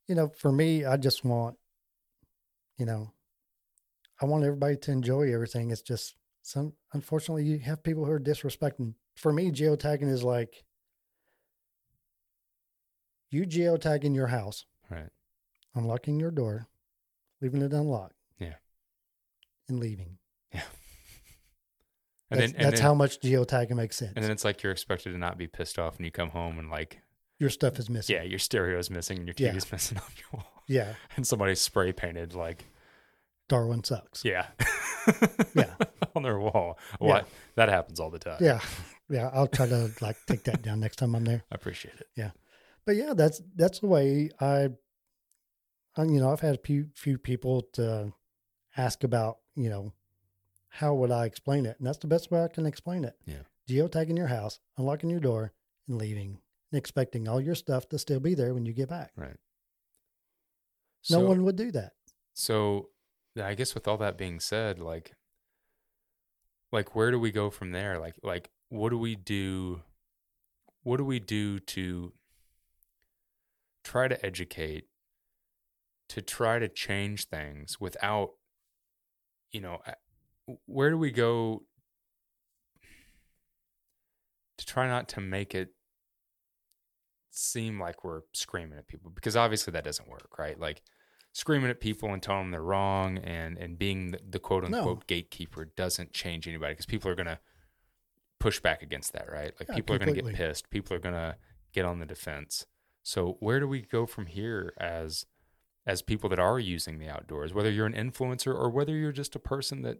you 0.07 0.15
know, 0.15 0.29
for 0.29 0.51
me, 0.51 0.85
I 0.85 0.97
just 0.97 1.23
want, 1.25 1.57
you 2.77 2.85
know, 2.85 3.11
I 4.21 4.25
want 4.25 4.43
everybody 4.43 4.75
to 4.77 4.91
enjoy 4.91 5.33
everything. 5.33 5.71
It's 5.71 5.81
just 5.81 6.15
some, 6.41 6.73
unfortunately, 6.93 7.43
you 7.45 7.59
have 7.59 7.83
people 7.83 8.05
who 8.05 8.11
are 8.11 8.19
disrespecting. 8.19 8.93
For 9.15 9.31
me, 9.33 9.51
geotagging 9.51 10.09
is 10.11 10.23
like 10.23 10.63
you 13.29 13.45
geotagging 13.45 14.15
your 14.15 14.27
house, 14.27 14.65
Right. 14.89 15.09
unlocking 15.75 16.19
your 16.19 16.31
door, 16.31 16.67
leaving 17.41 17.61
it 17.61 17.73
unlocked. 17.73 18.15
Yeah. 18.39 18.55
And 19.67 19.79
leaving. 19.79 20.17
And 22.31 22.39
that's 22.39 22.51
then, 22.51 22.61
and 22.61 22.65
that's 22.67 22.79
then, 22.79 22.85
how 22.85 22.93
much 22.93 23.19
geotagging 23.21 23.71
makes 23.75 23.95
sense. 23.95 24.13
and 24.15 24.23
then 24.23 24.29
it's 24.31 24.45
like 24.45 24.61
you're 24.61 24.71
expected 24.71 25.13
to 25.13 25.17
not 25.17 25.39
be 25.39 25.47
pissed 25.47 25.79
off 25.79 25.97
when 25.97 26.05
you 26.05 26.11
come 26.11 26.29
home 26.29 26.59
and 26.59 26.69
like, 26.69 27.01
your 27.39 27.49
stuff 27.49 27.79
is 27.79 27.89
missing. 27.89 28.15
yeah, 28.15 28.23
your 28.23 28.39
stereo 28.39 28.77
is 28.77 28.89
missing 28.91 29.17
and 29.19 29.27
your 29.27 29.35
Yeah. 29.37 29.53
TV's 29.53 29.71
missing 29.71 29.97
off 29.97 30.13
your 30.17 30.27
wall. 30.39 30.53
Yeah. 30.67 30.93
And 31.15 31.25
somebody 31.25 31.55
spray 31.55 31.91
painted 31.93 32.35
like, 32.35 32.65
Darwin 33.47 33.83
sucks. 33.83 34.23
yeah. 34.23 34.45
Yeah. 35.55 35.73
on 36.15 36.21
their 36.21 36.37
wall. 36.39 36.77
Yeah. 37.01 37.07
What? 37.07 37.27
That 37.55 37.69
happens 37.69 37.99
all 37.99 38.11
the 38.11 38.19
time. 38.19 38.37
Yeah. 38.39 38.59
Yeah. 39.09 39.31
I'll 39.33 39.47
try 39.47 39.67
to 39.67 39.89
like 39.99 40.17
take 40.27 40.43
that 40.43 40.61
down 40.61 40.79
next 40.79 40.97
time 40.97 41.15
I'm 41.15 41.25
there. 41.25 41.43
I 41.51 41.55
appreciate 41.55 41.95
it. 41.99 42.07
Yeah. 42.15 42.31
But 42.85 42.97
yeah, 42.97 43.13
that's 43.15 43.41
that's 43.55 43.79
the 43.79 43.87
way 43.87 44.29
I 44.39 44.69
um, 45.95 46.09
you 46.13 46.19
know, 46.19 46.31
I've 46.31 46.41
had 46.41 46.53
a 46.55 46.59
few 46.59 46.89
few 46.93 47.17
people 47.17 47.63
to 47.73 48.13
ask 48.77 49.03
about, 49.03 49.37
you 49.55 49.69
know, 49.71 49.91
how 50.69 50.93
would 50.93 51.09
I 51.09 51.25
explain 51.25 51.65
it? 51.65 51.77
And 51.79 51.87
that's 51.87 51.97
the 51.97 52.07
best 52.07 52.29
way 52.29 52.43
I 52.43 52.47
can 52.47 52.67
explain 52.67 53.03
it. 53.03 53.15
Yeah. 53.25 53.41
Geotagging 53.67 54.17
your 54.17 54.27
house, 54.27 54.59
unlocking 54.77 55.09
your 55.09 55.19
door, 55.19 55.53
and 55.87 55.97
leaving, 55.97 56.37
expecting 56.71 57.27
all 57.27 57.41
your 57.41 57.55
stuff 57.55 57.87
to 57.89 57.97
still 57.99 58.19
be 58.19 58.35
there 58.35 58.53
when 58.53 58.65
you 58.65 58.73
get 58.73 58.89
back. 58.89 59.11
Right. 59.15 59.37
No 61.09 61.19
So- 61.21 61.27
one 61.27 61.43
would 61.43 61.55
do 61.55 61.71
that. 61.71 61.93
So 62.33 62.89
I 63.41 63.53
guess 63.55 63.73
with 63.73 63.87
all 63.87 63.97
that 63.97 64.17
being 64.17 64.39
said, 64.39 64.79
like 64.79 65.13
like 66.71 66.95
where 66.95 67.09
do 67.11 67.19
we 67.19 67.31
go 67.31 67.49
from 67.49 67.71
there? 67.71 67.99
Like 67.99 68.15
like 68.23 68.49
what 68.69 68.89
do 68.89 68.97
we 68.97 69.15
do 69.15 69.81
what 70.83 70.97
do 70.97 71.05
we 71.05 71.19
do 71.19 71.59
to 71.59 72.13
try 73.83 74.07
to 74.07 74.25
educate 74.25 74.85
to 76.09 76.21
try 76.21 76.59
to 76.59 76.67
change 76.67 77.25
things 77.27 77.79
without 77.79 78.31
you 79.51 79.61
know 79.61 79.79
where 80.65 80.89
do 80.89 80.97
we 80.97 81.11
go 81.11 81.63
to 84.57 84.65
try 84.65 84.87
not 84.87 85.07
to 85.09 85.21
make 85.21 85.55
it 85.55 85.69
seem 87.31 87.79
like 87.79 88.03
we're 88.03 88.21
screaming 88.33 88.77
at 88.77 88.87
people 88.87 89.11
because 89.11 89.35
obviously 89.35 89.71
that 89.71 89.83
doesn't 89.83 90.09
work 90.09 90.37
right? 90.39 90.59
Like 90.59 90.81
screaming 91.31 91.69
at 91.69 91.79
people 91.79 92.11
and 92.11 92.21
telling 92.21 92.43
them 92.45 92.51
they're 92.51 92.61
wrong 92.61 93.17
and 93.19 93.57
and 93.57 93.77
being 93.77 94.11
the, 94.11 94.19
the 94.29 94.39
quote 94.39 94.63
unquote 94.65 94.97
No. 94.99 95.03
gatekeeper 95.07 95.65
doesn't 95.65 96.11
change 96.13 96.47
anybody 96.47 96.73
because 96.73 96.85
people 96.85 97.09
are 97.11 97.15
going 97.15 97.27
to 97.27 97.39
push 98.39 98.59
back 98.59 98.81
against 98.81 99.13
that 99.13 99.31
right? 99.31 99.53
Like 99.59 99.69
Yeah, 99.69 99.75
people 99.75 99.95
are 99.95 99.99
going 99.99 100.13
to 100.15 100.21
get 100.21 100.33
pissed 100.35 100.69
people 100.69 100.95
are 100.95 100.99
going 100.99 101.15
to 101.15 101.35
get 101.73 101.85
on 101.85 101.99
the 101.99 102.05
defense. 102.05 102.65
So 103.03 103.37
where 103.39 103.59
do 103.59 103.67
we 103.67 103.81
go 103.81 104.05
from 104.05 104.25
here 104.25 104.73
as 104.77 105.25
as 105.85 106.01
people 106.01 106.29
that 106.29 106.39
are 106.39 106.59
using 106.59 106.99
the 106.99 107.09
outdoors 107.09 107.53
whether 107.53 107.71
you're 107.71 107.85
an 107.85 107.93
influencer 107.93 108.53
or 108.53 108.69
whether 108.69 108.95
you're 108.95 109.11
just 109.11 109.35
a 109.35 109.39
person 109.39 109.81
that 109.83 109.97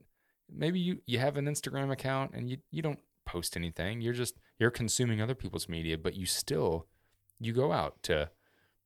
maybe 0.52 0.80
you 0.80 1.02
you 1.06 1.20
have 1.20 1.38
an 1.38 1.46
Instagram 1.46 1.92
account 1.92 2.32
and 2.34 2.50
you 2.50 2.58
you 2.72 2.82
don't 2.82 3.00
post 3.26 3.56
anything 3.56 4.02
you're 4.02 4.14
just 4.14 4.36
you're 4.58 4.72
consuming 4.72 5.22
other 5.22 5.36
people's 5.36 5.70
media 5.70 5.96
but 5.98 6.16
you 6.16 6.26
still 6.26 6.88
you 7.40 7.54
go 7.54 7.72
out 7.72 8.02
to 8.04 8.30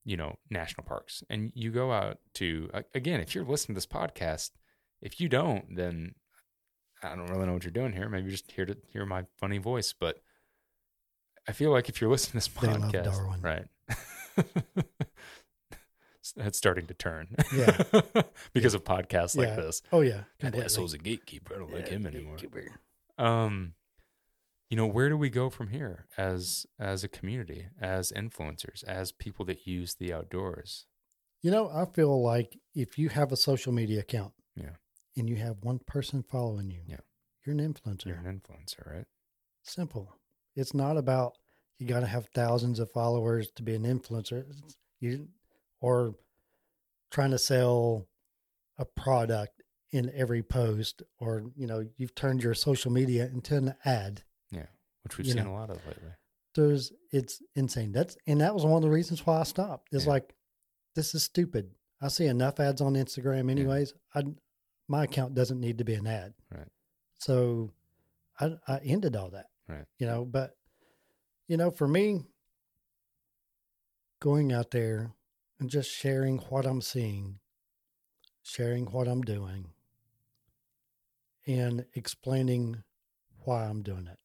you 0.05 0.17
know 0.17 0.35
national 0.49 0.85
parks 0.85 1.23
and 1.29 1.51
you 1.55 1.71
go 1.71 1.91
out 1.91 2.17
to 2.33 2.69
again 2.93 3.19
if 3.19 3.33
you're 3.33 3.45
listening 3.45 3.73
to 3.73 3.77
this 3.77 3.85
podcast 3.85 4.51
if 5.01 5.19
you 5.21 5.29
don't 5.29 5.75
then 5.75 6.13
i 7.01 7.15
don't 7.15 7.27
really 7.27 7.45
know 7.45 7.53
what 7.53 7.63
you're 7.63 7.71
doing 7.71 7.93
here 7.93 8.09
maybe 8.09 8.23
you're 8.23 8.31
just 8.31 8.51
here 8.51 8.65
to 8.65 8.75
hear 8.91 9.05
my 9.05 9.23
funny 9.39 9.57
voice 9.57 9.93
but 9.97 10.17
i 11.47 11.51
feel 11.53 11.71
like 11.71 11.87
if 11.89 12.01
you're 12.01 12.09
listening 12.09 12.41
to 12.41 12.49
this 12.51 12.69
podcast 12.69 13.03
Darwin. 13.15 13.41
right 13.41 13.65
it's 16.37 16.57
starting 16.57 16.87
to 16.87 16.93
turn 16.93 17.35
Yeah. 17.55 17.83
because 18.53 18.73
of 18.73 18.83
podcasts 18.83 19.35
like 19.37 19.49
Yeah. 19.49 19.55
this 19.55 19.81
Oh 19.91 20.01
yeah, 20.01 20.11
that 20.11 20.25
completely. 20.39 20.65
asshole's 20.65 20.93
a 20.93 20.97
gatekeeper 20.97 21.55
i 21.55 21.57
don't 21.59 21.73
like 21.73 21.87
Yeah, 21.87 21.93
him 21.93 22.07
anymore 22.07 22.37
gatekeeper. 22.37 22.79
um 23.17 23.73
you 24.69 24.77
know 24.77 24.87
where 24.87 25.09
do 25.09 25.17
we 25.17 25.29
go 25.29 25.49
from 25.49 25.67
here 25.69 26.07
as 26.17 26.65
as 26.79 27.03
a 27.03 27.07
community 27.07 27.67
as 27.79 28.11
influencers 28.11 28.83
as 28.85 29.11
people 29.11 29.45
that 29.45 29.67
use 29.67 29.95
the 29.95 30.11
outdoors 30.13 30.85
You 31.41 31.51
know, 31.51 31.69
I 31.69 31.85
feel 31.85 32.21
like 32.23 32.57
if 32.73 32.97
you 32.97 33.09
have 33.09 33.31
a 33.33 33.35
social 33.37 33.73
media 33.73 33.99
account, 33.99 34.33
Yeah. 34.55 34.75
and 35.17 35.27
you 35.29 35.35
have 35.35 35.57
one 35.63 35.79
person 35.79 36.23
following 36.23 36.71
you, 36.71 36.83
Yeah. 36.87 37.01
you're 37.45 37.53
an 37.59 37.73
influencer. 37.73 38.05
you're 38.05 38.17
an 38.17 38.39
influencer 38.39 38.85
right 38.89 39.05
Simple. 39.61 40.15
It's 40.55 40.73
not 40.73 40.97
about 40.97 41.37
you 41.77 41.87
got 41.87 41.99
to 42.01 42.07
have 42.07 42.27
thousands 42.33 42.79
of 42.79 42.91
followers 42.91 43.51
to 43.55 43.63
be 43.63 43.75
an 43.75 43.83
influencer. 43.83 44.45
You 44.99 45.29
or 45.81 46.15
trying 47.11 47.31
to 47.31 47.37
sell 47.37 48.07
a 48.77 48.85
product 48.85 49.61
in 49.91 50.09
every 50.15 50.41
post, 50.43 51.03
or 51.19 51.51
you 51.55 51.67
know, 51.67 51.87
you've 51.97 52.15
turned 52.15 52.41
your 52.43 52.53
social 52.55 52.91
media 52.91 53.25
into 53.27 53.55
an 53.57 53.75
ad. 53.85 54.23
Which 55.03 55.17
we've 55.17 55.27
seen 55.27 55.43
know. 55.43 55.51
a 55.51 55.53
lot 55.53 55.69
of 55.69 55.77
lately 55.85 56.09
There's 56.55 56.91
it's 57.11 57.41
insane. 57.55 57.91
That's 57.91 58.15
and 58.27 58.41
that 58.41 58.53
was 58.53 58.63
one 58.63 58.75
of 58.75 58.81
the 58.83 58.89
reasons 58.89 59.25
why 59.25 59.39
I 59.39 59.43
stopped. 59.43 59.89
It's 59.91 60.05
Yeah. 60.05 60.11
like 60.11 60.35
this 60.95 61.15
is 61.15 61.23
stupid. 61.23 61.71
I 62.01 62.07
see 62.09 62.25
enough 62.27 62.59
ads 62.59 62.81
on 62.81 62.93
Instagram, 62.93 63.49
anyways. 63.49 63.93
I 64.13 64.23
my 64.87 65.05
account 65.05 65.33
doesn't 65.33 65.59
need 65.59 65.77
to 65.79 65.83
be 65.85 65.93
an 65.95 66.05
ad. 66.07 66.33
Right. 66.51 66.67
So 67.19 67.71
I 68.39 68.57
I 68.67 68.77
ended 68.79 69.15
all 69.15 69.29
that. 69.31 69.47
Right. 69.67 69.85
You 69.97 70.05
know, 70.07 70.25
but 70.25 70.55
you 71.47 71.57
know, 71.57 71.71
for 71.71 71.87
me, 71.87 72.25
going 74.19 74.51
out 74.53 74.71
there 74.71 75.11
and 75.59 75.69
just 75.69 75.89
sharing 75.89 76.37
what 76.37 76.65
I'm 76.65 76.81
seeing, 76.81 77.39
sharing 78.41 78.85
what 78.85 79.07
I'm 79.07 79.21
doing, 79.21 79.69
and 81.47 81.85
explaining 81.93 82.83
why 83.43 83.65
I'm 83.65 83.81
doing 83.81 84.07
it. 84.07 84.19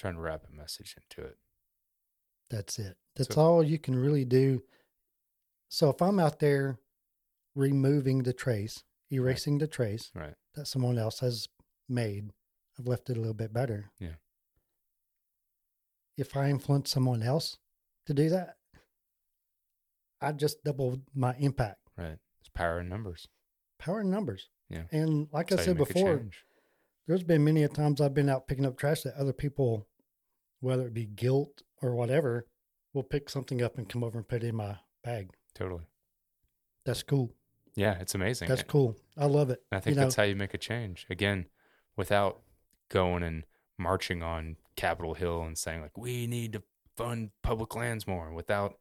Trying 0.00 0.14
to 0.14 0.20
wrap 0.20 0.44
a 0.50 0.56
message 0.56 0.96
into 0.96 1.28
it 1.28 1.36
That's 2.48 2.78
it. 2.78 2.96
That's 3.16 3.34
So- 3.34 3.40
all 3.42 3.62
you 3.62 3.78
can 3.78 3.96
really 3.96 4.24
do. 4.24 4.64
So 5.68 5.90
if 5.90 6.00
I'm 6.02 6.18
out 6.18 6.40
there 6.40 6.78
removing 7.54 8.22
the 8.24 8.32
trace, 8.32 8.82
erasing 9.12 9.58
the 9.58 9.68
trace 9.68 10.10
right 10.14 10.34
that 10.54 10.66
someone 10.66 10.98
else 10.98 11.20
has 11.20 11.48
made, 11.88 12.32
I've 12.78 12.86
left 12.88 13.08
it 13.10 13.16
a 13.16 13.20
little 13.20 13.34
bit 13.34 13.52
better. 13.52 13.90
Yeah. 14.00 14.14
If 16.16 16.36
I 16.36 16.48
influence 16.50 16.90
someone 16.90 17.22
else 17.22 17.58
to 18.06 18.14
do 18.14 18.28
that, 18.30 18.56
I 20.20 20.32
just 20.32 20.64
doubled 20.64 21.02
my 21.14 21.34
impact. 21.36 21.78
right 21.96 22.18
it's 22.40 22.48
power 22.54 22.80
in 22.80 22.88
numbers 22.88 23.28
Power 23.78 24.00
in 24.02 24.10
numbers. 24.10 24.48
Yeah. 24.68 24.84
And 24.90 25.28
like 25.32 25.48
That's 25.48 25.62
I 25.62 25.64
said 25.66 25.78
before, 25.78 26.26
there's 27.06 27.22
been 27.22 27.42
many 27.44 27.62
a 27.62 27.68
times 27.68 28.00
I've 28.00 28.12
been 28.12 28.28
out 28.28 28.46
picking 28.46 28.66
up 28.66 28.76
trash 28.76 29.02
that 29.02 29.14
other 29.14 29.32
people, 29.32 29.88
whether 30.60 30.86
it 30.86 30.94
be 30.94 31.06
guilt 31.06 31.62
or 31.82 31.94
whatever, 31.94 32.46
will 32.92 33.02
pick 33.02 33.28
something 33.30 33.62
up 33.62 33.76
and 33.78 33.88
come 33.88 34.04
over 34.04 34.18
and 34.18 34.28
put 34.28 34.42
it 34.42 34.48
in 34.48 34.56
my 34.56 34.76
bag. 35.02 35.30
totally 35.54 35.84
That's 36.84 37.02
cool. 37.02 37.32
yeah 37.74 37.98
it's 38.00 38.14
amazing 38.14 38.48
That's 38.48 38.62
cool. 38.62 38.96
I 39.16 39.26
love 39.26 39.50
it. 39.50 39.62
And 39.70 39.76
I 39.78 39.80
think 39.80 39.94
you 39.94 40.00
know, 40.00 40.06
that's 40.06 40.16
how 40.16 40.22
you 40.24 40.36
make 40.36 40.54
a 40.54 40.58
change. 40.58 41.06
Again, 41.10 41.46
without 41.96 42.40
going 42.88 43.22
and 43.22 43.44
marching 43.78 44.22
on 44.22 44.56
Capitol 44.76 45.14
Hill 45.14 45.42
and 45.42 45.56
saying 45.56 45.80
like 45.82 45.96
we 45.96 46.26
need 46.26 46.52
to 46.54 46.62
fund 46.96 47.30
public 47.42 47.74
lands 47.74 48.06
more, 48.06 48.32
without 48.32 48.74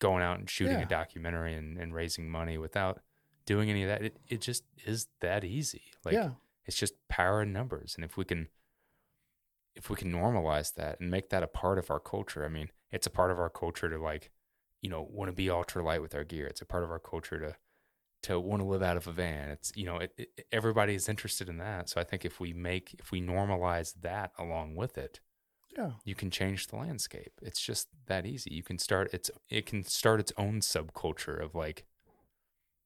going 0.00 0.22
out 0.22 0.38
and 0.38 0.48
shooting 0.48 0.78
Yeah. 0.78 0.84
a 0.84 0.88
documentary 0.88 1.54
and, 1.54 1.78
and 1.78 1.94
raising 1.94 2.28
money, 2.30 2.56
without 2.58 3.00
doing 3.46 3.68
any 3.70 3.82
of 3.82 3.88
that. 3.88 4.02
It 4.02 4.16
it 4.28 4.40
just 4.40 4.64
is 4.86 5.08
that 5.20 5.44
easy. 5.44 5.82
Like 6.04 6.14
yeah, 6.14 6.30
it's 6.64 6.76
just 6.76 6.94
power 7.08 7.42
in 7.42 7.52
numbers. 7.52 7.94
And 7.96 8.04
if 8.04 8.16
we 8.16 8.24
can 8.24 8.48
if 9.74 9.90
we 9.90 9.96
can 9.96 10.12
normalize 10.12 10.74
that 10.74 11.00
and 11.00 11.10
make 11.10 11.30
that 11.30 11.42
a 11.42 11.48
part 11.48 11.78
of 11.78 11.90
our 11.90 12.00
culture, 12.00 12.44
I 12.44 12.48
mean, 12.48 12.70
it's 12.90 13.06
a 13.06 13.10
part 13.10 13.30
of 13.30 13.38
our 13.38 13.50
culture 13.50 13.88
to 13.88 13.98
like, 13.98 14.30
you 14.80 14.90
know, 14.90 15.06
want 15.10 15.28
to 15.28 15.32
be 15.32 15.50
ultra 15.50 15.82
light 15.82 16.02
with 16.02 16.14
our 16.14 16.24
gear. 16.24 16.46
It's 16.46 16.62
a 16.62 16.66
part 16.66 16.84
of 16.84 16.90
our 16.90 16.98
culture 16.98 17.38
to 17.38 17.56
to 18.24 18.38
want 18.38 18.62
to 18.62 18.68
live 18.68 18.82
out 18.82 18.96
of 18.96 19.08
a 19.08 19.12
van. 19.12 19.50
It's 19.50 19.72
you 19.74 19.84
know, 19.84 19.96
it, 19.96 20.12
it, 20.16 20.46
everybody 20.52 20.94
is 20.94 21.08
interested 21.08 21.48
in 21.48 21.58
that. 21.58 21.88
So 21.88 22.00
I 22.00 22.04
think 22.04 22.24
if 22.24 22.38
we 22.38 22.52
make 22.52 22.94
if 22.98 23.10
we 23.10 23.20
normalize 23.20 23.94
that 24.02 24.32
along 24.38 24.76
with 24.76 24.96
it, 24.98 25.20
yeah, 25.76 25.92
you 26.04 26.14
can 26.14 26.30
change 26.30 26.68
the 26.68 26.76
landscape. 26.76 27.32
It's 27.42 27.60
just 27.60 27.88
that 28.06 28.26
easy. 28.26 28.52
You 28.52 28.62
can 28.62 28.78
start 28.78 29.10
it's 29.12 29.30
it 29.48 29.66
can 29.66 29.84
start 29.84 30.20
its 30.20 30.32
own 30.36 30.60
subculture 30.60 31.42
of 31.42 31.54
like 31.54 31.84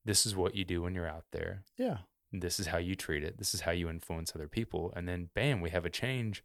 this 0.07 0.25
is 0.25 0.35
what 0.35 0.55
you 0.55 0.65
do 0.65 0.81
when 0.81 0.95
you're 0.95 1.07
out 1.07 1.25
there 1.31 1.63
yeah. 1.77 1.97
this 2.31 2.59
is 2.59 2.67
how 2.67 2.77
you 2.77 2.95
treat 2.95 3.23
it 3.23 3.37
this 3.37 3.53
is 3.53 3.61
how 3.61 3.71
you 3.71 3.89
influence 3.89 4.31
other 4.33 4.47
people 4.47 4.91
and 4.95 5.07
then 5.07 5.29
bam 5.35 5.61
we 5.61 5.69
have 5.69 5.85
a 5.85 5.89
change 5.89 6.43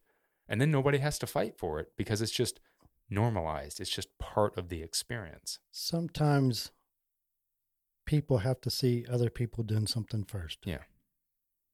and 0.48 0.60
then 0.60 0.70
nobody 0.70 0.98
has 0.98 1.18
to 1.18 1.26
fight 1.26 1.56
for 1.58 1.80
it 1.80 1.88
because 1.96 2.20
it's 2.22 2.32
just 2.32 2.60
normalized 3.10 3.80
it's 3.80 3.90
just 3.90 4.18
part 4.18 4.56
of 4.56 4.68
the 4.68 4.82
experience 4.82 5.58
Sometimes 5.70 6.70
people 8.06 8.38
have 8.38 8.60
to 8.62 8.70
see 8.70 9.04
other 9.10 9.30
people 9.30 9.62
doing 9.64 9.86
something 9.86 10.24
first. 10.24 10.58
yeah 10.64 10.82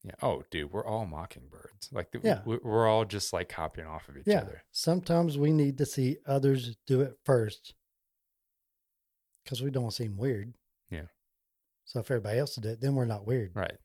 Yeah. 0.03 0.13
oh 0.23 0.43
dude 0.51 0.73
we're 0.73 0.85
all 0.85 1.07
mockingbirds 1.07 1.91
like 1.93 2.09
Yeah. 2.23 2.43
we- 2.45 2.59
we're 2.59 2.87
all 2.89 3.05
just 3.05 3.33
like 3.33 3.49
copying 3.49 3.87
off 3.87 4.09
of 4.09 4.17
each 4.17 4.27
Yeah. 4.27 4.41
other 4.41 4.63
Sometimes 4.73 5.39
we 5.39 5.53
need 5.53 5.79
to 5.79 5.87
see 5.87 6.19
others 6.27 6.77
do 6.87 7.01
it 7.01 7.19
first 7.25 7.75
because 9.45 9.63
we 9.63 9.71
don't 9.71 9.93
seem 9.93 10.17
weird. 10.19 10.53
Yeah. 10.91 11.07
So 11.87 12.01
if 12.01 12.11
everybody 12.11 12.39
else 12.39 12.55
did 12.57 12.67
it, 12.67 12.81
then 12.83 12.95
we're 12.95 13.07
not 13.07 13.27
weird. 13.27 13.53
right 13.55 13.79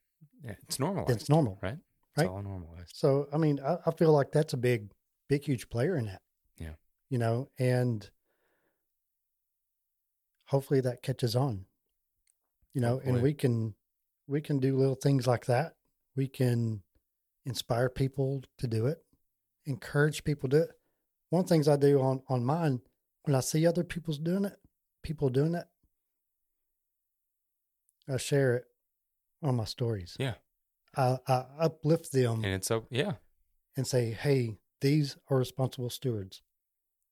yeah, 0.44 0.56
it's 0.64 0.78
normal. 0.80 1.06
It's 1.10 1.30
normal. 1.30 1.58
right 1.62 1.78
it's 2.16 2.24
Right. 2.24 2.30
all 2.30 2.42
normalized 2.44 2.92
So 2.96 3.28
I 3.34 3.38
mean, 3.38 3.60
I, 3.60 3.78
I 3.86 3.92
feel 3.92 4.12
like 4.12 4.32
that's 4.32 4.54
a 4.54 4.58
big, 4.58 4.92
big, 5.30 5.44
huge 5.44 5.70
player 5.70 5.96
in 5.98 6.06
that. 6.06 6.22
Yeah. 6.58 6.74
You 7.10 7.18
know, 7.18 7.50
and 7.60 8.10
hopefully 10.48 10.82
that 10.82 11.02
catches 11.02 11.36
on. 11.36 11.66
You 12.74 12.82
know, 12.82 12.94
Hopefully. 12.94 13.14
and 13.14 13.22
we 13.24 13.34
can 13.34 13.76
we 14.28 14.42
can 14.42 14.60
do 14.60 14.78
little 14.78 14.96
things 14.96 15.28
like 15.28 15.46
that. 15.46 15.76
We 16.16 16.28
can 16.28 16.84
inspire 17.46 17.90
people 17.90 18.44
to 18.60 18.68
do 18.68 18.86
it, 18.88 19.04
encourage 19.66 20.24
people 20.24 20.50
to 20.50 20.58
do 20.58 20.64
it. 20.64 20.72
One 21.30 21.42
of 21.42 21.46
the 21.48 21.54
things 21.54 21.68
I 21.68 21.76
do 21.76 22.00
on 22.02 22.22
on 22.30 22.44
mine 22.46 22.82
when 23.24 23.36
I 23.36 23.40
see 23.42 23.66
other 23.66 23.84
people's 23.84 24.20
doing 24.20 24.46
it, 24.46 24.58
people 25.04 25.30
doing 25.30 25.56
it, 25.56 25.66
I 28.08 28.18
share 28.18 28.56
it 28.58 28.66
on 29.42 29.56
my 29.56 29.66
stories. 29.66 30.16
Yeah. 30.20 30.36
I, 30.96 31.18
I 31.28 31.46
uplift 31.60 32.12
them 32.12 32.44
And 32.44 32.54
it's 32.54 32.68
so 32.68 32.86
yeah, 32.90 33.14
and 33.76 33.88
say, 33.88 34.12
hey, 34.12 34.58
these 34.82 35.18
are 35.30 35.38
responsible 35.38 35.90
stewards. 35.90 36.42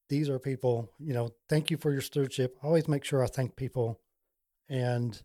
These 0.09 0.29
are 0.29 0.39
people, 0.39 0.91
you 0.99 1.13
know, 1.13 1.29
thank 1.47 1.71
you 1.71 1.77
for 1.77 1.91
your 1.91 2.01
stewardship. 2.01 2.57
I 2.61 2.67
always 2.67 2.87
make 2.87 3.05
sure 3.05 3.23
I 3.23 3.27
thank 3.27 3.55
people 3.55 4.01
and 4.67 5.21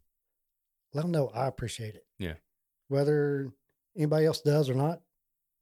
let 0.94 1.02
them 1.02 1.10
know 1.10 1.28
I 1.34 1.46
appreciate 1.46 1.96
it. 1.96 2.04
Yeah. 2.18 2.34
Whether 2.88 3.52
anybody 3.96 4.26
else 4.26 4.40
does 4.40 4.70
or 4.70 4.74
not, 4.74 5.00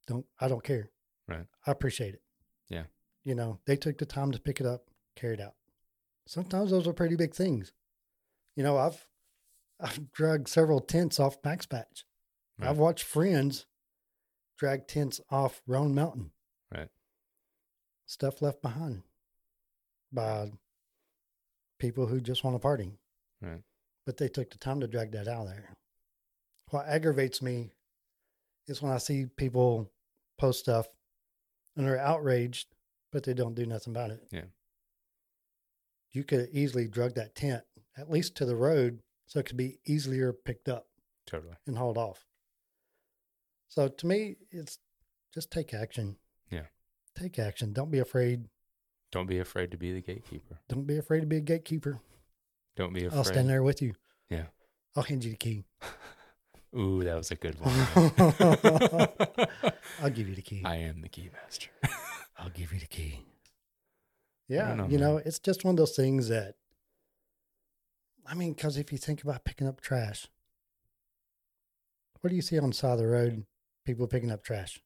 don't 0.07 0.27
I 0.39 0.49
don't 0.49 0.63
care. 0.63 0.91
Right. 1.27 1.47
I 1.67 1.71
appreciate 1.71 2.15
it. 2.15 2.23
Yeah. 2.69 2.85
You 3.25 3.35
know, 3.35 3.61
they 3.67 3.77
took 3.77 3.97
the 3.97 4.07
time 4.07 4.33
to 4.33 4.39
pick 4.41 4.61
it 4.61 4.67
up, 4.67 4.91
carry 5.17 5.35
it 5.35 5.41
out. 5.41 5.55
Sometimes 6.27 6.71
those 6.71 6.87
are 6.87 6.93
pretty 6.93 7.17
big 7.17 7.35
things. 7.35 7.73
You 8.57 8.63
know, 8.63 8.77
I've 8.77 9.07
I've 9.81 10.13
dragged 10.13 10.49
several 10.49 10.81
tents 10.81 11.19
off 11.19 11.39
Max 11.45 11.67
Patch. 11.67 12.05
Right. 12.59 12.71
I've 12.71 12.79
watched 12.79 13.05
friends 13.05 13.67
drag 14.59 14.87
tents 14.87 15.21
off 15.31 15.63
Roan 15.67 15.95
Mountain. 15.95 16.31
Right. 16.73 16.89
Stuff 18.07 18.43
left 18.43 18.63
behind 18.63 19.03
by 20.13 20.53
people 21.79 22.07
who 22.07 22.21
just 22.21 22.45
want 22.45 22.55
to 22.55 22.61
party. 22.61 22.93
Right. 23.41 23.63
But 24.07 24.19
they 24.19 24.29
took 24.29 24.51
the 24.51 24.59
time 24.59 24.81
to 24.81 24.87
drag 24.87 25.13
that 25.13 25.29
out 25.29 25.47
of 25.47 25.49
there. 25.49 25.71
What 26.71 26.87
aggravates 26.87 27.43
me 27.43 27.73
is 28.67 28.81
when 28.81 28.93
I 28.93 28.99
see 28.99 29.27
people 29.37 29.91
post 30.39 30.61
stuff 30.61 30.87
and 31.77 31.87
they're 31.87 31.99
outraged, 31.99 32.69
but 33.13 33.25
they 33.25 33.35
don't 33.35 33.55
do 33.55 33.67
nothing 33.67 33.93
about 33.93 34.11
it. 34.11 34.23
Yeah. 34.31 34.45
You 36.13 36.23
could 36.25 36.49
easily 36.53 36.87
drug 36.87 37.15
that 37.15 37.35
tent 37.35 37.65
at 37.97 38.11
least 38.11 38.37
to 38.37 38.45
the 38.45 38.57
road 38.57 39.01
so 39.27 39.41
it 39.41 39.47
could 39.47 39.57
be 39.57 39.79
easier 39.85 40.33
picked 40.33 40.69
up 40.69 40.87
totally. 41.27 41.55
and 41.67 41.77
hauled 41.77 41.99
off. 41.99 42.25
So 43.69 43.89
to 43.89 44.07
me, 44.07 44.37
it's 44.51 44.79
just 45.33 45.51
take 45.51 45.75
action. 45.75 46.17
Yeah. 46.51 46.67
Take 47.19 47.39
action. 47.39 47.73
Don't 47.73 47.91
be 47.91 47.99
afraid. 47.99 48.45
Don't 49.11 49.27
be 49.27 49.39
afraid 49.39 49.71
to 49.71 49.77
be 49.77 49.93
the 49.93 50.01
gatekeeper. 50.01 50.59
Don't 50.69 50.87
be 50.87 50.99
afraid 50.99 51.21
to 51.21 51.27
be 51.27 51.37
a 51.37 51.41
gatekeeper. 51.41 52.01
Don't 52.77 52.93
be 52.93 53.05
afraid. 53.05 53.19
I'll 53.19 53.25
stand 53.25 53.49
there 53.49 53.63
with 53.63 53.81
you. 53.81 53.95
Yeah. 54.29 54.47
I'll 54.97 55.03
hand 55.03 55.25
you 55.25 55.31
the 55.31 55.37
key. 55.37 55.65
Ooh, 56.77 57.05
that 57.05 57.15
was 57.15 57.31
a 57.31 57.37
good 57.37 57.57
one. 57.61 57.73
I'll 60.03 60.11
give 60.11 60.29
you 60.29 60.35
the 60.35 60.43
key. 60.43 60.63
I 60.65 60.77
am 60.77 61.03
the 61.03 61.09
key 61.09 61.31
master. 61.33 61.69
I'll 62.39 62.51
give 62.51 62.73
you 62.73 62.81
the 62.81 62.87
key. 62.87 63.21
Yeah. 64.49 64.75
know, 64.75 64.89
you 64.89 64.99
know, 64.99 65.19
it's 65.19 65.39
just 65.39 65.65
one 65.65 65.75
of 65.75 65.77
those 65.77 65.95
things 65.95 66.29
that, 66.29 66.57
I 68.27 68.35
mean, 68.35 68.55
because 68.55 68.77
if 68.77 68.91
you 68.91 68.99
think 68.99 69.23
about 69.23 69.45
picking 69.45 69.69
up 69.69 69.81
trash, 69.81 70.27
what 72.21 72.31
do 72.31 72.37
you 72.37 72.43
see 72.43 72.59
on 72.59 72.71
the 72.71 72.75
side 72.75 72.95
of 72.95 72.99
the 72.99 73.07
road? 73.07 73.45
People 73.85 74.07
picking 74.07 74.31
up 74.31 74.43
trash. 74.45 74.81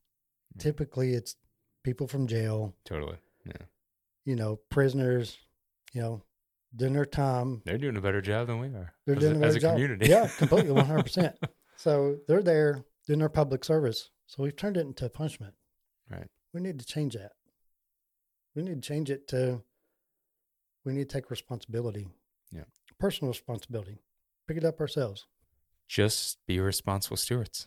Mm. 0.57 0.61
Typically, 0.61 1.15
it's 1.15 1.37
people 1.85 2.07
from 2.09 2.27
jail, 2.27 2.75
totally. 2.85 3.17
Yeah. 3.45 3.67
you 4.25 4.37
know, 4.37 4.57
prisoners, 4.71 5.39
you 5.93 6.03
know, 6.03 6.23
doing 6.77 6.93
their 6.93 7.07
time. 7.07 7.63
They're 7.65 7.79
doing 7.79 7.97
a 7.97 8.01
better 8.01 8.21
job 8.21 8.49
than 8.49 8.59
we 8.59 8.67
are. 8.69 8.93
They're 9.07 9.17
as 9.17 9.21
doing 9.23 9.43
a, 9.43 9.47
as 9.47 9.55
better 9.55 9.57
a 9.57 9.61
job. 9.61 9.73
community. 9.75 10.09
Yeah, 10.11 10.29
completely, 10.37 10.71
one 10.73 10.85
hundred 10.85 11.05
percent. 11.05 11.37
So 11.77 12.17
they're 12.27 12.43
there 12.43 12.85
doing 13.07 13.21
their 13.21 13.29
public 13.29 13.65
service. 13.65 14.11
So 14.27 14.43
we've 14.43 14.57
turned 14.57 14.77
it 14.77 14.81
into 14.81 15.07
a 15.07 15.09
punishment. 15.09 15.55
Right. 16.11 16.27
We 16.53 16.61
need 16.61 16.79
to 16.81 16.85
change 16.85 17.15
that. 17.15 17.33
We 18.55 18.63
need 18.63 18.83
to 18.83 18.87
change 18.87 19.11
it 19.11 19.29
to. 19.29 19.63
We 20.85 20.93
need 20.93 21.09
to 21.09 21.15
take 21.15 21.31
responsibility. 21.31 22.09
Yeah. 22.51 22.65
Personal 22.99 23.31
responsibility. 23.33 23.99
Pick 24.47 24.57
it 24.57 24.65
up 24.65 24.81
ourselves. 24.81 25.27
Just 25.87 26.39
be 26.47 26.59
responsible 26.61 27.17
stewards. 27.17 27.67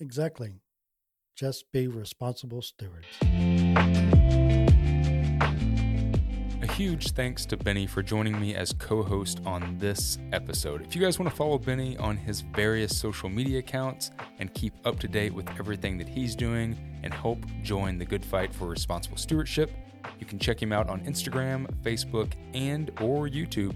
Exactly. 0.00 0.60
Just 1.34 1.64
be 1.72 1.88
responsible 1.88 2.62
stewards. 2.62 3.06
A 6.60 6.72
huge 6.72 7.12
thanks 7.12 7.44
to 7.46 7.56
Benny 7.56 7.86
for 7.86 8.02
joining 8.02 8.40
me 8.40 8.54
as 8.54 8.72
co 8.72 9.02
host 9.02 9.40
on 9.44 9.76
this 9.78 10.18
episode. 10.32 10.82
If 10.82 10.94
you 10.94 11.02
guys 11.02 11.18
want 11.18 11.30
to 11.30 11.36
follow 11.36 11.58
Benny 11.58 11.96
on 11.96 12.16
his 12.16 12.42
various 12.42 12.96
social 12.96 13.28
media 13.28 13.58
accounts 13.58 14.12
and 14.38 14.52
keep 14.54 14.72
up 14.84 15.00
to 15.00 15.08
date 15.08 15.34
with 15.34 15.48
everything 15.58 15.98
that 15.98 16.08
he's 16.08 16.36
doing 16.36 16.78
and 17.02 17.12
help 17.12 17.38
join 17.62 17.98
the 17.98 18.04
good 18.04 18.24
fight 18.24 18.54
for 18.54 18.66
responsible 18.66 19.16
stewardship, 19.16 19.72
you 20.20 20.26
can 20.26 20.38
check 20.38 20.62
him 20.62 20.72
out 20.72 20.88
on 20.88 21.00
Instagram, 21.00 21.68
Facebook, 21.82 22.32
and 22.54 22.90
or 23.00 23.28
YouTube 23.28 23.74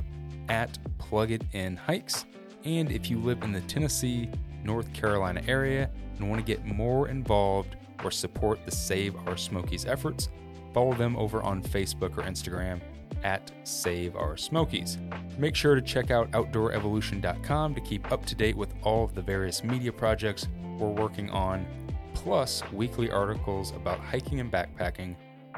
at 0.49 0.79
Plug 0.99 1.33
It 1.33 1.43
In 1.53 1.77
Hikes. 1.77 2.27
And 2.64 2.93
if 2.93 3.11
you 3.11 3.18
live 3.18 3.43
in 3.43 3.53
the 3.53 3.61
Tennessee, 3.62 4.31
North 4.64 4.93
Carolina 4.93 5.43
area 5.49 5.91
and 6.18 6.28
want 6.28 6.40
to 6.40 6.44
get 6.44 6.64
more 6.64 7.08
involved 7.08 7.76
or 8.04 8.10
support 8.10 8.64
the 8.64 8.70
Save 8.70 9.16
Our 9.26 9.36
Smokies 9.36 9.86
efforts, 9.86 10.28
follow 10.72 10.94
them 10.94 11.16
over 11.16 11.42
on 11.42 11.62
Facebook 11.62 12.16
or 12.18 12.22
Instagram 12.22 12.80
at 13.24 13.50
Save 13.64 14.16
Our 14.16 14.36
Smokies. 14.36 14.98
Make 15.38 15.54
sure 15.54 15.74
to 15.74 15.82
check 15.82 16.10
out 16.10 16.30
OutdoorEvolution.com 16.32 17.74
to 17.74 17.80
keep 17.80 18.10
up 18.10 18.24
to 18.26 18.34
date 18.34 18.56
with 18.56 18.74
all 18.82 19.04
of 19.04 19.14
the 19.14 19.22
various 19.22 19.62
media 19.62 19.92
projects 19.92 20.48
we're 20.78 20.88
working 20.88 21.30
on, 21.30 21.66
plus 22.14 22.62
weekly 22.72 23.10
articles 23.10 23.72
about 23.72 24.00
hiking 24.00 24.40
and 24.40 24.50
backpacking, 24.50 25.14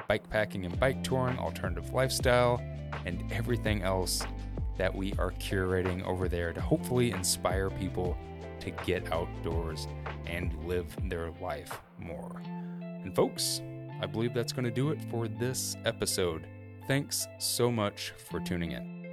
bikepacking 0.09 0.67
and 0.67 0.79
bike 0.79 1.03
touring, 1.03 1.39
alternative 1.39 1.93
lifestyle, 1.93 2.61
and 3.07 3.25
everything 3.33 3.83
else 3.83 4.23
that 4.77 4.95
we 4.95 5.13
are 5.19 5.31
curating 5.33 6.05
over 6.05 6.29
there 6.29 6.53
to 6.53 6.61
hopefully 6.61 7.13
inspire 7.13 7.71
people 7.71 8.17
to 8.65 8.71
get 8.85 9.13
outdoors 9.13 9.87
and 10.27 10.53
live 10.65 10.87
their 11.09 11.31
life 11.41 11.81
more. 11.99 12.43
And 12.81 13.15
folks, 13.15 13.63
I 14.01 14.07
believe 14.07 14.35
that's 14.35 14.53
going 14.53 14.65
to 14.65 14.71
do 14.71 14.91
it 14.91 14.99
for 15.11 15.29
this 15.29 15.77
episode. 15.85 16.47
Thanks 16.87 17.27
so 17.39 17.71
much 17.71 18.13
for 18.29 18.41
tuning 18.41 18.73
in. 18.73 19.04